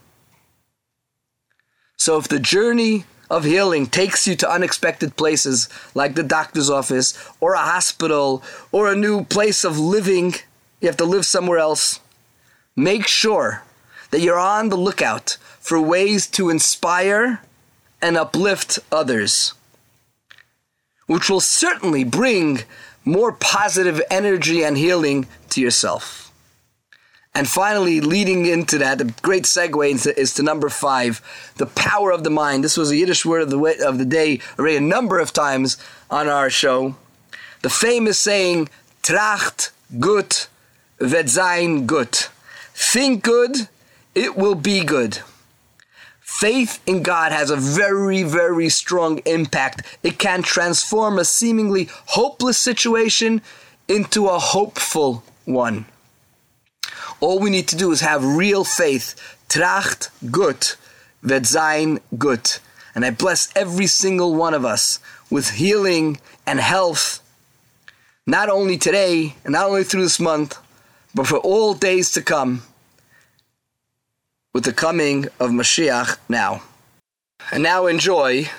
So 1.98 2.18
if 2.18 2.28
the 2.28 2.40
journey 2.40 3.06
of 3.30 3.44
healing 3.44 3.86
takes 3.86 4.28
you 4.28 4.36
to 4.36 4.52
unexpected 4.52 5.16
places 5.16 5.70
like 5.94 6.16
the 6.16 6.24
doctor's 6.24 6.70
office 6.70 7.18
or 7.40 7.54
a 7.54 7.60
hospital 7.60 8.44
or 8.72 8.92
a 8.92 8.96
new 8.96 9.24
place 9.24 9.64
of 9.64 9.78
living, 9.78 10.34
you 10.82 10.88
have 10.88 10.98
to 10.98 11.06
live 11.06 11.26
somewhere 11.26 11.60
else, 11.60 12.00
make 12.76 13.08
sure 13.08 13.64
that 14.10 14.20
you're 14.20 14.40
on 14.40 14.70
the 14.70 14.76
lookout 14.76 15.38
for 15.60 15.80
ways 15.80 16.28
to 16.28 16.50
inspire 16.50 17.42
and 18.02 18.18
uplift 18.18 18.80
others, 18.92 19.54
which 21.06 21.30
will 21.30 21.40
certainly 21.40 22.04
bring 22.04 22.62
more 23.06 23.32
positive 23.32 24.02
energy 24.10 24.64
and 24.64 24.78
healing 24.78 25.28
to 25.50 25.62
yourself. 25.62 26.31
And 27.34 27.48
finally, 27.48 28.02
leading 28.02 28.46
into 28.46 28.78
that, 28.80 29.00
a 29.00 29.06
great 29.22 29.44
segue 29.44 30.18
is 30.18 30.34
to 30.34 30.44
number 30.44 30.68
five, 30.68 31.22
the 31.56 31.66
power 31.66 32.12
of 32.12 32.26
the 32.26 32.30
mind. 32.30 32.64
This 32.64 32.76
was 32.76 32.92
a 32.92 32.98
Yiddish 32.98 33.26
word 33.26 33.44
of 33.44 33.50
the, 33.50 33.88
of 33.88 33.98
the 33.98 34.06
day 34.06 34.40
already 34.60 34.76
a 34.76 34.82
number 34.82 35.18
of 35.18 35.32
times 35.32 35.78
on 36.10 36.28
our 36.28 36.50
show. 36.50 36.98
The 37.62 37.70
famous 37.70 38.20
saying, 38.20 38.70
Tracht 39.02 39.72
gut, 39.98 40.50
wird 41.00 41.30
sein 41.30 41.86
gut. 41.86 42.30
Think 42.74 43.24
good, 43.24 43.70
it 44.14 44.36
will 44.36 44.56
be 44.56 44.84
good. 44.84 45.20
Faith 46.20 46.82
in 46.86 47.04
God 47.04 47.32
has 47.32 47.50
a 47.50 47.56
very, 47.56 48.24
very 48.24 48.68
strong 48.68 49.20
impact. 49.26 49.84
It 50.04 50.18
can 50.18 50.42
transform 50.42 51.20
a 51.20 51.26
seemingly 51.26 51.90
hopeless 52.08 52.58
situation 52.58 53.42
into 53.88 54.28
a 54.28 54.40
hopeful 54.40 55.24
one. 55.46 55.86
All 57.22 57.38
we 57.40 57.52
need 57.52 57.68
to 57.68 57.76
do 57.76 57.92
is 57.92 58.02
have 58.02 58.26
real 58.26 58.64
faith. 58.64 59.16
Tracht 59.48 60.10
gut, 60.32 60.76
wird 61.24 61.46
sein 61.46 62.00
gut. 62.18 62.60
And 62.96 63.06
I 63.06 63.12
bless 63.12 63.50
every 63.56 63.88
single 63.88 64.34
one 64.36 64.56
of 64.56 64.66
us 64.66 65.00
with 65.30 65.52
healing 65.52 66.20
and 66.46 66.60
health, 66.60 67.22
not 68.26 68.50
only 68.50 68.78
today 68.78 69.36
and 69.46 69.54
not 69.54 69.68
only 69.68 69.84
through 69.84 70.02
this 70.02 70.20
month, 70.20 70.58
but 71.14 71.28
for 71.28 71.38
all 71.38 71.74
days 71.74 72.12
to 72.14 72.22
come 72.22 72.64
with 74.54 74.66
the 74.66 74.74
coming 74.74 75.26
of 75.40 75.52
Mashiach 75.52 76.18
now. 76.28 76.64
And 77.52 77.64
now 77.64 77.86
enjoy 77.86 78.50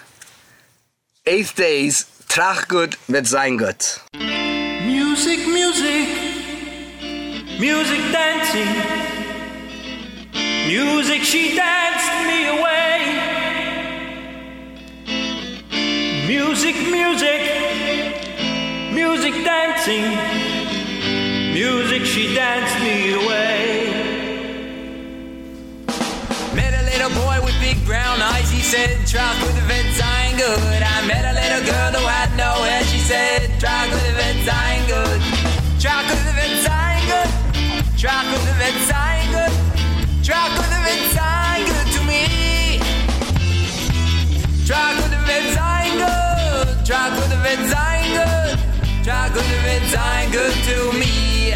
eighth 1.27 1.57
day's 1.57 2.05
Trachgut 2.29 2.97
mit 3.09 3.25
Seingut. 3.25 4.01
Music, 4.87 5.47
music, 5.47 6.32
Music 7.63 8.01
dancing, 8.11 8.75
music 10.67 11.23
she 11.23 11.55
danced 11.55 12.13
me 12.27 12.59
away. 12.59 12.99
Music, 16.27 16.75
music, 16.91 17.41
music 18.93 19.35
dancing, 19.45 20.11
music 21.55 22.03
she 22.05 22.35
danced 22.35 22.81
me 22.81 23.15
away. 23.15 23.87
Met 26.57 26.75
a 26.75 26.85
little 26.91 27.11
boy 27.11 27.39
with 27.45 27.55
big 27.61 27.79
brown 27.87 28.21
eyes, 28.21 28.51
he 28.51 28.59
said, 28.59 28.91
Drop 29.07 29.41
with 29.41 29.55
the 29.55 29.63
vents, 29.71 30.01
I 30.03 30.27
ain't 30.27 30.37
good. 30.37 30.83
I 30.83 31.07
met 31.07 31.25
a 31.31 31.35
little 31.41 31.65
girl 31.73 31.93
who 31.93 32.07
had 32.09 32.37
no 32.37 32.61
hair, 32.65 32.83
she 32.83 32.99
said, 32.99 33.57
Drop 33.61 33.89
with 33.93 34.05
the 34.05 34.15
vents, 34.15 34.49
I 34.49 34.73
ain't 34.75 34.89
good. 34.89 35.23
Drop 35.79 36.32
Track 38.03 38.27
of 38.35 38.45
the 38.45 38.53
red 38.59 38.75
tiger, 38.91 39.47
track 40.25 40.59
of 40.59 40.69
the 40.75 40.81
red 40.83 41.13
tiger 41.15 41.83
to 41.95 42.03
me. 42.03 42.81
Track 44.67 44.99
of 44.99 45.09
the 45.09 45.19
red 45.19 45.55
tiger, 45.55 46.85
track 46.85 47.17
of 47.17 47.31
the 47.31 47.37
red 47.47 47.61
tiger, 47.71 48.59
track 49.05 49.31
of 49.31 49.47
the 49.49 49.59
red 49.63 49.83
tiger 49.95 50.51
to 50.51 50.99
me. 50.99 51.55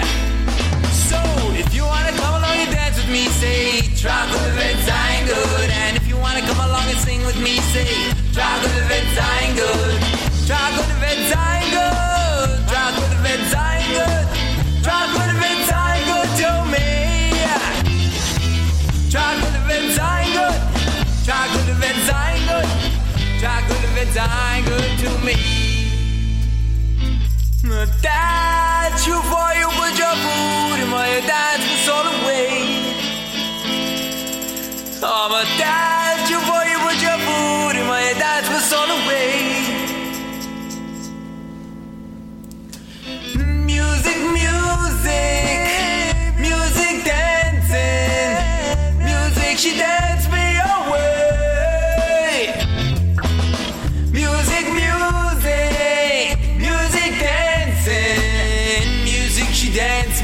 So 1.11 1.18
if 1.59 1.74
you 1.74 1.84
wanna 1.84 2.12
come 2.12 2.34
along 2.36 2.59
and 2.62 2.70
dance 2.70 2.97
with 2.97 3.11
me, 3.11 3.26
say 3.26 3.80
track 3.97 4.32
of 4.32 4.40
the 4.44 4.53
red 4.55 4.76
tiger, 4.86 5.42
and 5.82 5.97
if 5.97 6.07
you 6.07 6.16
wanna 6.16 6.42
come 6.42 6.61
along 6.61 6.88
and 6.88 6.99
sing 7.01 7.26
with 7.26 7.40
me, 7.40 7.57
say 7.74 7.90
track 8.32 8.64
of 8.64 8.72
the 8.72 8.82
red 8.82 9.07
tiger. 9.18 10.05
Ain't 24.19 24.64
good 24.64 24.99
to 25.01 25.11
me. 25.27 25.37
That's 28.01 29.07
you 29.07 29.21
for 29.21 29.49
you 29.61 29.69
put 29.77 29.99
your 29.99 30.17
food 30.25 30.81
in 30.81 30.89
my 30.89 31.21
dance 31.27 31.64
was 31.69 31.89
all 31.91 32.07
away. 32.17 32.49
Oh, 35.03 35.29
but 35.29 35.47
that's 35.59 36.31
you 36.31 36.41
for 36.41 36.64
you 36.64 36.79
put 36.87 37.03
your 37.03 37.19
food 37.27 37.79
in 37.79 37.87
my 37.87 38.14
dance 38.19 38.49
was 38.49 38.73
all 38.73 38.89
away. 38.89 39.55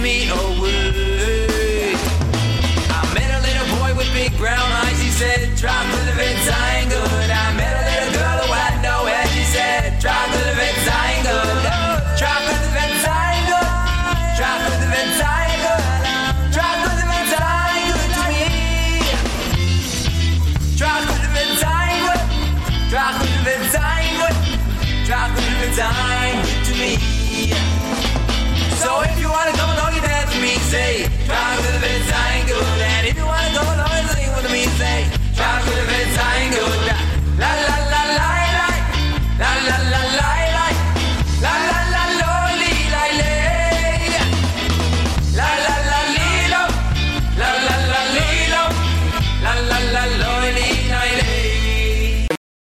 Me 0.03 0.29
away. 0.29 0.52
say, 30.73 31.05
drive 31.27 31.59
to 31.59 31.73
the. 31.85 31.91
And 32.97 33.07
if 33.07 33.17
you 33.17 33.27
wanna 33.27 33.53
go 33.53 33.63
say? 34.81 34.99
Drive 35.37 35.65
to 35.65 35.71
the 35.71 35.97
la 37.41 37.51
la. 37.67 37.83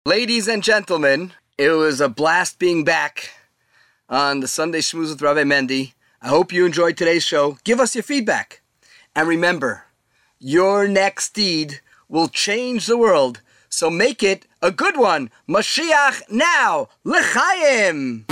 Ladies 0.06 0.48
and 0.48 0.64
gentlemen, 0.64 1.34
it 1.58 1.72
was 1.72 2.00
a 2.00 2.08
blast 2.08 2.60
being 2.60 2.84
back 2.84 3.32
on 4.08 4.40
the 4.40 4.48
Sunday 4.48 4.80
Schmooze 4.80 5.10
with 5.10 5.22
Rabbi 5.22 5.44
Mendy. 5.44 5.94
I 6.22 6.30
hope 6.30 6.52
you 6.52 6.66
enjoyed 6.66 6.98
today's 6.98 7.24
show. 7.24 7.58
Give 7.64 7.80
us 7.80 7.96
your 7.96 8.04
feedback. 8.04 8.62
And 9.16 9.28
remember, 9.28 9.86
your 10.40 10.88
next 10.88 11.34
deed 11.34 11.82
will 12.10 12.28
change 12.28 12.88
the 12.88 12.98
world. 12.98 13.42
So 13.70 13.90
make 13.90 14.24
it 14.24 14.48
a 14.62 14.72
good 14.72 14.98
one. 14.98 15.30
Mashiach 15.48 16.24
now. 16.30 16.90
L'chaim. 17.04 18.26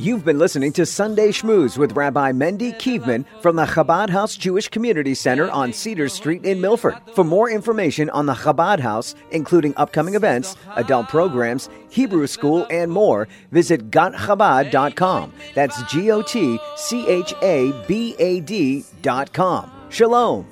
You've 0.00 0.24
been 0.24 0.38
listening 0.38 0.72
to 0.72 0.86
Sunday 0.86 1.28
Schmooze 1.28 1.76
with 1.76 1.92
Rabbi 1.92 2.32
Mendy 2.32 2.74
Kievman 2.74 3.26
from 3.42 3.56
the 3.56 3.66
Chabad 3.66 4.08
House 4.08 4.34
Jewish 4.34 4.66
Community 4.66 5.14
Center 5.14 5.50
on 5.50 5.74
Cedar 5.74 6.08
Street 6.08 6.42
in 6.46 6.62
Milford. 6.62 6.96
For 7.14 7.22
more 7.22 7.50
information 7.50 8.08
on 8.08 8.24
the 8.24 8.32
Chabad 8.32 8.80
House, 8.80 9.14
including 9.30 9.74
upcoming 9.76 10.14
events, 10.14 10.56
adult 10.74 11.10
programs, 11.10 11.68
Hebrew 11.90 12.26
school, 12.28 12.66
and 12.70 12.90
more, 12.90 13.28
visit 13.52 13.90
gotchabad.com. 13.90 15.34
That's 15.54 15.82
G 15.92 16.10
O 16.10 16.22
T 16.22 16.58
C 16.76 17.06
H 17.06 17.34
A 17.42 17.70
B 17.86 18.16
A 18.18 18.40
D.com. 18.40 19.70
Shalom. 19.90 20.46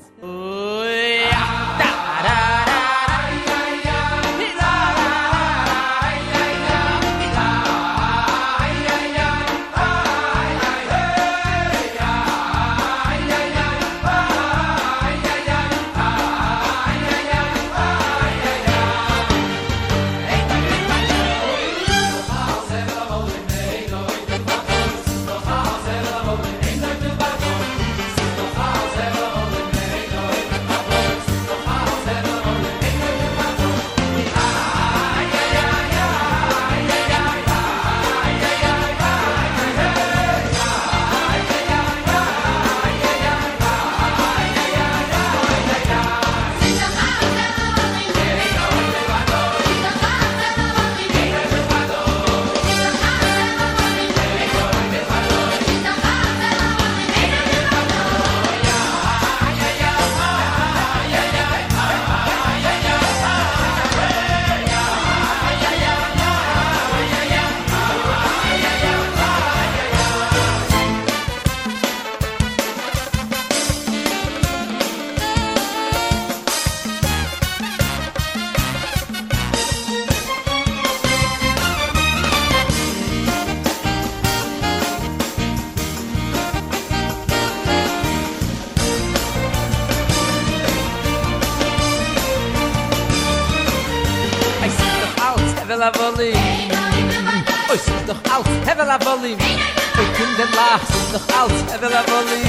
Ach, 100.70 100.80
es 100.82 100.96
ist 100.96 101.14
doch 101.14 101.40
alles, 101.40 101.72
er 101.72 101.80
will 101.80 101.96
am 101.96 102.04
Wolim. 102.06 102.46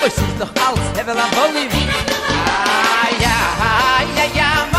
Oh, 0.00 0.06
es 0.06 0.14
ist 0.14 0.38
doch 0.38 0.52
alles, 0.64 0.84
er 0.96 1.06
will 1.06 1.18
am 1.18 1.30
Wolim. 1.32 1.68
Ah, 2.46 2.62
ah, 2.62 3.08
ja, 3.20 3.38
ja, 4.14 4.24
ja, 4.24 4.40
ja. 4.70 4.75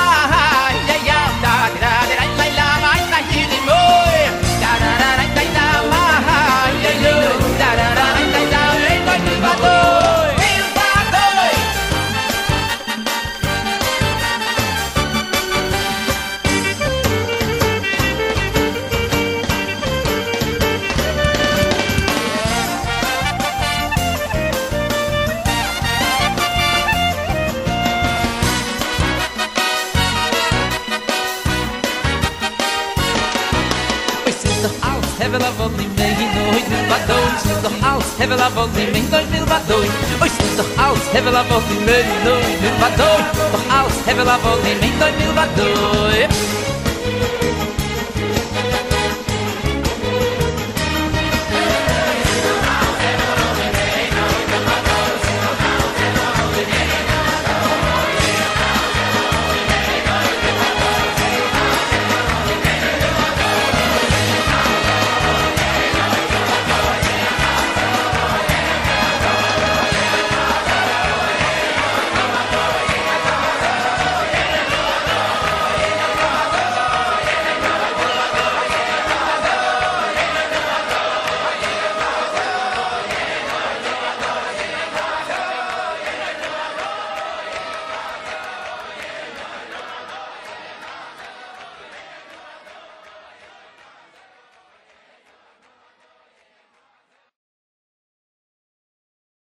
badoit 36.45 36.89
badoit 36.89 37.63
doch 37.63 37.77
aus 37.91 38.07
hevel 38.19 38.41
a 38.41 38.49
vol 38.55 38.69
di 38.75 38.85
mein 38.93 39.09
doy 39.11 39.25
vil 39.31 39.45
badoit 39.45 39.91
oi 40.21 40.29
doch 40.57 40.71
aus 40.85 41.03
hevel 41.13 41.35
a 41.35 41.43
vol 41.49 41.61
di 41.69 41.77
mein 41.87 42.07
doy 42.25 42.43
vil 42.61 42.77
badoit 42.81 43.25
doch 43.53 43.65
aus 43.79 43.95
hevel 44.05 44.29
a 44.29 44.37
vol 44.43 44.59
di 44.63 44.89
doy 44.99 45.11
vil 45.19 45.33
badoit 45.39 46.66